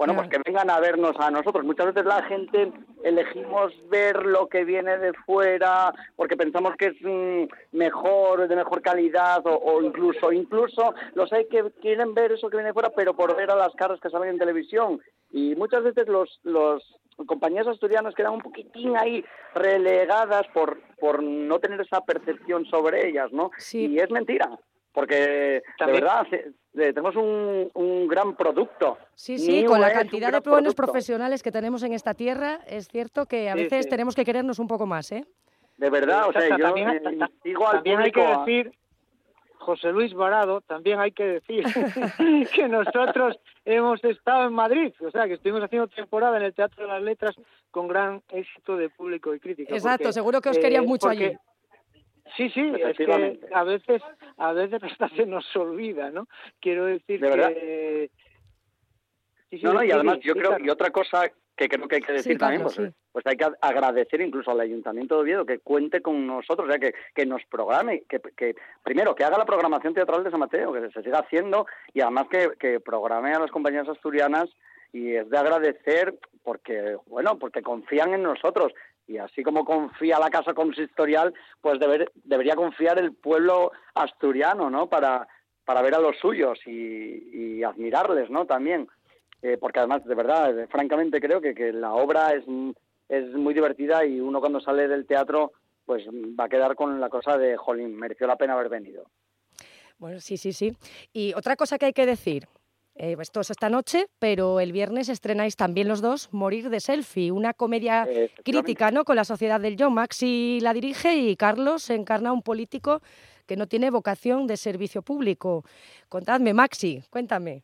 bueno, 0.00 0.14
pues 0.16 0.30
que 0.30 0.40
vengan 0.46 0.70
a 0.70 0.80
vernos 0.80 1.14
a 1.18 1.30
nosotros. 1.30 1.62
Muchas 1.62 1.92
veces 1.92 2.06
la 2.06 2.22
gente 2.22 2.72
elegimos 3.04 3.70
ver 3.90 4.24
lo 4.24 4.48
que 4.48 4.64
viene 4.64 4.96
de 4.96 5.12
fuera 5.12 5.92
porque 6.16 6.38
pensamos 6.38 6.74
que 6.76 6.86
es 6.86 6.96
mm, 7.02 7.76
mejor, 7.76 8.48
de 8.48 8.56
mejor 8.56 8.80
calidad 8.80 9.46
o, 9.46 9.54
o 9.56 9.82
incluso, 9.82 10.32
incluso 10.32 10.94
los 11.12 11.30
hay 11.34 11.46
que 11.48 11.70
quieren 11.82 12.14
ver 12.14 12.32
eso 12.32 12.48
que 12.48 12.56
viene 12.56 12.70
de 12.70 12.72
fuera, 12.72 12.88
pero 12.96 13.12
por 13.12 13.36
ver 13.36 13.50
a 13.50 13.56
las 13.56 13.74
caras 13.74 14.00
que 14.00 14.08
salen 14.08 14.30
en 14.30 14.38
televisión. 14.38 15.02
Y 15.32 15.54
muchas 15.56 15.82
veces 15.82 16.08
los, 16.08 16.40
los 16.44 16.82
compañías 17.26 17.66
asturianas 17.66 18.14
quedan 18.14 18.32
un 18.32 18.40
poquitín 18.40 18.96
ahí 18.96 19.22
relegadas 19.54 20.46
por, 20.54 20.80
por 20.98 21.22
no 21.22 21.58
tener 21.58 21.78
esa 21.78 22.00
percepción 22.06 22.64
sobre 22.64 23.06
ellas, 23.06 23.30
¿no? 23.32 23.50
Y 23.90 23.98
es 23.98 24.10
mentira. 24.10 24.48
Porque 24.92 25.62
de 25.78 25.92
verdad 25.92 26.26
eh, 26.32 26.52
tenemos 26.74 27.14
un, 27.16 27.70
un 27.74 28.08
gran 28.08 28.34
producto. 28.34 28.98
Sí, 29.14 29.38
sí, 29.38 29.62
New 29.62 29.70
con 29.70 29.80
la 29.80 29.92
cantidad 29.92 30.32
de 30.32 30.40
buenos 30.40 30.74
profesionales 30.74 31.42
que 31.42 31.52
tenemos 31.52 31.82
en 31.84 31.92
esta 31.92 32.14
tierra, 32.14 32.60
es 32.66 32.88
cierto 32.88 33.26
que 33.26 33.50
a 33.50 33.54
Sí, 33.54 33.62
veces 33.64 33.84
sí. 33.84 33.90
tenemos 33.90 34.14
que 34.16 34.24
querernos 34.24 34.58
un 34.58 34.66
poco 34.66 34.86
más, 34.86 35.12
¿eh? 35.12 35.24
De 35.76 35.90
verdad, 35.90 36.28
o 36.28 36.32
sea, 36.32 36.48
yo 36.48 36.58
también, 36.58 36.90
eh, 36.90 37.00
ta- 37.00 37.10
ta- 37.18 37.30
digo 37.44 37.66
al 37.66 37.76
también 37.76 38.00
hay 38.00 38.10
que 38.12 38.20
decir, 38.26 38.72
José 39.58 39.92
Luis 39.92 40.12
Varado, 40.14 40.60
también 40.62 40.98
hay 41.00 41.12
que 41.12 41.24
decir 41.24 41.64
que 42.54 42.68
nosotros 42.68 43.38
hemos 43.64 44.02
estado 44.04 44.46
en 44.48 44.52
Madrid, 44.54 44.92
o 45.00 45.10
sea, 45.10 45.26
que 45.26 45.34
estuvimos 45.34 45.62
haciendo 45.62 45.86
temporada 45.88 46.36
en 46.38 46.44
el 46.44 46.54
Teatro 46.54 46.82
de 46.86 46.92
las 46.92 47.02
Letras 47.02 47.36
con 47.70 47.86
gran 47.88 48.22
éxito 48.30 48.76
de 48.76 48.88
público 48.90 49.34
y 49.34 49.40
crítica. 49.40 49.72
Exacto, 49.74 50.04
porque, 50.04 50.12
seguro 50.14 50.40
que 50.40 50.48
os 50.50 50.56
eh, 50.56 50.60
querían 50.60 50.84
mucho 50.84 51.06
porque- 51.08 51.26
allí. 51.26 51.36
Sí, 52.36 52.50
sí, 52.50 52.72
es 52.76 52.96
que 52.96 53.12
a 53.52 53.64
veces, 53.64 54.02
a 54.36 54.52
veces 54.52 54.82
hasta 54.82 55.08
se 55.10 55.26
nos 55.26 55.44
olvida, 55.56 56.10
¿no? 56.10 56.26
Quiero 56.60 56.86
decir 56.86 57.20
que... 57.20 58.10
Sí, 59.50 59.58
sí, 59.58 59.64
No, 59.64 59.74
no, 59.74 59.82
y 59.82 59.90
además 59.90 60.18
sí, 60.22 60.28
yo 60.28 60.34
creo, 60.34 60.50
claro. 60.50 60.64
y 60.64 60.70
otra 60.70 60.90
cosa 60.90 61.30
que 61.56 61.68
creo 61.68 61.88
que 61.88 61.96
hay 61.96 62.02
que 62.02 62.12
decir 62.12 62.32
Sí, 62.32 62.38
también, 62.38 62.62
pues, 62.62 62.74
sí. 62.74 62.82
pues 63.12 63.26
hay 63.26 63.36
que 63.36 63.46
agradecer 63.60 64.20
incluso 64.22 64.50
al 64.50 64.60
Ayuntamiento 64.60 65.16
de 65.16 65.20
Oviedo 65.20 65.44
que 65.44 65.58
cuente 65.58 66.00
con 66.00 66.26
nosotros, 66.26 66.66
o 66.66 66.70
sea, 66.70 66.78
que, 66.78 66.94
que 67.14 67.26
nos 67.26 67.44
programe, 67.46 68.04
que, 68.08 68.20
que 68.36 68.54
primero 68.82 69.14
que 69.14 69.24
haga 69.24 69.36
la 69.36 69.44
programación 69.44 69.92
teatral 69.92 70.24
de 70.24 70.30
San 70.30 70.40
Mateo, 70.40 70.72
que 70.72 70.88
se 70.90 71.02
siga 71.02 71.18
haciendo, 71.18 71.66
y 71.92 72.00
además 72.00 72.28
que, 72.30 72.52
que 72.58 72.80
programe 72.80 73.34
a 73.34 73.40
las 73.40 73.50
compañías 73.50 73.88
asturianas, 73.88 74.48
y 74.92 75.14
es 75.14 75.28
de 75.28 75.38
agradecer 75.38 76.14
porque, 76.42 76.96
bueno, 77.06 77.38
porque 77.38 77.62
confían 77.62 78.14
en 78.14 78.22
nosotros, 78.22 78.72
y 79.10 79.18
así 79.18 79.42
como 79.42 79.64
confía 79.64 80.20
la 80.20 80.30
Casa 80.30 80.54
Consistorial, 80.54 81.34
pues 81.60 81.80
deber- 81.80 82.10
debería 82.14 82.54
confiar 82.54 82.98
el 82.98 83.12
pueblo 83.12 83.72
asturiano, 83.94 84.70
¿no?, 84.70 84.88
para, 84.88 85.26
para 85.64 85.82
ver 85.82 85.96
a 85.96 85.98
los 86.00 86.16
suyos 86.18 86.58
y, 86.66 87.62
admirarles, 87.64 88.30
¿no?, 88.30 88.46
también 88.46 88.88
eh, 89.42 89.56
porque 89.58 89.78
además, 89.80 90.04
de 90.04 90.14
verdad, 90.14 90.58
eh, 90.58 90.66
francamente 90.68 91.20
creo 91.20 91.40
que, 91.40 91.54
que 91.54 91.72
la 91.72 91.92
obra 91.94 92.34
es, 92.34 92.44
es 93.08 93.32
muy 93.32 93.54
divertida 93.54 94.04
y 94.04 94.20
uno 94.20 94.38
cuando 94.38 94.60
sale 94.60 94.86
del 94.86 95.06
teatro 95.06 95.52
pues 95.86 96.06
va 96.06 96.44
a 96.44 96.48
quedar 96.48 96.76
con 96.76 97.00
la 97.00 97.08
cosa 97.08 97.36
de, 97.36 97.56
jolín, 97.56 97.96
mereció 97.96 98.26
la 98.26 98.36
pena 98.36 98.52
haber 98.52 98.68
venido. 98.68 99.10
Bueno, 99.98 100.20
sí, 100.20 100.36
sí, 100.36 100.52
sí. 100.52 100.72
Y 101.12 101.32
otra 101.34 101.56
cosa 101.56 101.78
que 101.78 101.86
hay 101.86 101.92
que 101.92 102.06
decir, 102.06 102.46
eh, 102.94 103.16
esto 103.20 103.40
es 103.40 103.50
esta 103.50 103.70
noche, 103.70 104.06
pero 104.18 104.60
el 104.60 104.72
viernes 104.72 105.08
estrenáis 105.08 105.56
también 105.56 105.88
los 105.88 106.02
dos 106.02 106.28
Morir 106.32 106.68
de 106.70 106.80
Selfie, 106.80 107.32
una 107.32 107.54
comedia 107.54 108.06
crítica 108.44 108.90
¿no? 108.90 109.04
con 109.04 109.16
la 109.16 109.24
sociedad 109.24 109.60
del 109.60 109.76
yo. 109.76 109.90
Maxi 109.90 110.60
la 110.60 110.74
dirige 110.74 111.16
y 111.16 111.36
Carlos 111.36 111.88
encarna 111.90 112.30
a 112.30 112.32
un 112.32 112.42
político 112.42 113.00
que 113.50 113.56
no 113.56 113.66
tiene 113.66 113.90
vocación 113.90 114.46
de 114.46 114.56
servicio 114.56 115.02
público. 115.02 115.64
Contadme, 116.08 116.54
Maxi, 116.54 117.02
cuéntame. 117.10 117.62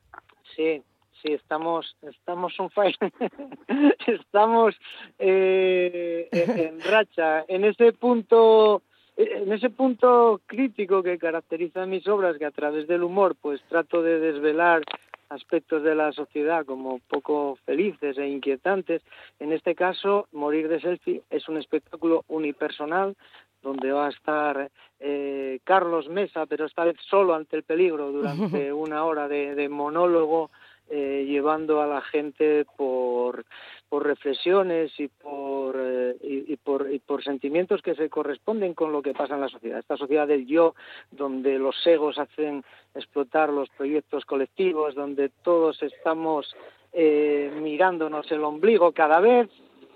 Sí, 0.57 0.83
sí, 1.22 1.33
estamos, 1.33 1.97
estamos 2.03 2.59
on 2.59 2.70
fire. 2.70 2.97
estamos 4.07 4.74
eh, 5.18 6.29
en, 6.33 6.59
en 6.59 6.81
racha. 6.81 7.45
En 7.47 7.64
ese 7.64 7.93
punto, 7.93 8.83
en 9.16 9.53
ese 9.53 9.70
punto 9.70 10.41
crítico 10.47 11.05
que 11.05 11.18
caracteriza 11.18 11.87
mis 11.87 12.09
obras, 12.09 12.37
que 12.37 12.47
a 12.47 12.51
través 12.51 12.89
del 12.89 13.05
humor, 13.05 13.37
pues 13.41 13.62
trato 13.68 14.03
de 14.03 14.18
desvelar 14.18 14.83
aspectos 15.29 15.83
de 15.83 15.95
la 15.95 16.12
sociedad 16.12 16.64
como 16.64 17.01
poco 17.09 17.59
felices 17.64 18.18
e 18.18 18.27
inquietantes. 18.29 19.03
En 19.39 19.53
este 19.53 19.74
caso, 19.74 20.29
Morir 20.33 20.68
de 20.68 20.81
Selfie 20.81 21.22
es 21.31 21.49
un 21.49 21.57
espectáculo 21.57 22.24
unipersonal 22.29 23.16
donde 23.62 23.91
va 23.91 24.07
a 24.07 24.11
estar 24.11 24.70
eh, 25.01 25.59
Carlos 25.64 26.09
Mesa, 26.09 26.47
pero 26.47 26.66
esta 26.66 26.85
vez 26.85 26.97
solo 27.09 27.35
ante 27.35 27.57
el 27.57 27.64
peligro 27.64 28.12
durante 28.12 28.72
una 28.72 29.05
hora 29.05 29.29
de, 29.29 29.55
de 29.55 29.68
monólogo, 29.68 30.51
eh, 30.89 31.24
llevando 31.26 31.80
a 31.80 31.87
la 31.87 32.01
gente 32.01 32.64
por, 32.76 33.45
por 33.89 34.07
reflexiones 34.07 34.93
y 34.99 35.09
por, 35.09 35.76
eh, 35.78 36.16
y, 36.22 36.57
por, 36.57 36.93
y 36.93 36.99
por 36.99 37.24
sentimientos 37.24 37.82
que 37.82 37.95
se 37.95 38.09
corresponden 38.09 38.74
con 38.74 38.93
lo 38.93 39.03
que 39.03 39.12
pasa 39.14 39.34
en 39.34 39.41
la 39.41 39.49
sociedad. 39.49 39.78
Esta 39.78 39.97
sociedad 39.97 40.26
del 40.26 40.47
yo, 40.47 40.74
donde 41.11 41.59
los 41.59 41.74
egos 41.87 42.18
hacen 42.18 42.64
explotar 42.95 43.51
los 43.51 43.68
proyectos 43.70 44.24
colectivos, 44.24 44.95
donde 44.95 45.30
todos 45.43 45.82
estamos 45.82 46.55
eh, 46.93 47.53
mirándonos 47.61 48.30
el 48.30 48.43
ombligo 48.45 48.93
cada 48.93 49.20
vez, 49.20 49.49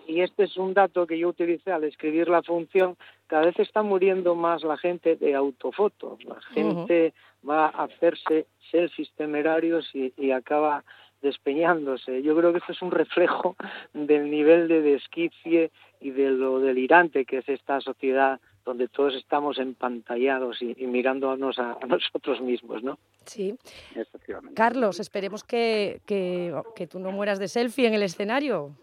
y 0.07 0.21
este 0.23 0.45
es 0.45 0.57
un 0.57 0.75
dato 0.75 1.07
que 1.07 1.19
yo 1.19 1.29
utilicé 1.29 1.73
al 1.73 1.85
escribir 1.85 2.29
la 2.29 2.43
función, 2.43 2.97
cada 3.27 3.47
vez 3.47 3.59
está 3.59 3.83
muriendo 3.83 4.35
más 4.35 4.63
la 4.63 4.77
gente 4.77 5.17
de 5.17 5.35
autofoto. 5.35 6.19
La 6.25 6.41
gente 6.41 7.13
va 7.49 7.67
a 7.67 7.85
hacerse 7.85 8.47
selfies 8.71 9.11
temerarios 9.17 9.89
y, 9.95 10.13
y 10.17 10.33
acaba 10.33 10.85
despeñándose. 11.23 12.23
Yo 12.23 12.37
creo 12.37 12.53
que 12.53 12.59
esto 12.59 12.73
es 12.73 12.83
un 12.83 12.91
reflejo 12.91 13.57
del 13.93 14.31
nivel 14.31 14.69
de 14.69 14.81
desquicie 14.83 15.71
y 16.01 16.11
de 16.11 16.31
lo 16.31 16.61
delirante 16.61 17.25
que 17.25 17.39
es 17.39 17.49
esta 17.49 17.81
sociedad 17.81 18.41
donde 18.65 18.89
todos 18.89 19.15
estamos 19.15 19.59
empantallados 19.59 20.61
y, 20.61 20.75
y 20.79 20.87
mirándonos 20.87 21.59
a, 21.59 21.79
a 21.81 21.87
nosotros 21.87 22.41
mismos, 22.41 22.83
¿no? 22.83 22.99
Sí. 23.25 23.55
Efectivamente. 23.95 24.55
Carlos, 24.55 25.01
esperemos 25.01 25.45
que, 25.45 26.01
que, 26.07 26.55
que 26.75 26.87
tú 26.87 26.99
no 26.99 27.11
mueras 27.11 27.39
de 27.39 27.49
selfie 27.49 27.87
en 27.87 27.95
el 27.95 28.03
escenario. 28.03 28.77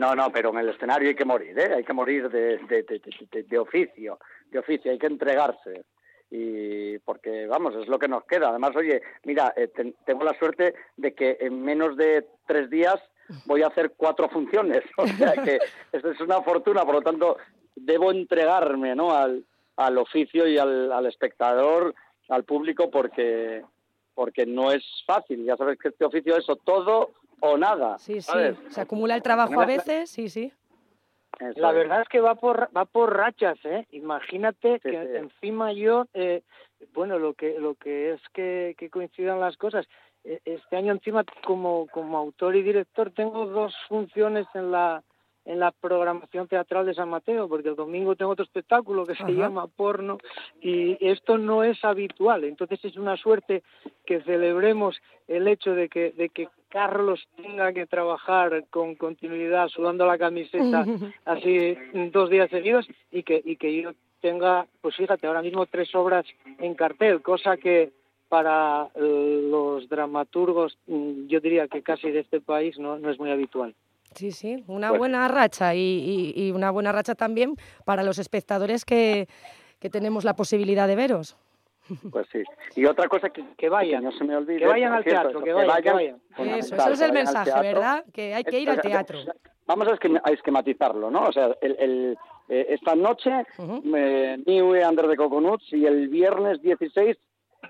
No, 0.00 0.14
no, 0.14 0.30
pero 0.32 0.50
en 0.50 0.58
el 0.58 0.68
escenario 0.70 1.08
hay 1.10 1.14
que 1.14 1.24
morir, 1.26 1.58
¿eh? 1.58 1.74
Hay 1.76 1.84
que 1.84 1.92
morir 1.92 2.30
de, 2.30 2.56
de, 2.58 2.82
de, 2.84 3.42
de- 3.42 3.58
oficio, 3.58 4.18
de 4.50 4.58
oficio, 4.58 4.90
hay 4.90 4.98
que 4.98 5.06
entregarse. 5.06 5.84
Y 6.30 6.98
porque, 7.00 7.46
vamos, 7.46 7.74
es 7.74 7.86
lo 7.88 7.98
que 7.98 8.08
nos 8.08 8.24
queda. 8.24 8.48
Además, 8.48 8.74
oye, 8.76 9.02
mira, 9.24 9.52
eh, 9.56 9.68
ten- 9.68 9.94
tengo 10.06 10.24
la 10.24 10.38
suerte 10.38 10.74
de 10.96 11.12
que 11.14 11.36
en 11.40 11.62
menos 11.62 11.96
de 11.96 12.24
tres 12.46 12.70
días 12.70 12.98
voy 13.46 13.62
a 13.62 13.66
hacer 13.66 13.92
cuatro 13.96 14.28
funciones. 14.30 14.82
O 14.96 15.06
sea 15.06 15.32
que 15.44 15.58
esto 15.92 16.10
es 16.12 16.20
una 16.20 16.40
fortuna, 16.42 16.84
por 16.84 16.94
lo 16.94 17.02
tanto, 17.02 17.36
debo 17.76 18.10
entregarme, 18.12 18.94
¿no? 18.94 19.14
Al, 19.14 19.44
al 19.76 19.98
oficio 19.98 20.46
y 20.48 20.56
al, 20.56 20.90
al 20.92 21.06
espectador, 21.06 21.94
al 22.28 22.44
público, 22.44 22.90
porque 22.90 23.62
porque 24.14 24.44
no 24.46 24.70
es 24.72 24.84
fácil. 25.06 25.44
Ya 25.44 25.56
sabes 25.56 25.78
que 25.78 25.88
este 25.88 26.04
oficio 26.04 26.36
es 26.36 26.46
todo 26.64 27.10
o 27.40 27.56
nada. 27.56 27.98
Sí, 27.98 28.14
sí. 28.14 28.22
¿sabes? 28.22 28.58
Se 28.68 28.80
acumula 28.80 29.14
el 29.16 29.22
trabajo 29.22 29.60
a 29.60 29.66
veces, 29.66 30.10
sí, 30.10 30.28
sí. 30.28 30.52
La 31.56 31.72
verdad 31.72 32.02
es 32.02 32.08
que 32.08 32.20
va 32.20 32.34
por 32.34 32.68
va 32.76 32.84
por 32.84 33.16
rachas, 33.16 33.58
¿eh? 33.64 33.86
Imagínate 33.92 34.78
que 34.80 35.16
encima 35.16 35.72
yo, 35.72 36.06
eh, 36.12 36.42
bueno, 36.92 37.18
lo 37.18 37.32
que 37.34 37.58
lo 37.58 37.76
que 37.76 38.12
es 38.12 38.20
que, 38.34 38.74
que 38.76 38.90
coincidan 38.90 39.40
las 39.40 39.56
cosas. 39.56 39.86
eh, 40.24 40.40
Este 40.44 40.76
año 40.76 40.92
encima 40.92 41.24
como 41.46 41.86
como 41.88 42.18
autor 42.18 42.56
y 42.56 42.62
director 42.62 43.10
tengo 43.12 43.46
dos 43.46 43.74
funciones 43.88 44.46
en 44.54 44.70
la 44.70 45.02
en 45.46 45.58
la 45.58 45.72
programación 45.72 46.46
teatral 46.46 46.84
de 46.84 46.92
San 46.92 47.08
Mateo, 47.08 47.48
porque 47.48 47.70
el 47.70 47.74
domingo 47.76 48.14
tengo 48.14 48.32
otro 48.32 48.44
espectáculo 48.44 49.06
que 49.06 49.14
se 49.14 49.22
Ajá. 49.22 49.32
llama 49.32 49.66
Porno 49.68 50.18
y 50.60 50.98
esto 51.00 51.38
no 51.38 51.64
es 51.64 51.82
habitual. 51.82 52.44
Entonces 52.44 52.84
es 52.84 52.96
una 52.98 53.16
suerte 53.16 53.62
que 54.04 54.20
celebremos 54.24 55.00
el 55.26 55.48
hecho 55.48 55.74
de 55.74 55.88
que 55.88 56.10
de 56.12 56.28
que 56.28 56.48
Carlos 56.70 57.28
tenga 57.36 57.72
que 57.72 57.86
trabajar 57.86 58.64
con 58.70 58.94
continuidad 58.94 59.68
sudando 59.68 60.06
la 60.06 60.16
camiseta 60.18 60.84
así 61.24 61.76
dos 62.12 62.30
días 62.30 62.48
seguidos 62.50 62.86
y 63.10 63.22
que 63.22 63.42
y 63.44 63.56
que 63.56 63.82
yo 63.82 63.92
tenga 64.20 64.66
pues 64.80 64.96
fíjate 64.96 65.26
ahora 65.26 65.42
mismo 65.42 65.66
tres 65.66 65.94
obras 65.94 66.24
en 66.58 66.74
cartel 66.74 67.22
cosa 67.22 67.56
que 67.56 67.90
para 68.28 68.88
eh, 68.94 69.48
los 69.50 69.88
dramaturgos 69.88 70.78
mm, 70.86 71.26
yo 71.26 71.40
diría 71.40 71.66
que 71.68 71.82
casi 71.82 72.10
de 72.10 72.20
este 72.20 72.40
país 72.40 72.78
no, 72.78 72.98
no 72.98 73.10
es 73.10 73.18
muy 73.18 73.30
habitual 73.30 73.74
Sí, 74.14 74.32
sí, 74.32 74.64
una 74.66 74.88
Pues- 74.88 74.98
buena 74.98 75.28
racha 75.28 75.74
y, 75.76 75.78
y- 75.80 76.32
y 76.48 76.50
una 76.50 76.70
buena 76.72 76.90
racha 76.90 77.14
también 77.14 77.54
para 77.84 78.02
los 78.02 78.18
espectadores 78.18 78.84
que, 78.84 79.28
que 79.78 79.88
tenemos 79.88 80.24
la 80.24 80.34
posibilidad 80.34 80.88
de 80.88 80.96
veros. 80.96 81.36
Pues 82.10 82.26
sí. 82.32 82.42
Y 82.76 82.84
otra 82.86 83.08
cosa 83.08 83.30
que, 83.30 83.44
que 83.56 83.68
vayan, 83.68 84.04
no 84.04 84.12
se 84.12 84.24
me 84.24 84.36
olvide. 84.36 84.58
que 84.60 84.66
vayan 84.66 84.92
al 84.92 85.02
cierto, 85.04 85.22
teatro, 85.22 85.42
que 85.42 85.52
vayan, 85.52 86.20
que 86.36 86.58
Eso, 86.58 86.74
eso 86.74 86.90
es 86.92 86.98
que 86.98 87.04
el 87.06 87.12
mensaje. 87.12 87.50
¿verdad? 87.60 88.04
Que 88.12 88.34
hay 88.34 88.44
que 88.44 88.58
ir 88.60 88.70
al 88.70 88.80
teatro. 88.80 89.18
Vamos 89.66 89.88
a, 89.88 89.92
esquema- 89.92 90.20
a 90.24 90.30
esquematizarlo, 90.30 91.10
¿no? 91.10 91.26
O 91.28 91.32
sea, 91.32 91.50
el, 91.60 91.76
el, 91.78 92.18
eh, 92.48 92.66
esta 92.70 92.94
noche, 92.96 93.30
eh, 93.94 94.38
New 94.46 94.74
Under 94.88 95.08
the 95.08 95.16
Coconuts 95.16 95.72
y 95.72 95.86
el 95.86 96.08
viernes 96.08 96.60
16 96.62 97.16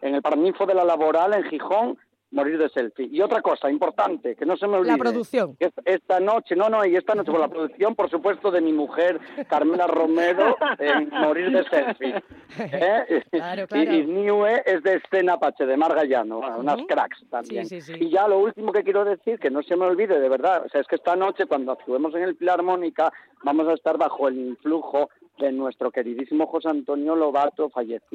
en 0.02 0.14
el 0.14 0.22
Paraninfo 0.22 0.64
de 0.66 0.74
la 0.74 0.84
Laboral 0.84 1.34
en 1.34 1.44
Gijón, 1.44 1.98
morir 2.32 2.58
de 2.58 2.68
selfie. 2.68 3.08
Y 3.10 3.20
otra 3.20 3.42
cosa 3.42 3.70
importante, 3.70 4.36
que 4.36 4.46
no 4.46 4.56
se 4.56 4.66
me 4.66 4.76
olvide. 4.76 4.92
La 4.92 4.98
producción. 4.98 5.56
es- 5.58 5.72
Esta 5.84 6.20
noche, 6.20 6.54
no, 6.56 6.68
no, 6.68 6.84
y 6.84 6.96
esta 6.96 7.14
noche 7.14 7.30
por 7.30 7.40
la 7.40 7.48
producción, 7.48 7.94
por 7.94 8.08
supuesto, 8.10 8.50
de 8.50 8.60
mi 8.60 8.72
mujer, 8.72 9.18
Carmela 9.48 9.86
Romero, 9.86 10.56
en 10.78 11.08
morir 11.10 11.50
de 11.50 11.64
selfie. 11.68 12.22
¿Eh? 12.58 13.22
Claro, 13.30 13.62
Y, 13.64 13.66
claro. 13.66 13.92
y 13.92 14.06
Niue 14.06 14.62
es 14.66 14.82
de 14.82 14.96
Escena 14.96 15.38
Pache, 15.38 15.66
de 15.66 15.76
Mar 15.76 15.94
Gallano, 15.94 16.38
bueno, 16.38 16.58
unas 16.60 16.78
cracks 16.88 17.24
también. 17.30 17.66
Sí, 17.66 17.80
sí, 17.80 17.94
sí. 17.94 18.04
Y 18.04 18.10
ya 18.10 18.28
lo 18.28 18.38
último 18.38 18.72
que 18.72 18.82
quiero 18.84 19.04
decir, 19.04 19.38
que 19.38 19.50
no 19.50 19.62
se 19.62 19.76
me 19.76 19.86
olvide, 19.86 20.18
de 20.20 20.28
verdad, 20.28 20.62
o 20.66 20.68
sea, 20.68 20.80
es 20.80 20.86
que 20.86 20.96
esta 20.96 21.16
noche 21.16 21.46
cuando 21.46 21.72
actuemos 21.72 22.14
en 22.14 22.22
el 22.22 22.36
Filarmónica 22.36 23.12
vamos 23.42 23.66
a 23.68 23.74
estar 23.74 23.96
bajo 23.98 24.28
el 24.28 24.38
influjo 24.38 25.10
de 25.40 25.52
nuestro 25.52 25.90
queridísimo 25.90 26.46
José 26.46 26.68
Antonio 26.68 27.16
Lobato, 27.16 27.68
fallecido, 27.70 28.10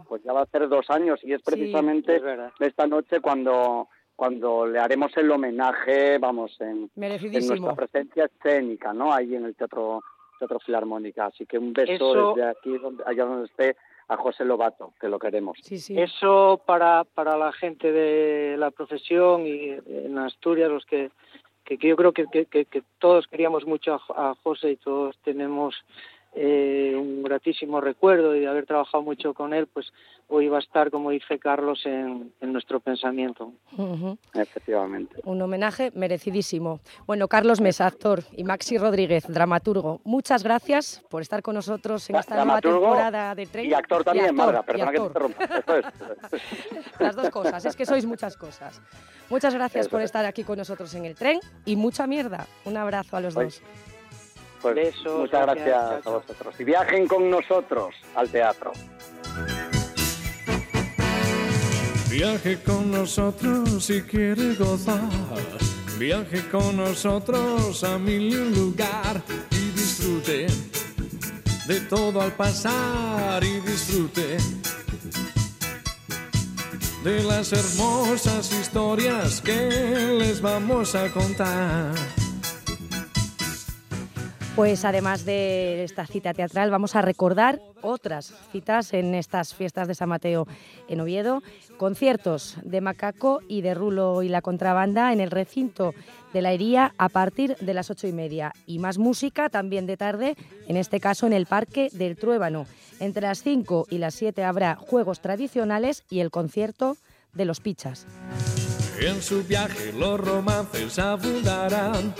Oh. 0.00 0.04
pues 0.08 0.22
ya 0.22 0.32
va 0.32 0.42
a 0.42 0.46
ser 0.46 0.68
dos 0.68 0.88
años, 0.90 1.20
y 1.22 1.32
es 1.32 1.42
precisamente 1.42 2.16
es 2.16 2.22
verdad. 2.22 2.52
esta 2.60 2.86
noche 2.86 3.20
cuando 3.20 3.88
cuando 4.16 4.66
le 4.66 4.80
haremos 4.80 5.16
el 5.16 5.30
homenaje, 5.30 6.18
vamos, 6.18 6.60
en, 6.60 6.90
en 6.96 7.46
nuestra 7.46 7.74
presencia 7.76 8.24
escénica, 8.24 8.92
¿no? 8.92 9.12
Ahí 9.12 9.36
en 9.36 9.44
el 9.44 9.54
Teatro, 9.54 10.02
teatro 10.40 10.58
Filarmónica. 10.58 11.26
Así 11.26 11.46
que 11.46 11.56
un 11.56 11.72
beso 11.72 11.92
Eso- 11.92 12.34
desde 12.34 12.48
aquí, 12.50 12.78
donde, 12.78 13.04
allá 13.06 13.24
donde 13.24 13.46
esté, 13.46 13.76
a 14.08 14.16
José 14.16 14.44
Lobato, 14.44 14.92
que 15.00 15.06
lo 15.08 15.20
queremos. 15.20 15.56
Sí, 15.62 15.78
sí. 15.78 15.96
Eso 15.96 16.60
para, 16.66 17.04
para 17.04 17.36
la 17.36 17.52
gente 17.52 17.92
de 17.92 18.56
la 18.58 18.72
profesión 18.72 19.46
y 19.46 19.76
en 19.86 20.18
Asturias, 20.18 20.68
los 20.68 20.84
que, 20.84 21.12
que, 21.64 21.78
que 21.78 21.86
yo 21.88 21.94
creo 21.94 22.12
que, 22.12 22.26
que, 22.26 22.46
que- 22.46 22.82
todos 22.98 23.28
queríamos 23.28 23.66
mucho 23.66 24.00
a, 24.16 24.30
a 24.30 24.34
José 24.42 24.72
y 24.72 24.76
todos 24.78 25.16
tenemos 25.22 25.76
eh, 26.34 26.94
un 26.96 27.22
gratísimo 27.22 27.80
recuerdo 27.80 28.36
y 28.36 28.40
de 28.40 28.48
haber 28.48 28.66
trabajado 28.66 29.02
mucho 29.02 29.34
con 29.34 29.54
él, 29.54 29.66
pues 29.66 29.92
hoy 30.28 30.48
va 30.48 30.58
a 30.58 30.60
estar, 30.60 30.90
como 30.90 31.10
dice 31.10 31.38
Carlos, 31.38 31.80
en, 31.86 32.32
en 32.40 32.52
nuestro 32.52 32.80
pensamiento. 32.80 33.52
Efectivamente. 34.34 35.16
Un 35.24 35.40
homenaje 35.42 35.90
merecidísimo. 35.94 36.80
Bueno, 37.06 37.28
Carlos 37.28 37.60
Mesa, 37.60 37.86
actor, 37.86 38.22
y 38.32 38.44
Maxi 38.44 38.78
Rodríguez, 38.78 39.24
dramaturgo, 39.26 40.00
muchas 40.04 40.44
gracias 40.44 41.02
por 41.08 41.22
estar 41.22 41.42
con 41.42 41.54
nosotros 41.54 42.08
en 42.10 42.16
esta 42.16 42.34
nueva 42.34 42.60
Dramaturgo 42.60 42.80
temporada 42.80 43.34
de 43.34 43.46
tren. 43.46 43.66
Y 43.66 43.72
actor 43.72 44.04
también, 44.04 44.26
actor, 44.26 44.36
Marga, 44.46 44.60
y 44.60 44.62
perdona 44.64 44.90
que 44.92 44.98
te 44.98 45.02
actor. 45.06 45.30
interrumpa. 45.30 45.88
Es. 46.36 47.00
Las 47.00 47.16
dos 47.16 47.30
cosas, 47.30 47.64
es 47.64 47.74
que 47.74 47.86
sois 47.86 48.04
muchas 48.04 48.36
cosas. 48.36 48.80
Muchas 49.30 49.54
gracias 49.54 49.86
Eso 49.86 49.90
por 49.90 50.00
es. 50.00 50.06
estar 50.06 50.24
aquí 50.26 50.44
con 50.44 50.58
nosotros 50.58 50.94
en 50.94 51.04
el 51.04 51.14
tren 51.14 51.40
y 51.64 51.76
mucha 51.76 52.06
mierda. 52.06 52.46
Un 52.64 52.76
abrazo 52.76 53.16
a 53.16 53.20
los 53.20 53.34
dos. 53.34 53.62
Pues 54.60 54.74
Besos, 54.74 55.20
muchas 55.20 55.42
gracias, 55.42 55.66
gracias, 55.66 56.06
a 56.06 56.10
vosotros. 56.10 56.54
Y 56.58 56.64
viajen 56.64 57.06
con 57.06 57.30
nosotros 57.30 57.94
al 58.14 58.28
teatro. 58.28 58.72
Viaje 62.10 62.58
con 62.62 62.90
nosotros 62.90 63.84
si 63.84 64.02
quiere 64.02 64.54
gozar. 64.54 65.00
Viaje 65.98 66.48
con 66.48 66.76
nosotros 66.76 67.84
a 67.84 67.98
mil 67.98 68.32
y 68.32 68.36
un 68.36 68.54
lugar 68.54 69.22
y 69.50 69.70
disfrute 69.70 70.46
de 71.66 71.80
todo 71.82 72.20
al 72.20 72.32
pasar 72.32 73.44
y 73.44 73.60
disfrute 73.60 74.38
de 77.04 77.22
las 77.22 77.52
hermosas 77.52 78.52
historias 78.52 79.40
que 79.40 80.16
les 80.18 80.40
vamos 80.40 80.94
a 80.94 81.08
contar. 81.12 81.94
Pues 84.58 84.84
además 84.84 85.24
de 85.24 85.84
esta 85.84 86.04
cita 86.04 86.34
teatral, 86.34 86.72
vamos 86.72 86.96
a 86.96 87.00
recordar 87.00 87.60
otras 87.80 88.34
citas 88.50 88.92
en 88.92 89.14
estas 89.14 89.54
fiestas 89.54 89.86
de 89.86 89.94
San 89.94 90.08
Mateo 90.08 90.48
en 90.88 91.00
Oviedo. 91.00 91.44
Conciertos 91.76 92.56
de 92.64 92.80
Macaco 92.80 93.38
y 93.46 93.60
de 93.60 93.74
Rulo 93.74 94.20
y 94.24 94.28
la 94.28 94.42
Contrabanda 94.42 95.12
en 95.12 95.20
el 95.20 95.30
recinto 95.30 95.94
de 96.32 96.42
la 96.42 96.50
Hería 96.50 96.92
a 96.98 97.08
partir 97.08 97.56
de 97.60 97.72
las 97.72 97.88
ocho 97.88 98.08
y 98.08 98.12
media. 98.12 98.52
Y 98.66 98.80
más 98.80 98.98
música 98.98 99.48
también 99.48 99.86
de 99.86 99.96
tarde, 99.96 100.34
en 100.66 100.76
este 100.76 100.98
caso 100.98 101.28
en 101.28 101.34
el 101.34 101.46
Parque 101.46 101.88
del 101.92 102.16
Truébano. 102.16 102.66
Entre 102.98 103.22
las 103.22 103.44
5 103.44 103.86
y 103.90 103.98
las 103.98 104.16
7 104.16 104.42
habrá 104.42 104.74
juegos 104.74 105.20
tradicionales 105.20 106.02
y 106.10 106.18
el 106.18 106.32
concierto 106.32 106.96
de 107.32 107.44
los 107.44 107.60
Pichas. 107.60 108.08
En 109.00 109.22
su 109.22 109.44
viaje 109.44 109.92
los 109.92 110.18
romances 110.18 110.98
abundarán 110.98 112.12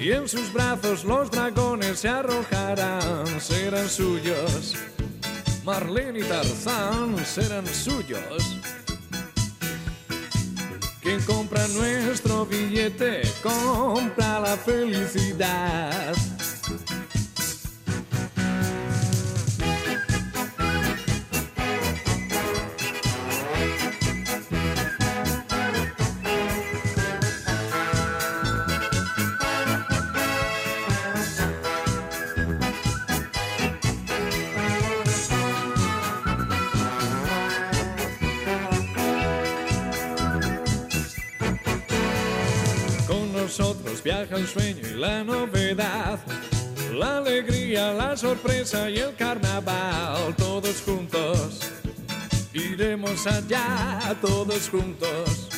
y 0.00 0.12
en 0.12 0.28
sus 0.28 0.52
brazos 0.52 1.04
los 1.04 1.30
dragones 1.30 2.00
se 2.00 2.08
arrojarán. 2.08 3.40
Serán 3.40 3.88
suyos. 3.88 4.74
Marlene 5.64 6.20
y 6.20 6.22
Tarzán 6.22 7.16
serán 7.24 7.66
suyos. 7.66 8.58
Quien 11.02 11.20
compra 11.22 11.66
nuestro 11.68 12.46
billete 12.46 13.22
compra 13.42 14.40
la 14.40 14.56
felicidad. 14.56 16.14
Viaja 44.08 44.36
el 44.36 44.48
sueño 44.48 44.80
y 44.88 44.94
la 44.94 45.22
novedad, 45.22 46.18
la 46.94 47.18
alegría, 47.18 47.92
la 47.92 48.16
sorpresa 48.16 48.88
y 48.88 48.96
el 49.00 49.14
carnaval, 49.14 50.34
todos 50.34 50.80
juntos. 50.80 51.60
Iremos 52.54 53.26
allá, 53.26 54.16
todos 54.22 54.70
juntos. 54.70 55.50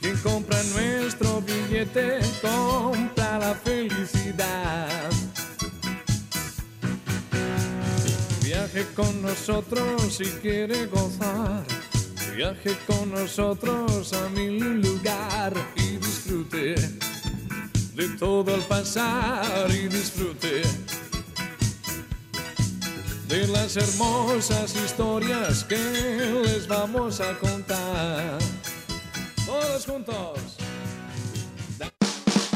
Quien 0.00 0.16
compra 0.20 0.56
nuestro 0.72 1.42
billete 1.42 2.20
compra 2.40 3.38
la 3.38 3.54
felicidad. 3.54 5.10
Viaje 8.42 8.86
con 8.94 9.20
nosotros 9.20 10.14
si 10.16 10.24
quiere 10.40 10.86
gozar. 10.86 11.85
Viaje 12.36 12.76
con 12.86 13.12
nosotros 13.12 14.12
a 14.12 14.28
mi 14.28 14.60
lugar 14.60 15.54
y 15.74 15.96
disfrute 15.96 16.74
de 17.94 18.08
todo 18.18 18.54
al 18.54 18.60
pasar 18.60 19.70
y 19.70 19.88
disfrute 19.88 20.60
de 23.26 23.46
las 23.46 23.78
hermosas 23.78 24.76
historias 24.76 25.64
que 25.64 25.78
les 26.44 26.68
vamos 26.68 27.22
a 27.22 27.38
contar. 27.38 28.36
Todos 29.46 29.86
juntos. 29.86 30.58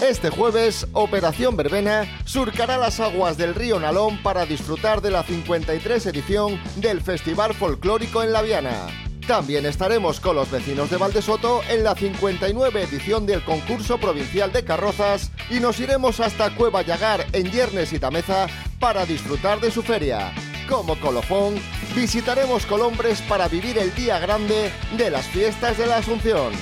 Este 0.03 0.29
jueves, 0.29 0.87
Operación 0.93 1.57
Verbena 1.57 2.21
surcará 2.27 2.77
las 2.77 3.01
aguas 3.01 3.39
del 3.39 3.55
río 3.55 3.81
Nalón 3.81 4.23
para 4.23 4.45
disfrutar 4.45 5.01
de 5.01 5.11
la 5.11 5.23
53 5.23 6.05
edición 6.05 6.61
del 6.77 7.01
Festival 7.01 7.55
Folclórico 7.55 8.23
en 8.23 8.35
La 8.35 8.43
Viana. 8.43 9.10
También 9.27 9.67
estaremos 9.67 10.19
con 10.21 10.37
los 10.37 10.51
vecinos 10.51 10.91
de 10.91 10.97
Valdesoto 10.97 11.63
en 11.69 11.85
la 11.85 11.95
59 11.95 12.83
edición 12.83 13.27
del 13.27 13.45
concurso 13.45 13.99
provincial 13.99 14.53
de 14.53 14.65
carrozas 14.65 15.31
y 15.49 15.61
nos 15.61 15.79
iremos 15.79 16.21
hasta 16.21 16.55
Cueva 16.55 16.83
Llagar 16.83 17.27
en 17.33 17.51
Yernes 17.51 17.93
y 17.93 17.99
Tameza 17.99 18.47
para 18.79 19.07
disfrutar 19.07 19.61
de 19.61 19.71
su 19.71 19.83
feria. 19.83 20.33
Como 20.69 20.99
colofón, 20.99 21.55
visitaremos 21.95 22.67
Colombres 22.67 23.21
para 23.23 23.49
vivir 23.49 23.79
el 23.79 23.95
día 23.95 24.19
grande 24.19 24.73
de 24.97 25.11
las 25.11 25.27
fiestas 25.27 25.79
de 25.79 25.87
la 25.87 25.99
Asunción. 25.99 26.53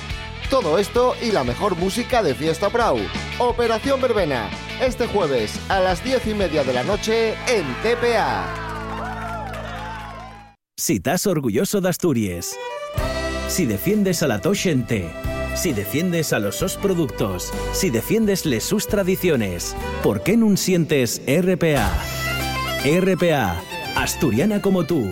Todo 0.49 0.79
esto 0.79 1.15
y 1.21 1.31
la 1.31 1.43
mejor 1.43 1.75
música 1.75 2.23
de 2.23 2.33
Fiesta 2.33 2.69
Prau. 2.69 2.97
Operación 3.37 4.01
Verbena, 4.01 4.49
este 4.81 5.05
jueves 5.05 5.59
a 5.69 5.79
las 5.79 6.03
10 6.03 6.27
y 6.27 6.33
media 6.33 6.63
de 6.63 6.73
la 6.73 6.83
noche 6.83 7.35
en 7.47 7.65
TPA. 7.83 8.68
Si 10.79 10.93
estás 10.93 11.27
orgulloso 11.27 11.81
de 11.81 11.89
Asturias, 11.89 12.55
si 13.49 13.65
defiendes 13.65 14.23
a 14.23 14.27
la 14.27 14.39
Toshente, 14.39 15.11
si 15.53 15.73
defiendes 15.73 16.31
a 16.31 16.39
los 16.39 16.55
sos 16.55 16.77
productos, 16.77 17.51
si 17.73 17.89
defiendes 17.89 18.45
les 18.45 18.63
sus 18.63 18.87
tradiciones, 18.87 19.75
¿por 20.01 20.23
qué 20.23 20.37
no 20.37 20.55
sientes 20.55 21.21
RPA? 21.27 21.91
RPA, 22.85 23.61
asturiana 23.97 24.61
como 24.61 24.85
tú. 24.85 25.05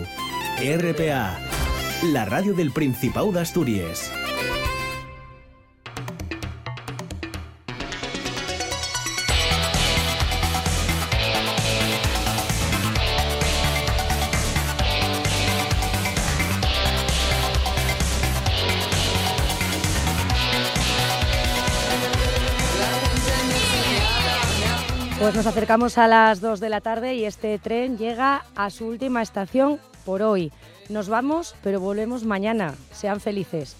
RPA, 0.58 1.38
la 2.14 2.24
radio 2.24 2.54
del 2.54 2.72
Principado 2.72 3.34
de 3.34 3.42
Asturias. 3.42 4.10
Pues 25.28 25.36
nos 25.36 25.48
acercamos 25.48 25.98
a 25.98 26.08
las 26.08 26.40
2 26.40 26.62
de 26.62 26.70
la 26.70 26.80
tarde 26.80 27.16
y 27.16 27.26
este 27.26 27.60
tren 27.60 27.98
llega 27.98 28.46
a 28.56 28.70
su 28.70 28.88
última 28.88 29.22
estación 29.22 29.78
por 30.06 30.22
hoy. 30.22 30.54
Nos 30.88 31.10
vamos, 31.10 31.54
pero 31.62 31.82
volvemos 31.82 32.24
mañana. 32.24 32.76
Sean 32.94 33.20
felices. 33.20 33.76